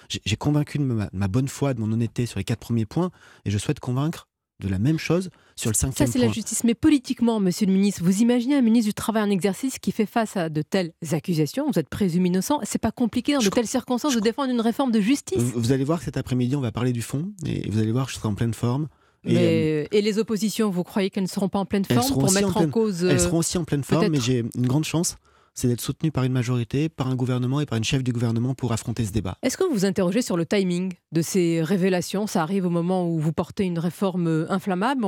[0.08, 3.10] j'ai convaincu de ma, bonne foi, de mon honnêteté sur les quatre premiers points,
[3.44, 4.26] et je souhaite convaincre
[4.60, 6.08] de la même chose sur le cinquième.
[6.08, 6.64] Ça, c'est la justice.
[6.64, 10.06] Mais politiquement, monsieur le ministre, vous imaginez un ministre du Travail en exercice qui fait
[10.06, 11.70] face à de telles accusations?
[11.70, 12.58] Vous êtes présumé innocent.
[12.64, 15.84] C'est pas compliqué dans de telles circonstances de défendre une réforme de justice vous, allez
[15.84, 18.16] voir que cet après-midi, on va parler du fond, et vous allez voir que je
[18.16, 18.88] serai en pleine forme.
[19.24, 22.32] Et, euh, et, les oppositions, vous croyez qu'elles ne seront pas en pleine forme pour
[22.32, 25.16] mettre en, cause Elles seront aussi en pleine forme, mais j'ai une grande chance
[25.58, 28.54] c'est d'être soutenu par une majorité, par un gouvernement et par une chef du gouvernement
[28.54, 29.36] pour affronter ce débat.
[29.42, 32.28] Est-ce que vous vous interrogez sur le timing de ces révélations?
[32.28, 35.04] Ça arrive au moment où vous portez une réforme inflammable.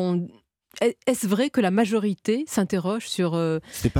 [1.06, 3.58] Est-ce vrai que la majorité s'interroge sur euh,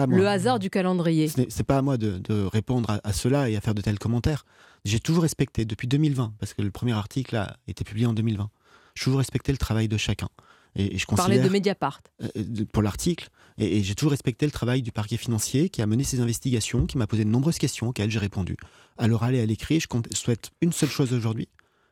[0.08, 1.28] le hasard du calendrier?
[1.28, 4.44] Ce n'est pas à moi de, répondre à, cela et à faire de tels commentaires.
[4.84, 8.50] J'ai toujours respecté, depuis 2020, parce que le premier article a été publié en 2020,
[8.94, 10.28] j'ai toujours respecté le travail de chacun.
[10.76, 12.00] Et, je Parler de Mediapart.
[12.22, 13.28] Euh, pour l'article.
[13.58, 16.96] Et, j'ai toujours respecté le travail du parquet financier qui a mené ses investigations, qui
[16.96, 18.56] m'a posé de nombreuses questions auxquelles j'ai répondu.
[18.96, 21.48] À l'oral et à l'écrit, je souhaite une seule chose aujourd'hui,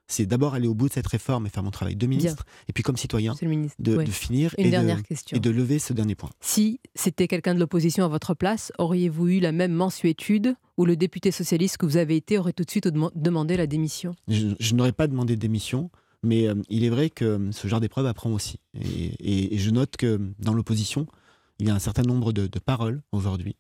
[0.09, 2.73] c'est d'abord aller au bout de cette réforme et faire mon travail de ministre, et
[2.73, 3.35] puis comme citoyen,
[3.79, 6.31] de, finir et, de, et de lever ce dernier point.
[6.41, 10.97] Si c'était quelqu'un de l'opposition à votre place, auriez-vous eu la même mensuétude ou le
[10.97, 14.15] député socialiste que vous avez été aurait tout de suite demandé la démission?
[14.29, 15.91] Je, n'aurais pas demandé de démission.
[16.23, 18.59] Mais euh, il est vrai que ce genre d'épreuve apprend aussi.
[18.75, 21.07] Et, je note que dans l'opposition,
[21.59, 23.57] il y a un certain nombre de, paroles aujourd'hui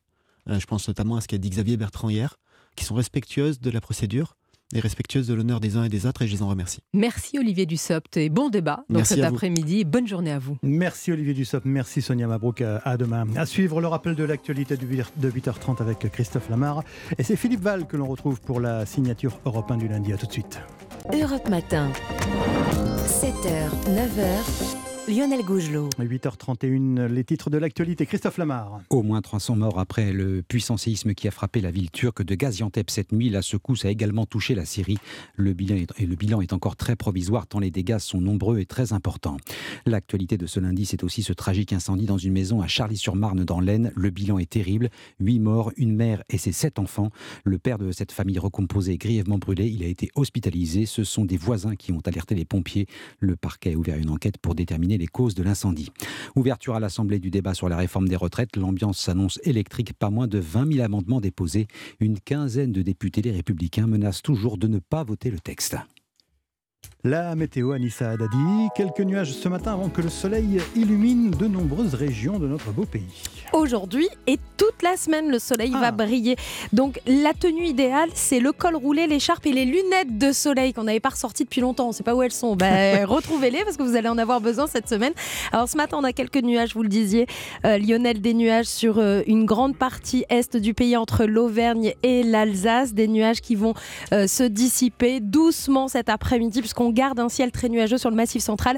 [0.58, 2.38] je pense notamment à ce qu'a dit Xavier Bertrand hier,
[2.76, 4.36] qui sont respectueuses de la procédure
[4.74, 6.80] et respectueuses de l'honneur des uns et des autres, et je les en remercie.
[6.92, 9.84] Merci Olivier Dussopt et bon débat donc cet après-midi.
[9.84, 10.58] Bonne journée à vous.
[10.62, 12.60] Merci Olivier Dussopt, merci Sonia Mabrouk.
[12.60, 13.26] À demain.
[13.36, 16.82] À suivre le rappel de l'actualité de 8h30 avec Christophe Lamar.
[17.16, 20.12] Et c'est Philippe Val que l'on retrouve pour la signature européen du lundi.
[20.12, 20.60] À tout de suite.
[21.12, 21.92] Europe Matin.
[23.06, 24.87] 7h, 9h.
[25.08, 25.88] Lionel Gougelot.
[25.98, 28.04] 8h31, les titres de l'actualité.
[28.04, 28.82] Christophe Lamar.
[28.90, 32.34] Au moins 300 morts après le puissant séisme qui a frappé la ville turque de
[32.34, 33.30] Gaziantep cette nuit.
[33.30, 34.98] La secousse a également touché la Syrie.
[35.34, 38.58] Le bilan est, et le bilan est encore très provisoire tant les dégâts sont nombreux
[38.58, 39.38] et très importants.
[39.86, 43.60] L'actualité de ce lundi, c'est aussi ce tragique incendie dans une maison à Charlie-sur-Marne dans
[43.60, 43.92] l'Aisne.
[43.96, 44.90] Le bilan est terrible.
[45.20, 47.08] 8 morts, une mère et ses 7 enfants.
[47.44, 49.68] Le père de cette famille recomposée est grièvement brûlé.
[49.68, 50.84] Il a été hospitalisé.
[50.84, 52.86] Ce sont des voisins qui ont alerté les pompiers.
[53.20, 55.90] Le parquet a ouvert une enquête pour déterminer les causes de l'incendie.
[56.36, 60.26] Ouverture à l'Assemblée du débat sur la réforme des retraites, l'ambiance s'annonce électrique, pas moins
[60.26, 61.66] de 20 000 amendements déposés.
[62.00, 65.76] Une quinzaine de députés les républicains menacent toujours de ne pas voter le texte.
[67.08, 71.94] La météo, Anissa Haddadi, quelques nuages ce matin avant que le soleil illumine de nombreuses
[71.94, 73.22] régions de notre beau pays.
[73.54, 75.90] Aujourd'hui et toute la semaine, le soleil va ah.
[75.90, 76.36] briller.
[76.74, 80.84] Donc la tenue idéale, c'est le col roulé, l'écharpe et les lunettes de soleil qu'on
[80.84, 81.86] n'avait pas ressorties depuis longtemps.
[81.86, 82.56] On ne sait pas où elles sont.
[82.56, 85.14] Ben, retrouvez-les parce que vous allez en avoir besoin cette semaine.
[85.50, 87.26] Alors ce matin, on a quelques nuages, vous le disiez.
[87.64, 92.22] Euh, Lionel, des nuages sur euh, une grande partie est du pays entre l'Auvergne et
[92.22, 92.92] l'Alsace.
[92.92, 93.72] Des nuages qui vont
[94.12, 98.16] euh, se dissiper doucement cet après-midi puisqu'on on garde un ciel très nuageux sur le
[98.16, 98.76] massif central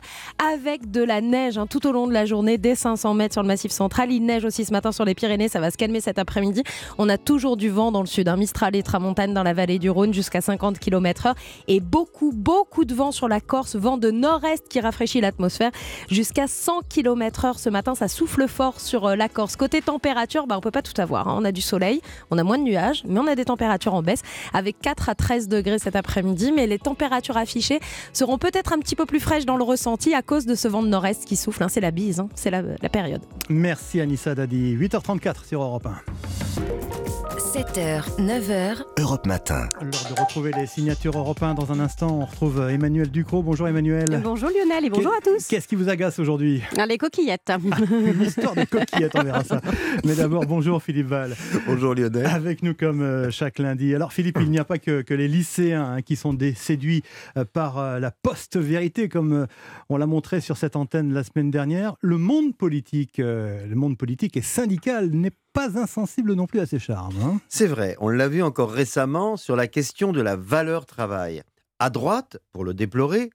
[0.53, 3.41] avec de la neige hein, tout au long de la journée, dès 500 mètres sur
[3.41, 4.13] le massif central.
[4.13, 6.63] Il neige aussi ce matin sur les Pyrénées, ça va se calmer cet après-midi.
[6.99, 9.79] On a toujours du vent dans le sud, un Mistral et Tramontane dans la vallée
[9.79, 11.35] du Rhône jusqu'à 50 km/h
[11.67, 15.71] et beaucoup, beaucoup de vent sur la Corse, vent de nord-est qui rafraîchit l'atmosphère
[16.11, 17.95] jusqu'à 100 km/h ce matin.
[17.95, 19.57] Ça souffle fort sur euh, la Corse.
[19.57, 21.27] Côté température, bah, on peut pas tout avoir.
[21.27, 21.39] Hein.
[21.39, 24.03] On a du soleil, on a moins de nuages, mais on a des températures en
[24.03, 24.21] baisse
[24.53, 26.53] avec 4 à 13 degrés cet après-midi.
[26.55, 27.81] Mais les températures affichées
[28.13, 30.83] seront peut-être un petit peu plus fraîches dans le ressenti à cause de ce vent
[30.83, 31.63] de nord-est qui souffle.
[31.63, 31.69] Hein.
[31.69, 32.29] C'est la bise, hein.
[32.35, 33.23] c'est la, la, période.
[33.49, 34.77] Merci Anissa Dadi.
[34.77, 37.20] 8h34 sur Europe 1.
[37.53, 38.85] 7h, 9h.
[39.01, 39.69] Europe Matin.
[39.81, 42.21] L'heure de retrouver les signatures européennes dans un instant.
[42.21, 43.43] On retrouve Emmanuel Ducrot.
[43.43, 44.21] Bonjour Emmanuel.
[44.23, 45.49] Bonjour Lionel et bonjour à tous.
[45.49, 46.63] Qu'est-ce qui vous agace aujourd'hui?
[46.79, 47.51] Ah, Les coquillettes.
[47.51, 49.61] Une histoire de coquillettes, on verra ça.
[50.05, 51.35] Mais d'abord, bonjour Philippe Val.
[51.67, 52.27] Bonjour Lionel.
[52.27, 53.97] Avec nous comme euh, chaque lundi.
[53.97, 57.03] Alors Philippe, il n'y a pas que, les lycéens hein, qui sont séduits
[57.37, 59.49] euh, par euh, la post-vérité, comme
[59.89, 61.97] on l'a montré sur cette antenne la semaine dernière.
[62.01, 66.79] Le monde politique, le monde politique et syndical n'est pas insensible non plus à ses
[66.79, 67.17] charmes.
[67.23, 67.41] Hein.
[67.49, 71.43] C'est vrai, on l'a vu encore récemment sur la question de la valeur travail.
[71.79, 73.31] À droite, pour le déplorer,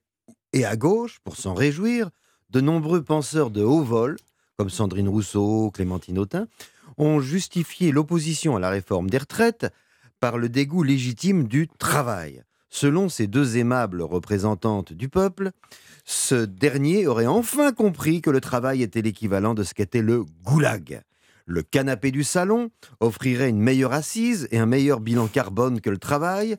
[0.52, 2.10] et à gauche, pour s'en réjouir,
[2.50, 4.16] de nombreux penseurs de haut vol,
[4.56, 6.46] comme Sandrine Rousseau, Clémentine Autain,
[6.96, 9.66] ont justifié l'opposition à la réforme des retraites
[10.20, 12.42] par le dégoût légitime du travail.
[12.70, 15.50] Selon ces deux aimables représentantes du peuple,
[16.04, 21.02] ce dernier aurait enfin compris que le travail était l'équivalent de ce qu'était le goulag.
[21.48, 25.98] Le canapé du salon offrirait une meilleure assise et un meilleur bilan carbone que le
[25.98, 26.56] travail,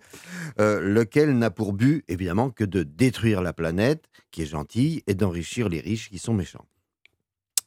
[0.61, 5.13] euh, lequel n'a pour but évidemment que de détruire la planète, qui est gentille, et
[5.13, 6.65] d'enrichir les riches qui sont méchants.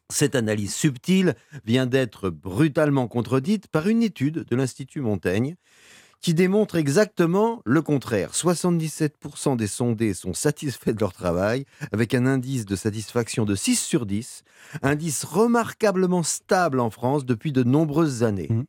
[0.08, 1.34] Cette analyse subtile
[1.66, 5.56] vient d'être brutalement contredite par une étude de l'Institut Montaigne
[6.20, 8.32] qui démontre exactement le contraire.
[8.32, 13.76] 77% des sondés sont satisfaits de leur travail, avec un indice de satisfaction de 6
[13.76, 14.42] sur 10,
[14.82, 18.48] indice remarquablement stable en France depuis de nombreuses années.
[18.50, 18.64] Mmh.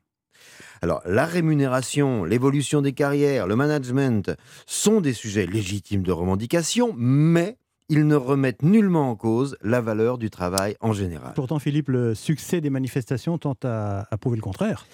[0.81, 4.31] Alors, la rémunération, l'évolution des carrières, le management
[4.65, 7.57] sont des sujets légitimes de revendication, mais
[7.87, 11.33] ils ne remettent nullement en cause la valeur du travail en général.
[11.35, 14.87] Pourtant, Philippe, le succès des manifestations tend à prouver le contraire.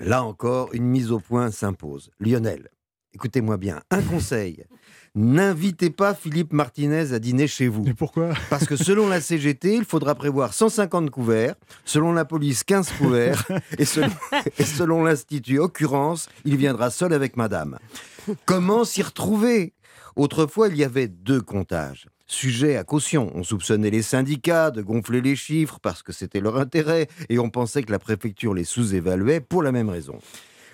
[0.00, 2.10] Là encore, une mise au point s'impose.
[2.18, 2.68] Lionel,
[3.12, 4.64] écoutez-moi bien, un conseil.
[5.14, 7.84] N'invitez pas Philippe Martinez à dîner chez vous.
[7.84, 8.34] Mais pourquoi?
[8.50, 11.54] Parce que selon la CGT, il faudra prévoir 150 couverts,
[11.84, 13.46] selon la police 15 couverts,
[13.78, 14.10] et selon,
[14.58, 17.78] et selon l'Institut Occurrence, il viendra seul avec madame.
[18.44, 19.74] Comment s'y retrouver?
[20.16, 22.08] Autrefois, il y avait deux comptages.
[22.26, 23.30] Sujet à caution.
[23.34, 27.50] On soupçonnait les syndicats de gonfler les chiffres parce que c'était leur intérêt et on
[27.50, 30.18] pensait que la préfecture les sous-évaluait pour la même raison.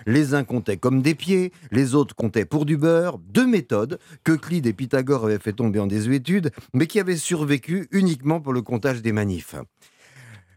[0.05, 3.19] Les uns comptaient comme des pieds, les autres comptaient pour du beurre.
[3.19, 7.87] Deux méthodes que Clide et Pythagore avaient fait tomber en désuétude, mais qui avaient survécu
[7.91, 9.55] uniquement pour le comptage des manifs.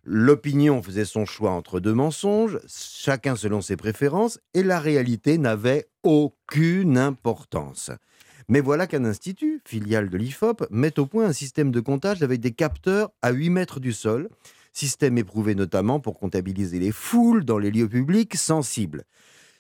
[0.05, 5.89] L'opinion faisait son choix entre deux mensonges, chacun selon ses préférences, et la réalité n'avait
[6.03, 7.91] aucune importance.
[8.49, 12.41] Mais voilà qu'un institut, filiale de l'IFOP, met au point un système de comptage avec
[12.41, 14.29] des capteurs à 8 mètres du sol,
[14.73, 19.05] système éprouvé notamment pour comptabiliser les foules dans les lieux publics sensibles.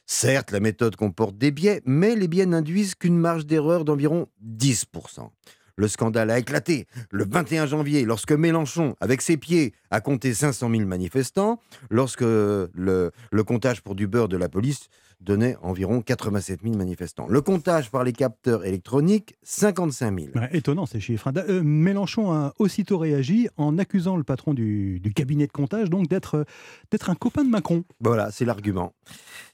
[0.06, 5.31] Certes, la méthode comporte des biais, mais les biais n'induisent qu'une marge d'erreur d'environ 10%.
[5.77, 10.70] Le scandale a éclaté le 21 janvier lorsque Mélenchon, avec ses pieds, a compté 500
[10.70, 11.59] 000 manifestants,
[11.90, 14.89] lorsque le, le comptage pour du beurre de la police
[15.20, 17.26] donnait environ 87 000 manifestants.
[17.28, 20.30] Le comptage par les capteurs électroniques, 55 000.
[20.52, 21.28] étonnant ces chiffres.
[21.28, 21.32] hein.
[21.48, 26.08] Euh, Mélenchon a aussitôt réagi en accusant le patron du, du cabinet de comptage donc
[26.08, 26.44] d'être euh,
[26.90, 27.84] d'être un copain de Macron.
[28.00, 28.92] Voilà, c'est l'argument.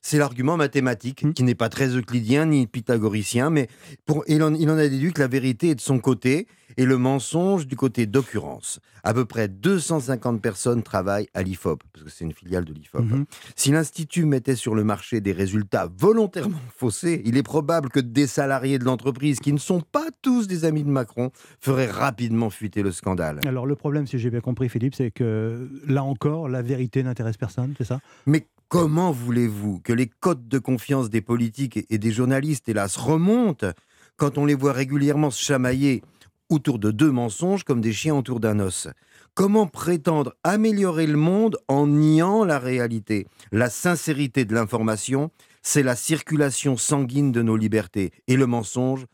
[0.02, 3.68] C'est l'argument mathématique qui n'est pas très euclidien ni pythagoricien, mais
[4.06, 6.46] pour, il, en, il en a déduit que la vérité est de son côté
[6.76, 8.80] et le mensonge du côté d'occurrence.
[9.02, 13.02] À peu près 250 personnes travaillent à l'IFOP, parce que c'est une filiale de l'IFOP.
[13.02, 13.24] Mhm.
[13.56, 18.26] Si l'Institut mettait sur le marché des résultats volontairement faussés, il est probable que des
[18.26, 21.30] salariés de l'entreprise, qui ne sont pas tous des amis de Macron,
[21.60, 23.40] feraient rapidement fuiter le scandale.
[23.46, 27.36] Alors le problème, si j'ai bien compris Philippe, c'est que là encore, la vérité n'intéresse
[27.36, 28.00] personne, c'est ça?
[28.26, 33.72] Mais comment voulez-vous que les cotes de confiance des politiques et des journalistes, hélas, remontent
[34.16, 36.02] quand on les voit régulièrement se chamailler
[36.50, 38.88] autour de deux mensonges comme des chiens autour d'un os
[39.34, 43.26] Comment prétendre améliorer le monde en niant la réalité?
[43.52, 45.30] La sincérité de l'information,
[45.62, 48.10] c'est la circulation sanguine de nos libertés.
[48.26, 49.06] Et le mensonge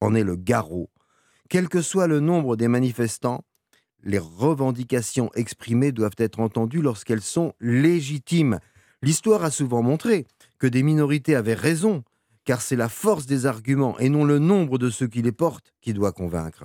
[0.00, 0.90] en est le garrot.
[1.48, 3.44] Quel que soit le nombre des manifestants,
[4.02, 8.60] les revendications exprimées doivent être entendues lorsqu'elles sont légitimes.
[9.02, 10.26] L'histoire a souvent montré
[10.58, 12.04] que des minorités avaient raison,
[12.46, 15.74] car c'est la force des arguments et non le nombre de ceux qui les portent
[15.82, 16.64] qui doit convaincre.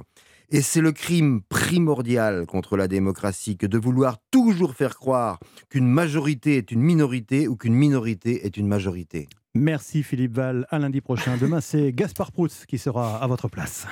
[0.49, 5.39] Et c'est le crime primordial contre la démocratie que de vouloir toujours faire croire
[5.69, 9.27] qu'une majorité est une minorité ou qu'une minorité est une majorité.
[9.55, 10.65] Merci Philippe Val.
[10.69, 11.37] À lundi prochain.
[11.37, 13.87] Demain, c'est Gaspard Proutz qui sera à votre place.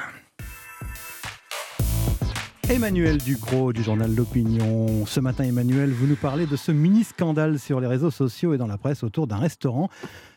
[2.70, 5.08] Emmanuel Ducrot du journal L'Opinion.
[5.08, 8.68] Ce matin, Emmanuel, vous nous parlez de ce mini-scandale sur les réseaux sociaux et dans
[8.68, 9.90] la presse autour d'un restaurant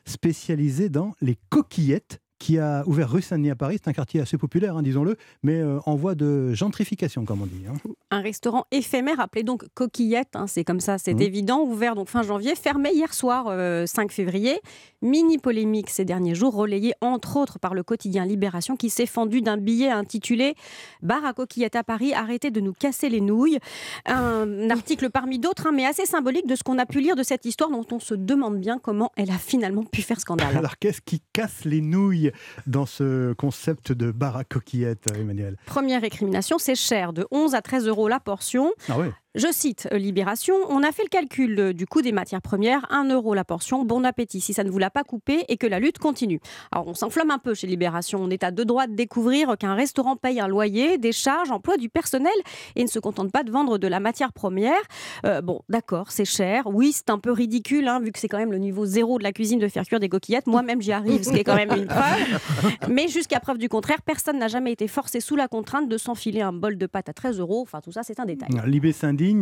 [0.06, 3.78] spécialisé dans les coquillettes qui a ouvert rue Saint-Denis à Paris.
[3.80, 7.46] C'est un quartier assez populaire, hein, disons-le, mais euh, en voie de gentrification, comme on
[7.46, 7.62] dit.
[7.68, 7.74] hein.
[8.10, 11.22] Un restaurant éphémère appelé donc Coquillette, hein, c'est comme ça, c'est Mhm.
[11.22, 14.60] évident, ouvert donc fin janvier, fermé hier soir euh, 5 février.
[15.02, 19.40] Mini polémique ces derniers jours, relayée entre autres par le quotidien Libération qui s'est fendu
[19.40, 20.54] d'un billet intitulé
[21.02, 23.58] Bar à Coquillette à Paris, arrêtez de nous casser les nouilles.
[24.06, 27.44] Un article parmi d'autres, mais assez symbolique de ce qu'on a pu lire de cette
[27.44, 30.56] histoire dont on se demande bien comment elle a finalement pu faire scandale.
[30.56, 32.31] Alors, qu'est-ce qui casse les nouilles?
[32.66, 37.62] Dans ce concept de bar à coquillettes, Emmanuel Première récrimination, c'est cher, de 11 à
[37.62, 38.72] 13 euros la portion.
[38.88, 42.42] Ah oui Je cite euh, Libération, on a fait le calcul du coût des matières
[42.42, 45.56] premières, 1 euro la portion, bon appétit si ça ne vous l'a pas coupé et
[45.56, 46.38] que la lutte continue.
[46.70, 49.72] Alors on s'enflamme un peu chez Libération, on est à deux droits de découvrir qu'un
[49.72, 52.32] restaurant paye un loyer, des charges, emploie du personnel
[52.76, 54.82] et ne se contente pas de vendre de la matière première.
[55.24, 58.36] Euh, bon, d'accord, c'est cher, oui c'est un peu ridicule hein, vu que c'est quand
[58.36, 61.22] même le niveau zéro de la cuisine de faire cuire des coquillettes, moi-même j'y arrive,
[61.22, 62.82] ce qui est quand même une preuve.
[62.90, 66.42] Mais jusqu'à preuve du contraire, personne n'a jamais été forcé sous la contrainte de s'enfiler
[66.42, 68.50] un bol de pâtes à 13 euros, enfin tout ça c'est un détail.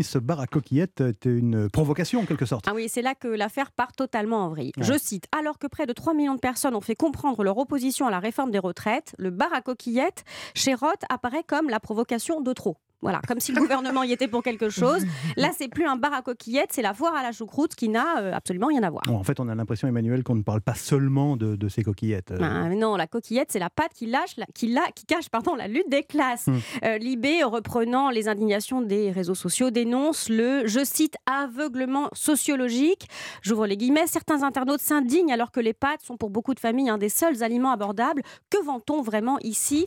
[0.02, 2.66] Ce bar à coquillettes était une provocation en quelque sorte.
[2.68, 4.72] Ah oui, c'est là que l'affaire part totalement en vrille.
[4.76, 4.84] Ouais.
[4.84, 8.06] Je cite Alors que près de 3 millions de personnes ont fait comprendre leur opposition
[8.06, 10.24] à la réforme des retraites, le bar à coquillettes
[10.54, 12.76] chez Roth apparaît comme la provocation de trop.
[13.02, 15.04] Voilà, comme si le gouvernement y était pour quelque chose.
[15.36, 18.18] Là, c'est plus un bar à coquillettes, c'est la foire à la choucroute qui n'a
[18.20, 19.02] euh, absolument rien à voir.
[19.06, 21.82] Bon, en fait, on a l'impression, Emmanuel, qu'on ne parle pas seulement de, de ces
[21.82, 22.30] coquillettes.
[22.32, 25.28] Euh, Ah, non, la coquillette, c'est la pâte qui, lâche, la- qui, la- qui cache
[25.30, 26.46] pardon, la lutte des classes.
[26.46, 26.58] Hmm.
[26.84, 33.08] Euh, Libé, reprenant les indignations des réseaux sociaux, dénonce le, je cite, aveuglement sociologique.
[33.42, 34.06] J'ouvre les guillemets.
[34.06, 37.42] Certains internautes s'indignent alors que les pâtes sont pour beaucoup de familles un des seuls
[37.42, 38.22] aliments abordables.
[38.50, 39.86] Que vend-on vraiment ici?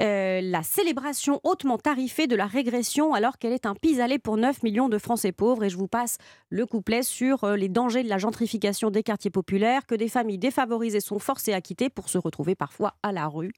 [0.00, 4.62] Euh, La célébration hautement tarifée de la régression alors qu'elle est un pis-aller pour 9
[4.62, 5.64] millions de Français pauvres.
[5.64, 6.18] Et je vous passe
[6.50, 10.38] le couplet sur euh, les dangers de la gentrification des quartiers populaires que des familles
[10.38, 13.52] défavorisées sont forcées à quitter pour se retrouver parfois à la rue.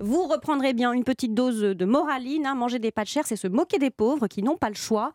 [0.00, 2.46] Vous reprendrez bien une petite dose de moraline.
[2.46, 2.54] hein.
[2.54, 5.12] Manger des pâtes chères, c'est se moquer des pauvres qui n'ont pas le choix.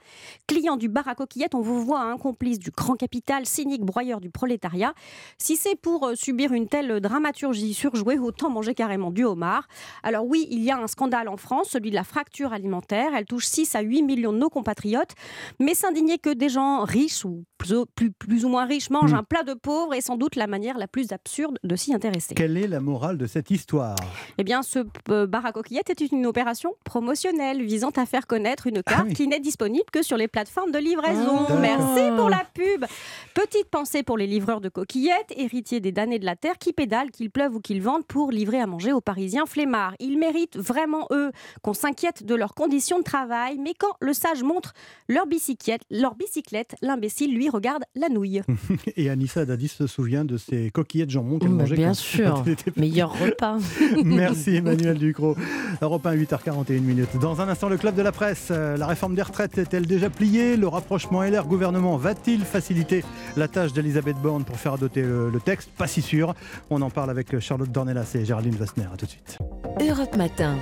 [0.47, 4.19] Client du bar à coquillettes, on vous voit un complice du grand capital, cynique broyeur
[4.19, 4.93] du prolétariat.
[5.37, 9.67] Si c'est pour euh, subir une telle dramaturgie surjouée, autant manger carrément du homard.
[10.03, 13.13] Alors oui, il y a un scandale en France, celui de la fracture alimentaire.
[13.19, 15.11] Elle touche 6 à 8 millions de nos compatriotes.
[15.59, 19.17] Mais s'indigner que des gens riches ou plus, plus, ou moins riches mangent Mm.
[19.17, 22.33] un plat de pauvres est sans doute la manière la plus absurde de s'y intéresser.
[22.35, 23.95] Quelle est la morale de cette histoire?
[24.37, 24.79] Eh bien, ce
[25.09, 29.09] euh, bar à coquillettes est une opération promotionnelle visant à faire connaître une Ah carte
[29.13, 31.45] qui n'est disponible que sur les plateformes de livraison.
[31.49, 31.55] Ah.
[31.59, 32.85] Merci pour la pub.
[33.33, 37.11] Petite pensée pour les livreurs de coquillettes, héritiers des damnés de la terre qui pédalent,
[37.11, 39.95] qu'il pleuve ou qu'ils vendent pour livrer à manger aux Parisiens flemmards.
[39.99, 41.31] Ils méritent vraiment, eux,
[41.61, 44.73] qu'on s'inquiète de leurs conditions de travail, mais quand le sage montre
[45.07, 48.41] leur bicyclette, leur bicyclette l'imbécile, lui, regarde la nouille.
[48.95, 52.33] Et Anissa Dadi se souvient de ces coquillettes jambon qu'elle Bah, mangeait bien quand- sûr.
[52.33, 52.77] quand elle était petite.
[52.77, 53.57] Meilleur repas.
[54.03, 55.35] Merci Emmanuel Ducrot.
[55.81, 57.17] Europe 1, 8h41 minutes.
[57.19, 58.49] Dans un instant, le club de la presse.
[58.51, 60.55] Euh, La réforme des retraites est-elle déjà pliée?
[60.57, 63.03] Le rapprochement LR gouvernement va-t-il faciliter
[63.37, 65.69] la tâche d'Elisabeth Borne pour faire adopter le, le texte?
[65.77, 66.35] Pas si sûr.
[66.69, 68.85] On en parle avec Charlotte Dornelas et Géraldine Vassner.
[68.93, 69.37] À tout de suite.
[69.81, 70.57] Europe Matin.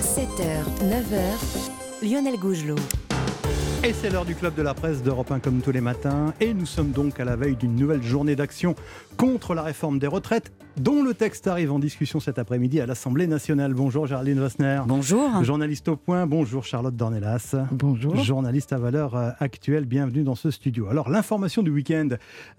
[0.00, 2.76] 7h, 9h, Lionel Gougelot.
[3.82, 6.34] Et c'est l'heure du club de la presse d'Europe 1 comme tous les matins.
[6.40, 8.74] Et nous sommes donc à la veille d'une nouvelle journée d'action
[9.16, 13.26] contre la réforme des retraites, dont le texte arrive en discussion cet après-midi à l'Assemblée
[13.26, 13.74] nationale.
[13.74, 14.82] Bonjour Géraldine Wassner.
[14.86, 15.42] Bonjour.
[15.42, 16.26] Journaliste au point.
[16.26, 17.56] Bonjour Charlotte Dornelas.
[17.72, 18.16] Bonjour.
[18.16, 19.84] Journaliste à valeur euh, actuelle.
[19.84, 20.88] Bienvenue dans ce studio.
[20.88, 22.08] Alors l'information du week-end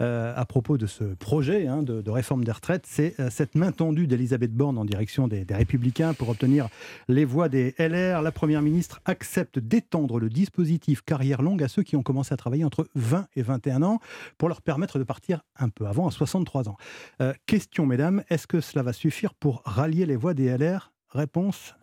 [0.00, 3.54] euh, à propos de ce projet hein, de, de réforme des retraites, c'est euh, cette
[3.54, 6.68] main tendue d'Elisabeth Borne en direction des, des Républicains pour obtenir
[7.08, 8.22] les voix des LR.
[8.22, 12.36] La Première ministre accepte d'étendre le dispositif carrière longue à ceux qui ont commencé à
[12.36, 14.00] travailler entre 20 et 21 ans
[14.38, 16.76] pour leur permettre de partir un peu avant, à 63 ans.
[17.20, 21.74] Euh, question, mesdames, est-ce que cela va suffire pour rallier les voix des LR Réponse,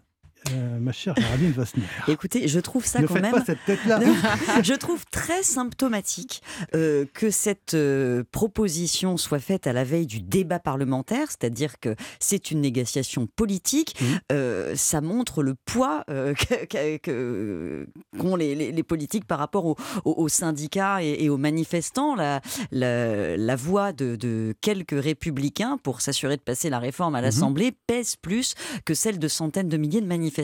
[0.54, 1.84] euh, ma chère Géraldine Vassner.
[2.08, 3.32] Écoutez, je trouve ça Ne quand même.
[3.32, 4.00] pas cette tête-là.
[4.64, 6.42] je trouve très symptomatique
[6.76, 11.96] euh, que cette euh, proposition soit faite à la veille du débat parlementaire, c'est-à-dire que
[12.20, 13.96] c'est une négociation politique.
[14.02, 14.76] Mmh.
[14.76, 16.04] Ça montre le poids
[17.04, 22.16] qu'ont les, les- les politiques par rapport aux, syndicats et, et aux manifestants.
[22.16, 22.42] La,
[22.72, 27.72] la- la voix de, de quelques républicains pour s'assurer de passer la réforme à l'Assemblée
[27.88, 28.56] pèse plus
[28.86, 30.35] que celle de centaines de milliers de manifestants.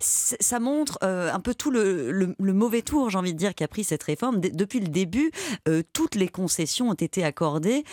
[0.00, 3.84] Ça montre euh, un peu tout le, mauvais tour, j'ai envie de dire, qu'a pris
[3.84, 4.40] cette réforme.
[4.40, 5.30] Depuis le début,
[5.68, 7.84] euh, toutes les concessions ont été accordées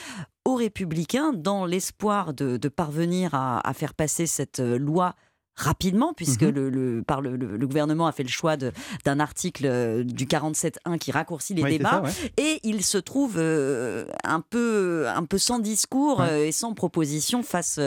[0.45, 5.15] aux républicains dans l'espoir de, parvenir à, à faire passer cette euh, loi
[5.59, 6.49] rapidement, puisque Mhm.
[6.55, 7.37] le, le- par le,
[7.67, 11.89] gouvernement a fait le choix d'un article euh, du 47.1 qui raccourcit les Ouais, débats,
[11.91, 12.11] ça, ouais.
[12.37, 16.27] et il se trouve euh, un, peu, un peu sans discours Ouais.
[16.31, 17.79] euh, et sans proposition face,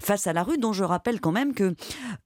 [0.00, 1.74] face à la rue, dont je rappelle quand même que,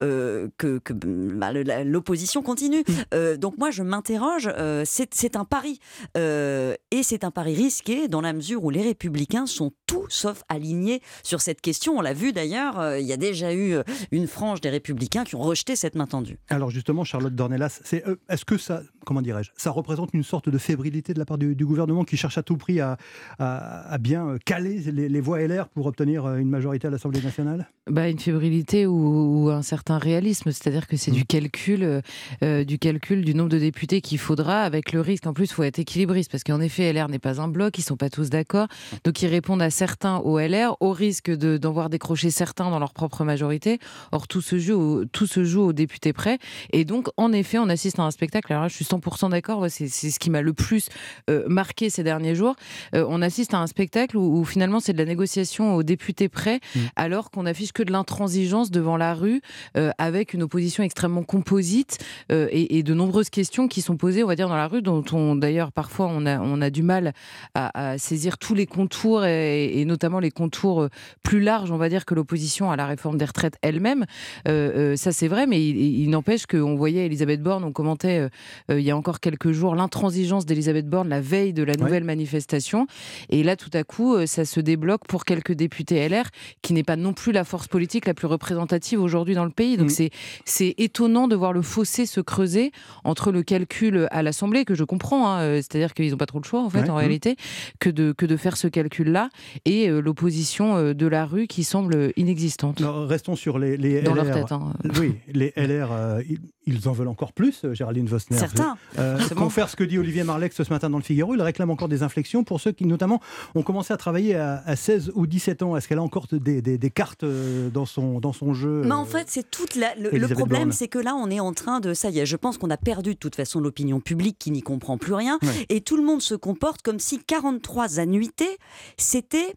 [0.03, 1.53] euh, que, que, bah,
[1.85, 2.81] l'opposition continue.
[2.87, 2.93] Mmh.
[3.15, 4.51] Euh, donc moi, je m'interroge,
[4.85, 5.79] c'est un pari,
[6.17, 11.01] et c'est un pari risqué dans la mesure où les républicains sont tout sauf alignés
[11.23, 11.97] sur cette question.
[11.97, 13.77] On l'a vu d'ailleurs, il y a déjà eu
[14.13, 16.39] une frange des républicains qui ont rejeté cette main tendue.
[16.49, 20.49] Alors justement, Charlotte Dornelas, c'est, euh, est-ce que ça, comment dirais-je, ça représente une sorte
[20.49, 22.97] de fébrilité de la part du, du gouvernement qui cherche à tout prix à,
[23.39, 26.91] à- à bien euh, caler les, les voix LR pour obtenir euh, une majorité à
[26.91, 27.69] l'Assemblée nationale?
[27.91, 32.01] Bah, Une fébrilité ou, ou un certain réalisme, c'est-à-dire que c'est du calcul,
[32.43, 35.27] euh, du calcul du nombre de députés qu'il faudra, avec le risque.
[35.27, 37.83] En plus, il faut être équilibriste, parce qu'en effet, LR n'est pas un bloc, ils
[37.83, 38.69] sont pas tous d'accord,
[39.05, 42.79] donc ils répondent à certains au LR, au risque de- d'en voir décrocher certains dans
[42.79, 43.79] leur propre majorité.
[44.13, 46.39] Or, tout se joue, au, tout se joue aux députés près,
[46.73, 48.53] et donc, en effet, on assiste à un spectacle.
[48.53, 49.67] Alors là, je suis 100% d'accord.
[49.69, 50.89] c'est ce qui m'a le plus
[51.29, 52.57] euh, marqué ces derniers jours.
[52.95, 56.29] Euh, on assiste à un spectacle où, où finalement c'est de la négociation aux députés
[56.29, 56.61] près,
[56.97, 59.41] alors qu'on affiche que de l'intransigeance devant la rue,
[59.77, 61.99] euh, avec une opposition extrêmement composite
[62.31, 65.05] et, et de nombreuses questions qui sont posées, on va dire, dans la rue, dont
[65.13, 67.13] on d'ailleurs parfois on a, on a du mal
[67.55, 70.89] à, à saisir tous les contours et, et notamment les contours
[71.23, 74.05] plus larges, on va dire, que l'opposition à la réforme des retraites elle-même.
[74.49, 78.19] Euh, euh, ça c'est vrai, mais il, il n'empêche qu'on voyait Elisabeth Borne, on commentait
[78.19, 78.29] euh,
[78.71, 82.05] euh, il y a encore quelques jours l'intransigeance d'Elisabeth Borne la veille de la nouvelle
[82.05, 82.87] manifestation.
[83.31, 86.25] Et là, tout à coup, euh, ça se débloque pour quelques députés LR,
[86.63, 89.77] qui n'est pas non plus la force politique la plus représentative aujourd'hui dans le pays.
[89.77, 90.11] Donc c'est
[90.45, 92.73] c'est étonnant de voir le fossé se creuser
[93.05, 96.39] entre le calcul à l'Assemblée, que je comprends, hein, euh, c'est-à-dire qu'ils n'ont pas trop
[96.41, 96.91] le choix en fait, Ouais.
[96.91, 96.99] en Mhm.
[96.99, 97.37] réalité,
[97.79, 99.29] que de, que de faire ce calcul-là,
[99.65, 102.81] et euh, l'opposition euh, de la rue qui semble inexistante.
[102.81, 104.25] Alors, restons sur les, les Dans LR.
[104.25, 104.73] leur tête, hein.
[104.99, 106.23] Oui, les LR, euh,
[106.67, 108.37] ils, en veulent encore plus, euh, Géraldine Vosner.
[108.39, 111.35] Certains, Euh, confère ce que dit Olivier Marlex ce matin dans le Figaro.
[111.35, 113.21] Il réclame encore des inflexions pour ceux qui, notamment,
[113.55, 115.77] ont commencé à travailler à, à 16 ou 17 ans.
[115.77, 118.93] Est-ce qu'elle a encore des, des- des cartes euh, dans son, dans son jeu Mais
[118.93, 121.81] en euh, fait, c'est toute la, le, problème, c'est que là, on est en train
[121.81, 124.51] de, ça y est, je pense qu'on a perdu de toute façon l'opinion publique qui
[124.51, 125.67] n'y comprend plus rien, Ouais.
[125.69, 128.59] et tout le monde se comporte comme si 43 annuités,
[128.97, 129.55] c'était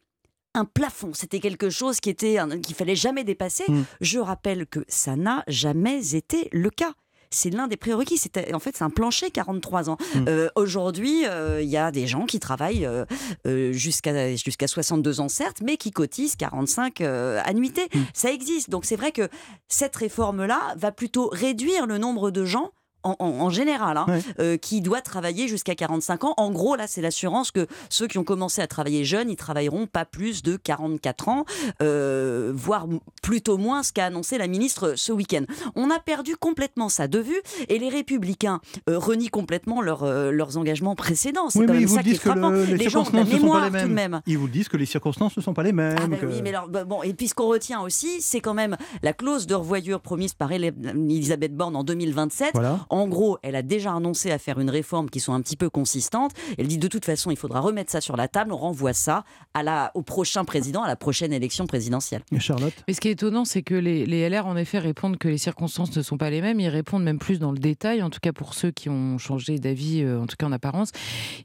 [0.53, 3.63] un plafond, c'était quelque chose qui était qu'il fallait jamais dépasser.
[3.67, 3.83] Mm.
[4.01, 6.93] Je rappelle que ça n'a jamais été le cas.
[7.31, 8.21] c'est l'un des prérequis.
[8.53, 9.97] En fait c'est un plancher 43 ans.
[10.15, 10.25] Mm.
[10.27, 13.05] Euh, Aujourd'hui, euh, il y a des gens qui travaillent euh,
[13.47, 17.87] euh, jusqu'à jusqu'à 62 ans certes, mais qui cotisent 45 euh, annuités.
[17.93, 17.99] Mm.
[18.13, 18.69] Ça existe.
[18.69, 19.27] Donc c'est vrai que
[19.67, 22.71] cette réforme-là va plutôt réduire le nombre de gens.
[23.03, 24.05] En, en- en général, hein,
[24.39, 26.33] euh, qui doit travailler jusqu'à 45 ans.
[26.37, 29.87] En gros, là, c'est l'assurance que ceux qui ont commencé à travailler jeunes, ils travailleront
[29.87, 31.45] pas plus de 44 ans,
[31.81, 32.87] euh, voire
[33.21, 35.43] plutôt moins ce qu'a annoncé la ministre ce week-end.
[35.75, 38.59] On a perdu complètement ça de vue et les républicains
[38.89, 41.49] euh, renient complètement leur, leurs engagements précédents.
[41.49, 42.49] C'est Oui, quand même ils vous ça qui est frappant.
[42.49, 44.21] le- les les gens ont la ne sont pas mémoire tout de même.
[44.27, 45.95] Ils vous disent que les circonstances ne sont pas les mêmes.
[45.99, 48.53] Ah que- oui, mais alors, bah, bon, et puis ce qu'on retient aussi, c'est quand
[48.53, 52.51] même la clause de revoyure promise par Elisabeth Borne en 2027.
[52.53, 52.79] Voilà.
[52.93, 55.67] En gros, elle a déjà annoncé à faire une réforme qui soit un petit peu
[55.69, 56.31] consistante.
[56.59, 59.23] Elle dit de toute façon, il faudra remettre ça sur la table, on renvoie ça
[59.55, 62.21] à la, au prochain président, à la prochaine élection présidentielle.
[62.37, 65.27] Charlotte Mais ce qui est étonnant, c'est que les, les LR, en effet, répondent que
[65.27, 66.59] les circonstances ne sont pas les mêmes.
[66.59, 69.57] Ils répondent même plus dans le détail, en tout cas pour ceux qui ont changé
[69.57, 70.91] d'avis, euh, en tout cas en apparence.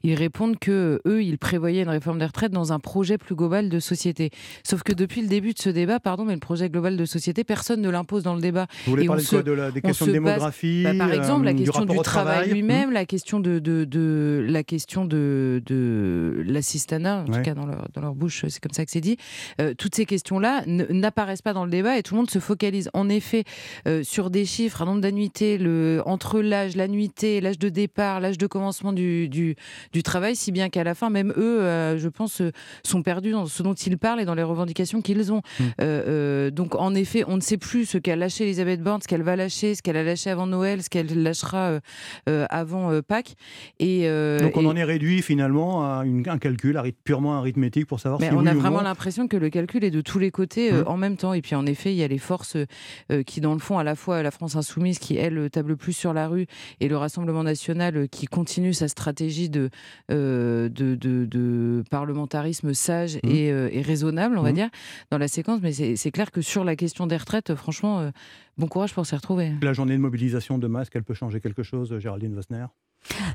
[0.03, 3.69] Ils répondent que eux, ils prévoyaient une réforme des retraites dans un projet plus global
[3.69, 4.29] de société.
[4.63, 7.43] Sauf que depuis le début de ce débat, pardon, mais le projet global de société,
[7.43, 8.67] personne ne l'impose dans le débat.
[8.85, 9.43] Vous voulez Et on parler de se- quoi?
[9.43, 11.97] De la- des on questions de base- démographie, Bah, Par exemple, la du question du
[11.99, 17.37] travail lui-même, la question de, de, de- la question de, de l'assistanat, en Ouais.
[17.37, 19.17] tout cas dans leur, dans leur bouche, c'est comme ça que c'est dit.
[19.61, 22.89] Euh, toutes ces questions-là n'apparaissent pas dans le débat et tout le monde se focalise
[22.93, 23.43] en effet
[23.87, 28.37] euh, sur des chiffres, un nombre d'annuités, le, entre l'âge, l'annuité, l'âge de départ, l'âge
[28.37, 29.55] de commencement du, du,
[29.93, 32.41] du travail, si bien qu'à la fin, même eux, euh, je pense,
[32.83, 35.41] sont perdus dans ce dont ils parlent et dans les revendications qu'ils ont.
[35.59, 36.49] Mmh.
[36.51, 39.35] Donc en effet, on ne sait plus ce qu'a lâché Elisabeth Borne, ce qu'elle va
[39.35, 41.79] lâcher, ce qu'elle a lâché avant Noël, ce qu'elle lâchera euh,
[42.27, 43.35] euh, avant euh, Pâques.
[43.79, 44.03] Et,
[44.41, 48.19] Donc on et- en est réduit finalement à une- un calcul purement arithmétique pour savoir
[48.19, 50.31] mais si on oui a ou vraiment l'impression que le calcul est de tous les
[50.31, 50.83] côtés Mmh.
[50.87, 51.33] en même temps.
[51.33, 52.57] Et puis en effet, il y a les forces
[53.25, 56.13] qui, dans le fond, à la fois la France insoumise qui, elle, table plus sur
[56.13, 56.45] la rue,
[56.79, 59.69] et le Rassemblement national qui continue sa stratégie de,
[60.11, 63.29] euh, de, de- de parlementarisme sage Mmh.
[63.29, 64.53] et, euh, et raisonnable, on va Mmh.
[64.55, 64.69] dire,
[65.11, 65.59] dans la séquence.
[65.61, 68.09] Mais c'est clair que sur la question des retraites, franchement, euh,
[68.59, 69.53] bon courage pour s'y retrouver.
[69.61, 72.65] La journée de mobilisation de masque, elle peut changer quelque chose, Géraldine Vosner?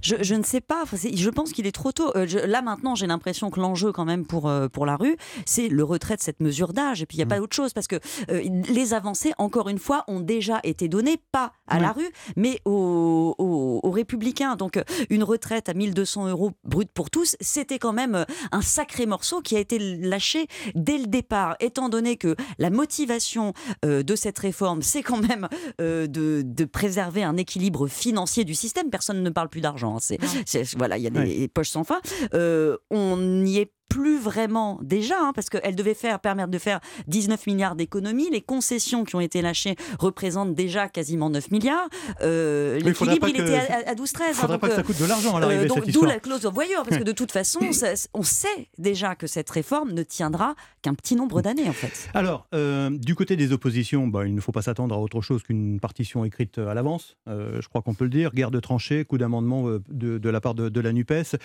[0.03, 0.85] Je, je ne sais pas.
[0.93, 2.12] Je pense qu'il est trop tôt.
[2.16, 5.16] Euh, je- là maintenant, j'ai l'impression que l'enjeu quand même pour euh, pour la rue,
[5.47, 7.03] c'est le retrait de cette mesure d'âge.
[7.03, 7.97] Et puis il n'y a pas autre chose parce que
[8.31, 12.61] euh, les avancées, encore une fois, ont déjà été données pas à la rue, mais
[12.65, 14.57] aux, aux- aux républicains.
[14.57, 14.81] Donc
[15.11, 19.57] une retraite à 1200 euros brut pour tous, c'était quand même un sacré morceau qui
[19.57, 23.55] a été lâché dès le départ, étant donné que la motivation
[23.85, 26.07] euh, de cette réforme, c'est quand même de,
[26.45, 28.91] de préserver un équilibre financier du système.
[28.91, 29.94] Personne ne parle plus d'argent.
[29.97, 30.01] hein.
[30.01, 32.01] C'est, c'est- voilà, il y a des poches sans fin.
[32.35, 36.81] Euh, on n'y est plus vraiment déjà, hein, parce qu'elle devait faire, permettre de faire
[37.07, 38.29] 19 milliards d'économies.
[38.33, 41.89] Les concessions qui ont été lâchées représentent déjà quasiment 9 milliards.
[42.23, 44.23] Euh, L'équilibre, il que- était à, à 12-13.
[44.31, 46.19] Il faudrait hein, pas que ça euh, coûte de l'argent à l'arrivée, cette D'où la
[46.19, 50.03] clause voyeur, parce que de toute façon, ça- on sait déjà que cette réforme ne
[50.03, 52.09] tiendra qu'un petit nombre d'années, en fait.
[52.15, 55.45] Alors, euh, du côté des oppositions, bah, il ne faut pas s'attendre à autre chose
[55.45, 57.16] qu'une partition écrite à l'avance.
[57.29, 58.33] Euh, je crois qu'on peut le dire.
[58.33, 61.37] Guerre de tranchées, coup d'amendement euh, de, de la part de, de la NUPES.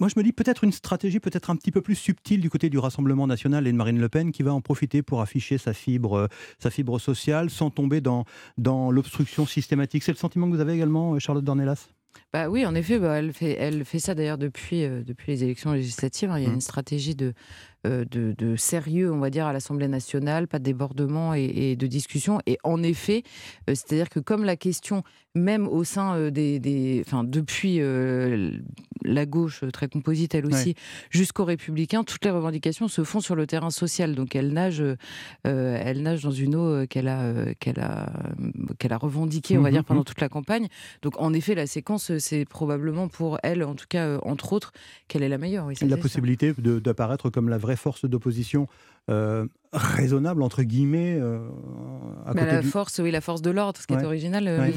[0.00, 2.70] Moi, je me dis peut-être une stratégie peut-être un petit peu plus subtile du côté
[2.70, 5.74] du Rassemblement national et de Marine Le Pen qui va en profiter pour afficher sa
[5.74, 6.26] fibre, euh,
[6.58, 8.24] sa fibre sociale sans tomber dans,
[8.56, 10.02] dans l'obstruction systématique.
[10.02, 11.88] C'est le sentiment que vous avez également, euh, Charlotte Dornelas?
[12.32, 15.44] Bah oui, en effet, bah, elle, fait, elle fait ça d'ailleurs depuis, euh, depuis les
[15.44, 16.30] élections législatives.
[16.30, 16.38] hein.
[16.38, 16.54] Il y a Mmh.
[16.54, 17.34] une stratégie de,
[17.84, 21.86] de, de sérieux, on va dire, à l'Assemblée nationale, pas de débordement et, et de
[21.86, 22.40] discussion.
[22.46, 23.22] Et en effet,
[23.68, 25.02] euh, c'est-à-dire que comme la question,
[25.34, 28.50] même au sein euh, des, des, enfin, depuis euh,
[29.02, 30.74] la gauche euh, très composite, elle aussi, Ouais.
[31.10, 34.14] jusqu'aux républicains, toutes les revendications se font sur le terrain social.
[34.14, 34.96] Donc elle nage, euh,
[35.46, 38.12] elle nage dans une eau euh, qu'elle a, euh, qu'elle a,
[38.78, 40.04] qu'elle a revendiquée, on va dire, pendant mhm.
[40.04, 40.66] toute la campagne.
[41.02, 44.52] Donc en effet, la séquence, euh, c'est probablement pour elle, en tout cas, euh, entre
[44.52, 44.72] autres,
[45.08, 45.66] qu'elle est la meilleure.
[45.66, 48.66] Oui, la possibilité de- d'apparaître comme la vraie force d'opposition
[49.08, 51.38] euh, raisonnable, entre guillemets, euh,
[52.26, 54.02] à Bah, côté la du- force, oui, la force de l'ordre, ce qui Ouais.
[54.02, 54.74] est original, euh, Ouais.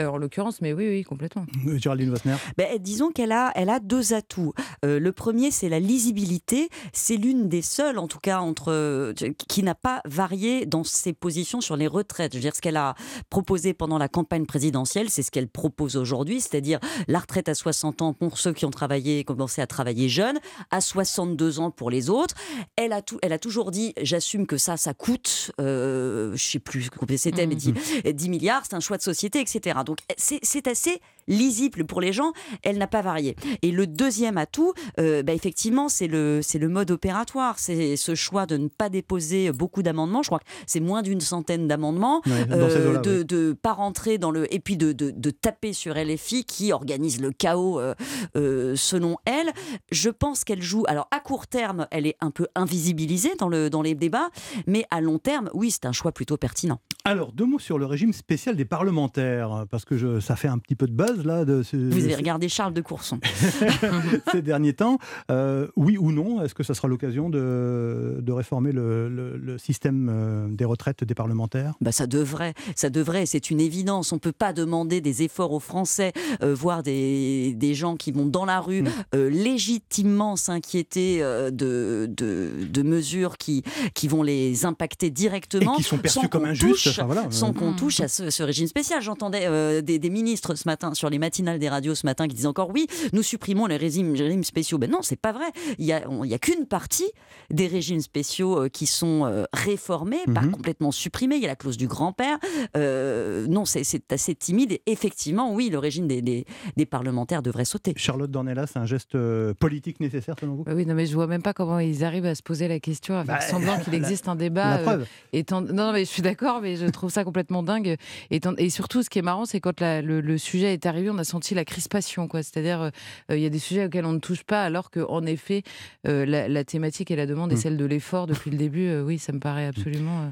[0.00, 1.46] Euh, en l'occurrence, mais oui, oui, complètement.
[1.66, 4.52] Euh, Géraldine Vosner Ben, disons qu'elle a, elle a deux atouts.
[4.84, 6.68] Euh, le premier, c'est la lisibilité.
[6.92, 9.12] C'est l'une des seules, en tout cas, entre, euh,
[9.48, 12.32] qui n'a pas varié dans ses positions sur les retraites.
[12.32, 12.94] Je veux dire, ce qu'elle a
[13.28, 16.78] proposé pendant la campagne présidentielle, c'est ce qu'elle propose aujourd'hui, c'est-à-dire
[17.08, 20.38] la retraite à 60 ans pour ceux qui ont travaillé, commencé à travailler jeunes,
[20.70, 22.34] à 62 ans pour les autres.
[22.76, 26.58] Elle a, tout, elle a toujours dit, j'assume que ça, ça coûte, euh, je sais
[26.58, 27.74] plus combien c'était, mais 10,
[28.04, 29.80] 10 milliards, c'est un choix de société, etc.
[29.84, 31.00] Donc c'est c'est assez
[31.30, 33.36] lisible pour les gens, elle n'a pas varié.
[33.62, 37.58] Et le deuxième atout, euh, bah, effectivement, c'est le, le mode opératoire.
[37.58, 40.22] C'est ce choix de ne pas déposer beaucoup d'amendements.
[40.22, 42.20] Je crois que c'est moins d'une centaine d'amendements.
[42.26, 44.52] Ouais, eaux-là, de, de pas rentrer dans le.
[44.52, 47.94] Et puis de, de, de taper sur LFI qui organise le chaos euh,
[48.36, 49.52] euh, selon elle.
[49.92, 50.84] Je pense qu'elle joue.
[50.88, 54.30] Alors à court terme, elle est un peu invisibilisée dans, le, dans les débats.
[54.66, 56.80] Mais à long terme, oui, c'est un choix plutôt pertinent.
[57.04, 60.58] Alors, deux mots sur le régime spécial des parlementaires, parce que je- ça fait un
[60.58, 61.44] petit peu de buzz là.
[61.44, 63.18] De ce- Vous avez regardé Charles de Courson.
[64.32, 64.98] ces derniers temps.
[65.30, 69.58] Euh, oui ou non Est-ce que ça sera l'occasion de, de réformer le, le- le
[69.58, 71.74] système euh, des retraites des parlementaires?
[71.80, 74.12] Bah, ça devrait, ça devrait, c'est une évidence.
[74.12, 78.12] On ne peut pas demander des efforts aux Français, euh, voire des, des gens qui
[78.12, 78.84] vont dans la rue
[79.14, 83.62] euh, légitimement s'inquiéter euh, de, de, de mesures qui,
[83.94, 85.74] qui vont les impacter directement.
[85.74, 87.26] Et qui sont perçues comme injustes, touche- enfin, voilà.
[87.30, 87.76] Sans qu'on Mm.
[87.76, 89.00] touche à ce, ce régime spécial.
[89.02, 92.34] J'entendais euh, des, des ministres ce matin, sur les matinales des radios ce matin, qui
[92.34, 94.78] disaient encore oui, nous supprimons les régimes, les régimes spéciaux.
[94.78, 95.46] Ben non, c'est pas vrai.
[95.78, 97.10] Il y a, on- il y a qu'une partie
[97.50, 100.52] des régimes spéciaux euh, qui sont euh, réformés, pas Mhm.
[100.52, 101.36] complètement supprimés.
[101.36, 102.38] Il y a la clause du grand-père.
[102.76, 104.72] Euh, non, c'est- c'est assez timide.
[104.72, 106.44] Et effectivement, oui, le régime des, des-
[106.76, 107.92] des parlementaires devrait sauter.
[107.96, 110.64] Charlotte Dornelas, c'est un geste euh, politique nécessaire selon vous?
[110.64, 112.80] Bah oui, non, mais je vois même pas comment ils arrivent à se poser la
[112.80, 114.78] question, à faire Bah, semblant qu'il la- existe un débat.
[114.78, 115.06] la preuve.
[115.32, 115.60] étant...
[115.60, 117.96] Non, non, mais je suis d'accord, mais je trouve ça complètement dingue.
[118.30, 121.10] Étant- Et surtout, ce qui est marrant, c'est quand la- le, le sujet est arrivé,
[121.10, 122.42] on a senti la crispation, quoi.
[122.42, 122.90] C'est-à-dire, euh,
[123.30, 125.62] euh, il y a des sujets auxquels on ne touche pas, alors qu'en effet,
[126.06, 127.58] euh, la, la thématique et la demande est Mm.
[127.58, 128.86] celle de l'effort depuis le début.
[128.88, 130.30] Euh, oui, ça me paraît absolument euh,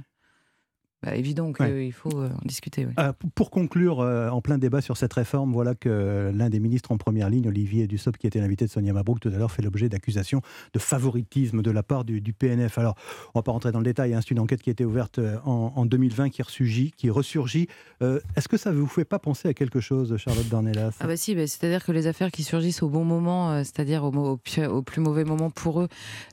[1.02, 1.90] bah, évident qu'il Ouais.
[1.92, 2.86] faut euh, en discuter.
[2.98, 6.92] Euh, pour- conclure, euh, en plein débat sur cette réforme, voilà que l'un des ministres
[6.92, 9.62] en première ligne, Olivier Dussopt, qui était l'invité de Sonia Mabrouk tout à l'heure, fait
[9.62, 10.42] l'objet d'accusations
[10.74, 12.78] de favoritisme de la part du, du PNF.
[12.78, 12.94] Alors,
[13.34, 14.84] on ne va pas rentrer dans le détail, hein, c'est une enquête qui a été
[14.84, 16.92] ouverte en, en 2020, qui ressurgit.
[16.96, 17.68] Qui ressurgit.
[18.02, 20.96] Euh, Est-ce que ça ne vous fait pas penser à quelque chose, Charlotte Dornelas?
[21.00, 24.04] Ah bah si, bah c'est-à-dire que les affaires qui surgissent au bon moment, euh, c'est-à-dire
[24.04, 25.88] au, au plus mauvais moment pour eux,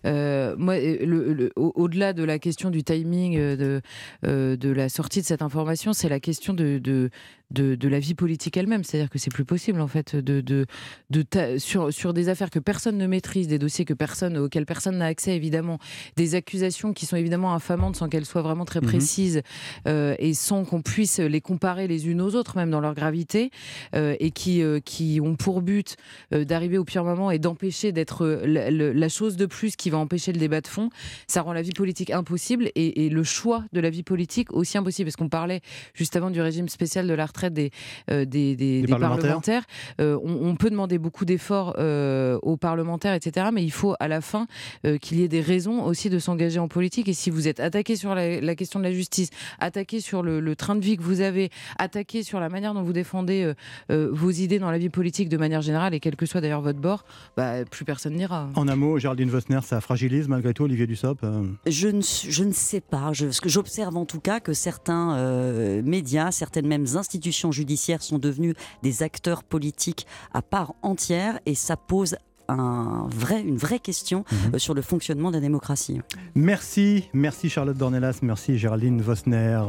[0.06, 3.82] euh, moi, le- le- au- au-delà de la question du timing euh, de,
[4.26, 7.10] euh, de la sortie de cette information, c'est la question de,
[7.56, 8.84] de, de la vie politique elle-même.
[8.84, 10.66] C'est-à-dire que c'est plus possible, en fait, de, de,
[11.10, 14.66] de ta- sur, sur des affaires que personne ne maîtrise, des dossiers que personne, auxquels
[14.66, 15.80] personne n'a accès, évidemment,
[16.18, 18.88] des accusations qui sont évidemment infamantes sans qu'elles soient vraiment très Mhm.
[18.88, 19.42] précises
[19.88, 23.50] euh, et sans qu'on puisse les comparer les unes aux autres, même dans leur gravité,
[23.96, 25.96] euh, et qui, euh, qui ont pour but
[26.32, 30.40] d'arriver au pire moment et d'empêcher d'être la chose de plus qui va empêcher le
[30.40, 30.90] débat de fond,
[31.28, 34.78] ça rend la vie politique impossible et, et le choix de la vie politique aussi
[34.78, 35.08] impossible.
[35.08, 35.62] Parce qu'on parlait
[35.94, 37.72] juste avant du régime spécial de la retraite des,
[38.12, 39.22] euh, des, des- des parlementaires.
[39.22, 39.64] parlementaires.
[40.02, 43.48] Euh, on, on peut demander beaucoup d'efforts euh, aux parlementaires, etc.
[43.54, 44.48] Mais il faut à la fin
[44.86, 47.08] euh, qu'il y ait des raisons aussi de s'engager en politique.
[47.08, 50.40] Et si vous êtes attaqué sur la, la question de la justice, attaqué sur le,
[50.40, 51.50] le train de vie que vous avez,
[51.80, 53.54] attaqué sur la manière dont vous défendez euh,
[53.92, 56.62] euh, vos idées dans la vie politique de manière générale, et quel que soit d'ailleurs
[56.62, 57.06] votre bord,
[57.38, 58.50] bah, plus personne n'ira.
[58.56, 62.44] En un mot, Géraldine Vosner, ça fragilise malgré tout Olivier Dussopt euh, Je ne, je
[62.44, 63.12] ne sais pas.
[63.14, 68.02] Je, ce que j'observe en tout cas que certains euh, médias, certaines mêmes institutions judiciaires
[68.02, 72.16] sont devenus des acteurs politiques à part entière et ça pose
[72.48, 74.24] un vrai, une vraie question
[74.54, 76.02] euh, sur le fonctionnement de la démocratie.
[76.36, 79.60] Merci, merci Charlotte Dornelas, merci Géraldine Vosner.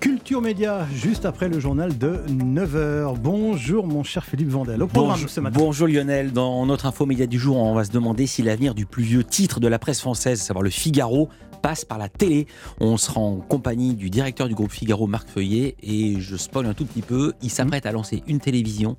[0.00, 3.18] Culture Média, juste après le journal de 9h.
[3.18, 4.82] Bonjour mon cher Philippe Vandel.
[4.82, 5.58] Au programme Bonjour, ce matin.
[5.58, 8.86] bonjour Lionel, dans notre info média du jour, on va se demander si l'avenir du
[8.86, 11.28] plus vieux titre de la presse française, à savoir le Figaro,
[11.64, 12.46] passe par la télé.
[12.78, 16.74] On sera en compagnie du directeur du groupe Figaro, Marc Feuillet, et je spoil un
[16.74, 18.98] tout petit peu, il s'apprête à lancer une télévision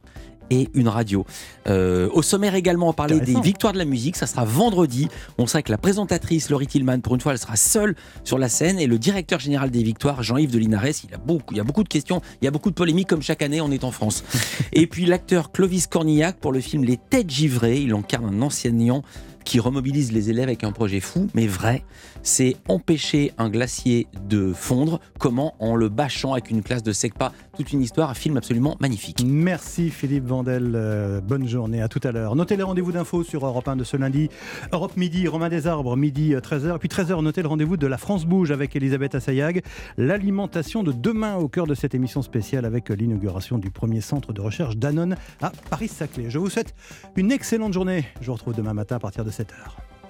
[0.50, 1.28] et une radio.
[1.68, 4.16] Euh, au sommaire également, on parlait des victoires de la musique.
[4.16, 5.10] Ça sera vendredi.
[5.38, 8.50] On sait que la présentatrice Laurie Tillman, pour une fois, elle sera seule sur la
[8.50, 8.80] scène.
[8.80, 11.64] Et le directeur général des victoires, Jean-Yves de Linares, il, a beaucoup, il y a
[11.64, 13.92] beaucoup de questions, il y a beaucoup de polémiques, comme chaque année, on est en
[13.92, 14.24] France.
[14.74, 17.78] et puis l'acteur Clovis Cornillac pour le film Les Têtes givrées.
[17.78, 19.04] Il incarne un enseignant
[19.46, 21.84] qui remobilise les élèves avec un projet fou, mais vrai.
[22.28, 25.00] C'est empêcher un glacier de fondre.
[25.20, 27.32] Comment En le bâchant avec une classe de SECPA.
[27.56, 29.24] Toute une histoire, un film absolument magnifique.
[29.24, 32.36] Merci Philippe Vandel, euh, bonne journée, à tout à l'heure.
[32.36, 34.30] Notez les rendez-vous d'infos sur Europe 1 de ce lundi.
[34.74, 36.80] Europe Midi, Romain Desarbres, midi euh, 13h.
[36.80, 39.62] Puis 13h, notez le rendez-vous de La France Bouge avec Elisabeth Assayag.
[39.98, 44.34] L'alimentation de demain au cœur de cette émission spéciale avec euh, l'inauguration du premier centre
[44.34, 46.32] de recherche Danone à Paris-Saclay.
[46.32, 46.74] Je vous souhaite
[47.18, 48.04] une excellente journée.
[48.20, 49.85] Je vous retrouve demain matin à partir de 7h.